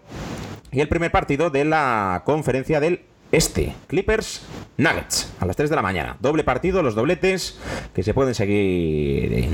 y 0.73 0.81
el 0.81 0.89
primer 0.89 1.11
partido 1.11 1.51
de 1.51 1.65
la 1.65 2.23
conferencia 2.25 2.81
del 2.81 3.03
este, 3.33 3.75
Clippers 3.87 4.43
Nuggets, 4.77 5.33
a 5.41 5.47
las 5.47 5.57
3 5.57 5.71
de 5.71 5.77
la 5.77 5.83
mañana. 5.83 6.17
Doble 6.21 6.45
partido, 6.45 6.83
los 6.83 6.95
dobletes 6.95 7.59
que 7.95 8.03
se 8.03 8.15
pueden 8.15 8.35
seguir 8.35 9.51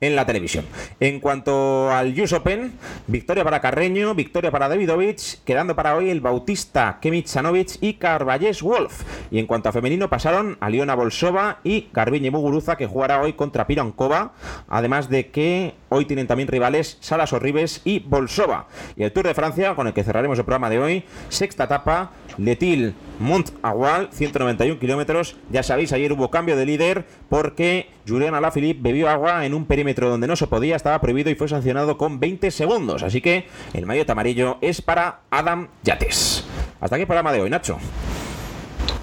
en, 0.00 0.16
la 0.16 0.26
televisión. 0.26 0.64
En 1.00 1.20
cuanto 1.20 1.90
al 1.90 2.18
US 2.20 2.32
Open, 2.32 2.72
victoria 3.06 3.44
para 3.44 3.60
Carreño, 3.60 4.14
victoria 4.14 4.50
para 4.50 4.68
Davidovich, 4.68 5.42
quedando 5.44 5.76
para 5.76 5.96
hoy 5.96 6.10
el 6.10 6.20
Bautista, 6.20 6.98
Kemic 7.00 7.26
Sanovic 7.26 7.78
y 7.80 7.94
Carballes 7.94 8.62
Wolf. 8.62 9.02
Y 9.30 9.38
en 9.38 9.46
cuanto 9.46 9.68
a 9.68 9.72
femenino, 9.72 10.10
pasaron 10.10 10.56
a 10.60 10.68
Liona 10.68 10.94
Bolsova 10.94 11.60
y 11.62 11.82
Carviñe 11.92 12.30
Muguruza, 12.30 12.76
que 12.76 12.86
jugará 12.86 13.20
hoy 13.20 13.34
contra 13.34 13.66
Pirankova, 13.66 14.32
además 14.68 15.08
de 15.08 15.30
que 15.30 15.74
hoy 15.92 16.04
tienen 16.04 16.26
también 16.26 16.48
rivales 16.48 16.98
Salas 17.00 17.32
Orribes 17.32 17.82
y 17.84 18.00
Bolsova. 18.00 18.66
Y 18.96 19.04
el 19.04 19.12
Tour 19.12 19.26
de 19.26 19.34
Francia, 19.34 19.74
con 19.74 19.86
el 19.86 19.92
que 19.92 20.04
cerraremos 20.04 20.38
el 20.38 20.44
programa 20.44 20.70
de 20.70 20.78
hoy, 20.78 21.04
sexta 21.28 21.64
etapa, 21.64 22.12
Letil 22.38 22.94
Mont 23.18 23.50
Agual, 23.62 24.08
191 24.12 24.78
kilómetros. 24.78 25.36
Ya 25.50 25.62
sabéis, 25.62 25.92
ayer 25.92 26.12
hubo 26.12 26.30
cambio 26.30 26.56
de 26.56 26.66
líder 26.66 27.04
porque 27.28 27.88
Julian 28.06 28.34
Alaphilippe 28.34 28.80
bebió 28.82 29.08
agua 29.08 29.46
en 29.46 29.54
un 29.54 29.66
perímetro 29.66 30.08
donde 30.08 30.26
no 30.26 30.36
se 30.36 30.46
podía, 30.46 30.76
estaba 30.76 31.00
prohibido 31.00 31.30
y 31.30 31.34
fue 31.34 31.48
sancionado 31.48 31.96
con 31.98 32.20
20 32.20 32.50
segundos. 32.50 33.02
Así 33.02 33.20
que 33.20 33.46
el 33.72 33.86
maillot 33.86 34.08
amarillo 34.10 34.58
es 34.60 34.82
para 34.82 35.20
Adam 35.30 35.68
Yates. 35.82 36.44
Hasta 36.80 36.96
aquí 36.96 37.02
el 37.02 37.06
programa 37.06 37.32
de 37.32 37.42
hoy, 37.42 37.50
Nacho. 37.50 37.78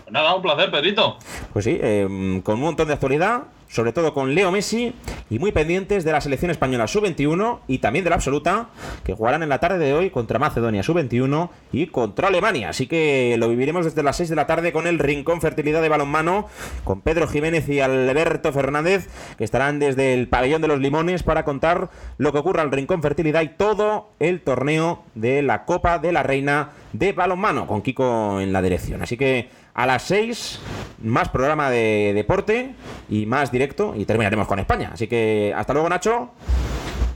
Pues 0.03 0.13
nada, 0.13 0.33
un 0.33 0.41
placer, 0.41 0.71
Pedrito. 0.71 1.17
Pues 1.53 1.65
sí, 1.65 1.77
eh, 1.79 2.41
con 2.43 2.55
un 2.55 2.61
montón 2.61 2.87
de 2.87 2.93
actualidad, 2.93 3.43
sobre 3.67 3.93
todo 3.93 4.13
con 4.13 4.33
Leo 4.33 4.51
Messi 4.51 4.93
y 5.29 5.39
muy 5.39 5.51
pendientes 5.51 6.03
de 6.03 6.11
la 6.11 6.21
selección 6.21 6.51
española 6.51 6.87
sub-21 6.87 7.59
y 7.67 7.79
también 7.79 8.03
de 8.03 8.09
la 8.09 8.15
absoluta, 8.15 8.69
que 9.03 9.13
jugarán 9.13 9.43
en 9.43 9.49
la 9.49 9.59
tarde 9.59 9.77
de 9.77 9.93
hoy 9.93 10.09
contra 10.09 10.39
Macedonia 10.39 10.83
sub-21 10.83 11.49
y 11.71 11.87
contra 11.87 12.29
Alemania. 12.29 12.69
Así 12.69 12.87
que 12.87 13.35
lo 13.37 13.49
viviremos 13.49 13.85
desde 13.85 14.03
las 14.03 14.17
6 14.17 14.29
de 14.29 14.35
la 14.35 14.47
tarde 14.47 14.71
con 14.71 14.87
el 14.87 14.99
Rincón 14.99 15.41
Fertilidad 15.41 15.81
de 15.81 15.89
Balonmano, 15.89 16.47
con 16.83 17.01
Pedro 17.01 17.27
Jiménez 17.27 17.69
y 17.69 17.79
Alberto 17.79 18.51
Fernández, 18.51 19.07
que 19.37 19.43
estarán 19.43 19.79
desde 19.79 20.13
el 20.13 20.27
Pabellón 20.27 20.61
de 20.61 20.67
los 20.67 20.79
Limones 20.79 21.23
para 21.23 21.45
contar 21.45 21.89
lo 22.17 22.31
que 22.31 22.39
ocurra 22.39 22.61
al 22.61 22.71
Rincón 22.71 23.01
Fertilidad 23.01 23.41
y 23.41 23.49
todo 23.49 24.09
el 24.19 24.41
torneo 24.41 25.03
de 25.15 25.41
la 25.41 25.65
Copa 25.65 25.99
de 25.99 26.11
la 26.11 26.23
Reina 26.23 26.71
de 26.93 27.13
Balonmano, 27.13 27.67
con 27.67 27.81
Kiko 27.81 28.41
en 28.41 28.51
la 28.51 28.61
dirección. 28.61 29.01
Así 29.01 29.15
que 29.17 29.49
a 29.81 29.85
las 29.85 30.03
6, 30.03 30.59
más 31.03 31.29
programa 31.29 31.69
de 31.69 32.11
deporte 32.13 32.73
y 33.09 33.25
más 33.25 33.49
directo 33.49 33.93
y 33.95 34.03
terminaremos 34.03 34.45
con 34.45 34.59
España. 34.59 34.91
Así 34.93 35.07
que 35.07 35.53
hasta 35.55 35.71
luego, 35.71 35.87
Nacho. 35.87 36.31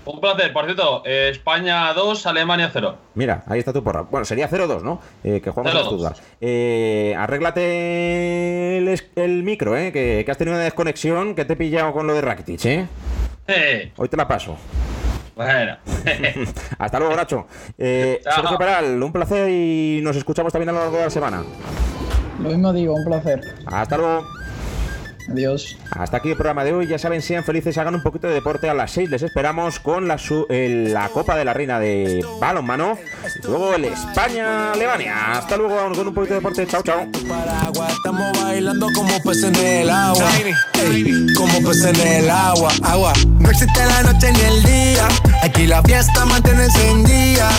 Un 0.06 0.22
placer, 0.22 0.52
por 0.54 0.64
cierto, 0.66 1.02
eh, 1.06 1.30
España 1.32 1.92
2, 1.94 2.26
Alemania 2.26 2.70
0. 2.72 2.98
Mira, 3.16 3.44
ahí 3.48 3.60
está 3.60 3.74
tu 3.74 3.84
porra. 3.84 4.02
Bueno, 4.04 4.24
sería 4.26 4.50
0-2, 4.50 4.82
¿no? 4.82 5.02
Eh, 5.26 5.42
que 5.42 5.50
jugamos 5.50 5.74
0-2. 5.74 5.78
en 5.80 5.86
Stuttgart. 5.86 6.18
Eh, 6.40 7.16
arréglate 7.18 8.78
el, 8.78 9.02
el 9.16 9.44
micro, 9.44 9.78
¿eh? 9.78 9.92
Que, 9.92 10.24
que 10.26 10.32
has 10.32 10.38
tenido 10.38 10.56
una 10.56 10.64
desconexión 10.64 11.36
que 11.36 11.44
te 11.46 11.54
he 11.54 11.56
pillado 11.58 11.92
con 11.92 12.08
lo 12.08 12.14
de 12.14 12.22
Rakitic, 12.22 12.66
¿eh? 12.66 12.88
Eh, 13.48 13.92
Hoy 13.98 14.08
te 14.08 14.16
la 14.18 14.26
paso. 14.28 14.56
bueno. 15.36 15.78
Hasta 16.80 17.00
luego, 17.00 17.16
Nacho. 17.16 17.46
Eh. 17.78 18.22
Sergio 18.24 18.58
Peral, 18.58 19.04
un 19.04 19.12
placer 19.12 19.50
y 19.50 20.00
nos 20.02 20.16
escuchamos 20.16 20.52
también 20.54 20.70
a 20.70 20.74
lo 20.74 20.80
largo 20.80 20.98
de 20.98 21.04
la 21.04 21.10
semana. 21.10 21.44
Lo 22.44 22.50
mismo 22.50 22.74
digo, 22.74 22.94
un 22.96 23.06
placer. 23.06 23.42
Hasta 23.66 23.98
luego. 23.98 24.28
Adiós. 25.32 25.78
Hasta 25.92 26.18
aquí 26.18 26.32
el 26.32 26.36
programa 26.36 26.66
de 26.66 26.74
hoy. 26.74 26.86
Ya 26.86 26.98
saben, 27.00 27.22
sean 27.22 27.46
felices, 27.46 27.78
hagan 27.78 27.96
un 27.96 28.04
poquito 28.04 28.28
de 28.28 28.34
deporte. 28.34 28.70
A 28.70 28.74
las 28.74 28.92
6 28.92 29.10
les 29.10 29.22
esperamos 29.24 29.80
con 29.80 30.06
la, 30.06 30.18
su- 30.18 30.46
el- 30.50 30.94
la 30.94 31.08
Copa 31.08 31.38
de 31.38 31.46
la 31.46 31.54
Reina 31.54 31.80
de 31.80 32.26
Balonmano. 32.42 32.98
Y 33.42 33.48
luego 33.48 33.74
el 33.74 33.86
España-Alemania. 33.86 35.32
Hasta 35.38 35.56
luego 35.56 35.78
con 35.96 36.08
un 36.10 36.14
poquito 36.14 36.34
de 36.34 36.40
deporte. 36.42 36.68
Chao, 36.68 36.82
chao. 36.84 37.08
paraguas 37.28 37.94
Estamos 37.94 38.44
bailando 38.44 38.88
como 38.94 39.18
peces 39.24 39.46
en 39.46 39.56
el 39.66 39.90
agua 39.90 40.30
Como 41.38 41.70
peces 41.70 41.98
en 41.98 42.08
el 42.26 42.30
agua 42.30 42.70
Agua 42.84 43.14
No 43.40 43.50
existe 43.50 43.80
la 43.86 44.04
noche 44.04 44.32
ni 44.34 44.42
el 44.42 44.64
día 44.64 45.08
Aquí 45.42 45.66
la 45.68 45.82
fiesta 45.84 46.26
mantiene 46.26 46.66
encendida 46.66 47.50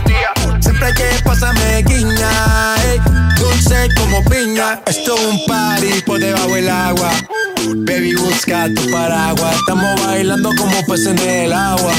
Siempre 0.84 1.02
que 1.02 1.22
pasarme 1.22 1.82
guiña 1.82 2.74
ey, 2.90 3.00
Dulce 3.38 3.88
como 3.96 4.22
piña 4.24 4.82
Esto 4.86 5.14
es 5.14 5.24
un 5.24 5.46
party 5.46 6.02
por 6.04 6.18
debajo 6.18 6.54
del 6.54 6.68
agua. 6.68 7.10
Baby 7.74 8.14
busca 8.16 8.68
tu 8.74 8.90
paraguas 8.90 9.56
Estamos 9.56 9.98
bailando 10.04 10.50
como 10.58 10.84
peces 10.84 11.06
en 11.06 11.18
el 11.20 11.52
agua 11.54 11.92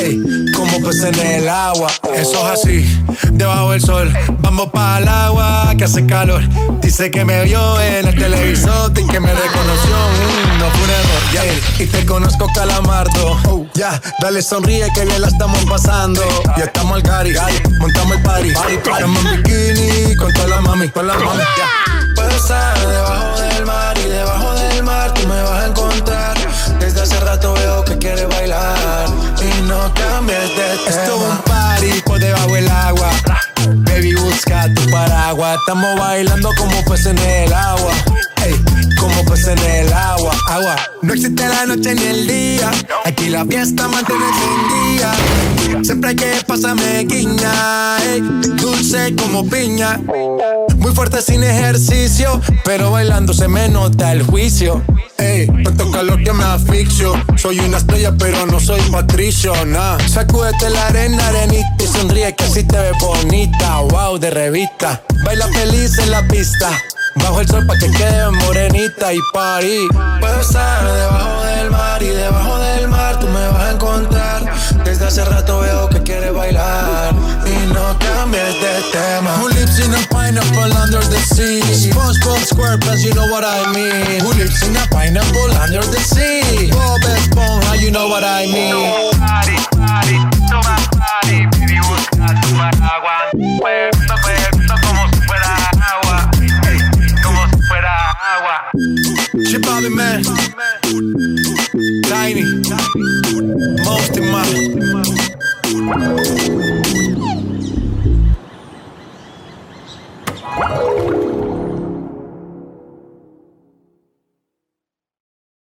Ey, 0.00 0.22
como 0.56 0.80
peces 0.80 1.16
en 1.18 1.42
el 1.42 1.48
agua. 1.48 1.90
Eso 2.14 2.52
es 2.52 2.60
así, 2.60 3.04
debajo 3.32 3.72
del 3.72 3.82
sol. 3.82 4.12
Vamos 4.38 4.70
para 4.70 4.98
el 4.98 5.08
agua 5.08 5.74
que 5.76 5.84
hace 5.84 6.06
calor. 6.06 6.42
Dice 6.80 7.10
que 7.10 7.24
me 7.24 7.44
vio 7.44 7.80
en 7.80 8.08
el 8.08 8.14
televisor 8.14 8.92
y 8.92 9.06
que 9.06 9.20
me 9.20 9.32
reconoció. 9.32 9.94
Mm, 9.94 10.58
no 10.58 10.70
fue 10.70 10.84
un 10.84 10.90
error. 10.90 11.20
Y 11.78 11.86
te 11.86 12.06
conozco, 12.06 12.46
calamardo. 12.54 13.68
Ya, 13.74 14.00
dale 14.20 14.42
sonríe 14.42 14.90
que 14.94 15.04
bien 15.04 15.20
la 15.20 15.28
estamos 15.28 15.64
pasando. 15.66 16.22
Ya 16.56 16.64
estamos 16.64 16.96
al 16.96 17.02
cari, 17.02 17.34
montamos 17.78 18.16
el 18.16 18.22
party. 18.22 18.48
Estamos 18.70 19.24
en 19.24 19.42
bikini 19.42 20.16
con 20.16 20.32
toda 20.32 20.48
la 20.48 20.60
mami, 20.60 20.88
con 20.88 21.06
la 21.06 21.14
mami. 21.14 21.38
Ya. 21.38 22.14
Puedo 22.14 22.30
estar 22.30 22.78
debajo 22.88 23.40
del 23.40 23.66
mar 23.66 23.98
y 23.98 24.08
debajo 24.08 24.54
del 24.54 24.82
mar 24.82 25.14
tú 25.14 25.26
me 25.28 25.42
vas 25.42 25.62
a 25.62 25.66
encontrar. 25.66 26.36
Desde 26.78 27.02
hace 27.02 27.20
rato 27.20 27.52
veo 27.54 27.84
que 27.84 27.98
quieres 27.98 28.28
bailar 28.28 28.99
Esto 30.86 31.02
es 31.02 31.10
un 31.10 31.38
party 31.38 32.02
por 32.04 32.18
debajo 32.18 32.52
del 32.52 32.68
agua. 32.68 33.10
Baby, 33.84 34.14
busca 34.14 34.72
tu 34.74 34.90
paraguas. 34.90 35.58
Estamos 35.60 35.98
bailando 35.98 36.50
como 36.56 36.84
peces 36.84 37.06
en 37.06 37.18
el 37.18 37.52
agua. 37.52 37.92
Ey, 38.44 38.54
como 38.98 39.24
peces 39.24 39.48
en 39.48 39.58
el 39.58 39.92
agua, 39.92 40.32
agua. 40.48 40.76
No 41.02 41.12
existe 41.12 41.48
la 41.48 41.66
noche 41.66 41.94
ni 41.94 42.02
el 42.04 42.26
día. 42.26 42.70
Aquí 43.04 43.28
la 43.28 43.44
fiesta 43.44 43.88
mantiene 43.88 44.24
encendida. 44.26 45.84
Siempre 45.84 46.10
hay 46.10 46.16
que 46.16 46.32
pasarme 46.46 47.04
guiña. 47.04 47.96
dulce 48.56 49.14
como 49.16 49.48
piña. 49.48 49.98
Muy 50.76 50.94
fuerte 50.94 51.22
sin 51.22 51.42
ejercicio, 51.42 52.40
pero 52.64 52.90
bailando 52.90 53.32
se 53.32 53.48
me 53.48 53.68
nota 53.68 54.12
el 54.12 54.22
juicio. 54.22 54.82
Ey, 55.20 55.46
tanto 55.64 55.90
calor 55.90 56.22
que 56.22 56.32
me 56.32 56.44
asfixio. 56.44 57.12
Soy 57.36 57.60
una 57.60 57.76
estrella, 57.76 58.12
pero 58.18 58.46
no 58.46 58.58
soy 58.58 58.80
patricio, 58.90 59.52
nah. 59.66 59.98
Sacúdete 60.08 60.70
la 60.70 60.86
arena, 60.86 61.28
arenita 61.28 61.66
y 61.78 61.86
sonríe 61.86 62.34
que 62.34 62.44
así 62.44 62.64
te 62.64 62.78
ves 62.78 62.98
bonita. 63.00 63.80
Wow, 63.80 64.18
de 64.18 64.30
revista. 64.30 65.02
Baila 65.24 65.46
feliz 65.48 65.98
en 65.98 66.10
la 66.10 66.26
pista. 66.26 66.70
Bajo 67.16 67.40
el 67.40 67.48
sol 67.48 67.66
pa' 67.66 67.76
que 67.78 67.90
quede 67.90 68.30
morenita 68.30 69.12
y 69.12 69.18
party. 69.34 69.88
Puedo 70.20 70.40
estar 70.40 70.84
debajo 70.84 71.44
del 71.44 71.70
mar 71.70 72.02
y 72.02 72.08
debajo 72.08 72.58
del 72.58 72.88
mar 72.88 72.99
Desde 74.84 75.06
hace 75.06 75.24
rato 75.24 75.60
veo 75.60 75.88
que 75.88 76.02
quieres 76.02 76.32
bailar 76.32 77.14
y 77.46 77.72
no 77.72 77.98
cambies 77.98 78.54
de 78.60 78.82
tema. 78.92 79.36
Who 79.38 79.48
lives 79.48 79.78
in 79.78 79.94
a 79.94 79.98
pineapple 80.08 80.72
under 80.82 81.02
the 81.08 81.18
sea? 81.34 81.60
SpongeBob 81.62 82.38
SquarePants, 82.44 83.02
you 83.04 83.14
know 83.14 83.26
what 83.30 83.44
I 83.44 83.72
mean. 83.72 84.20
Who 84.20 84.32
lives 84.34 84.62
in 84.62 84.76
a 84.76 84.86
pineapple 84.90 85.52
under 85.62 85.82
the 85.82 86.00
sea? 86.00 86.70
Bob 86.70 87.00
Esponja, 87.02 87.80
you 87.80 87.90
know 87.90 88.08
what 88.08 88.24
I 88.24 88.46
mean. 88.46 89.10
party, 89.80 90.16
toma 90.48 90.76
party, 90.98 91.46
baby 91.52 91.78
busca 91.80 92.26
tu 92.40 92.48
paraguas, 92.56 93.34
muévelo, 93.34 94.14
muévelo 94.22 94.74
como 94.82 95.08
si 95.12 95.20
fuera 95.26 95.50
agua, 95.80 96.30
como 97.22 97.48
si 97.48 97.62
fuera 97.68 97.92
agua. 98.34 98.56
Shit 99.44 99.66
Bobby 99.66 99.90
Man. 99.90 100.22
Tiny. 102.10 102.42
Most 103.84 104.16
in 104.16 104.32
my. 104.32 104.44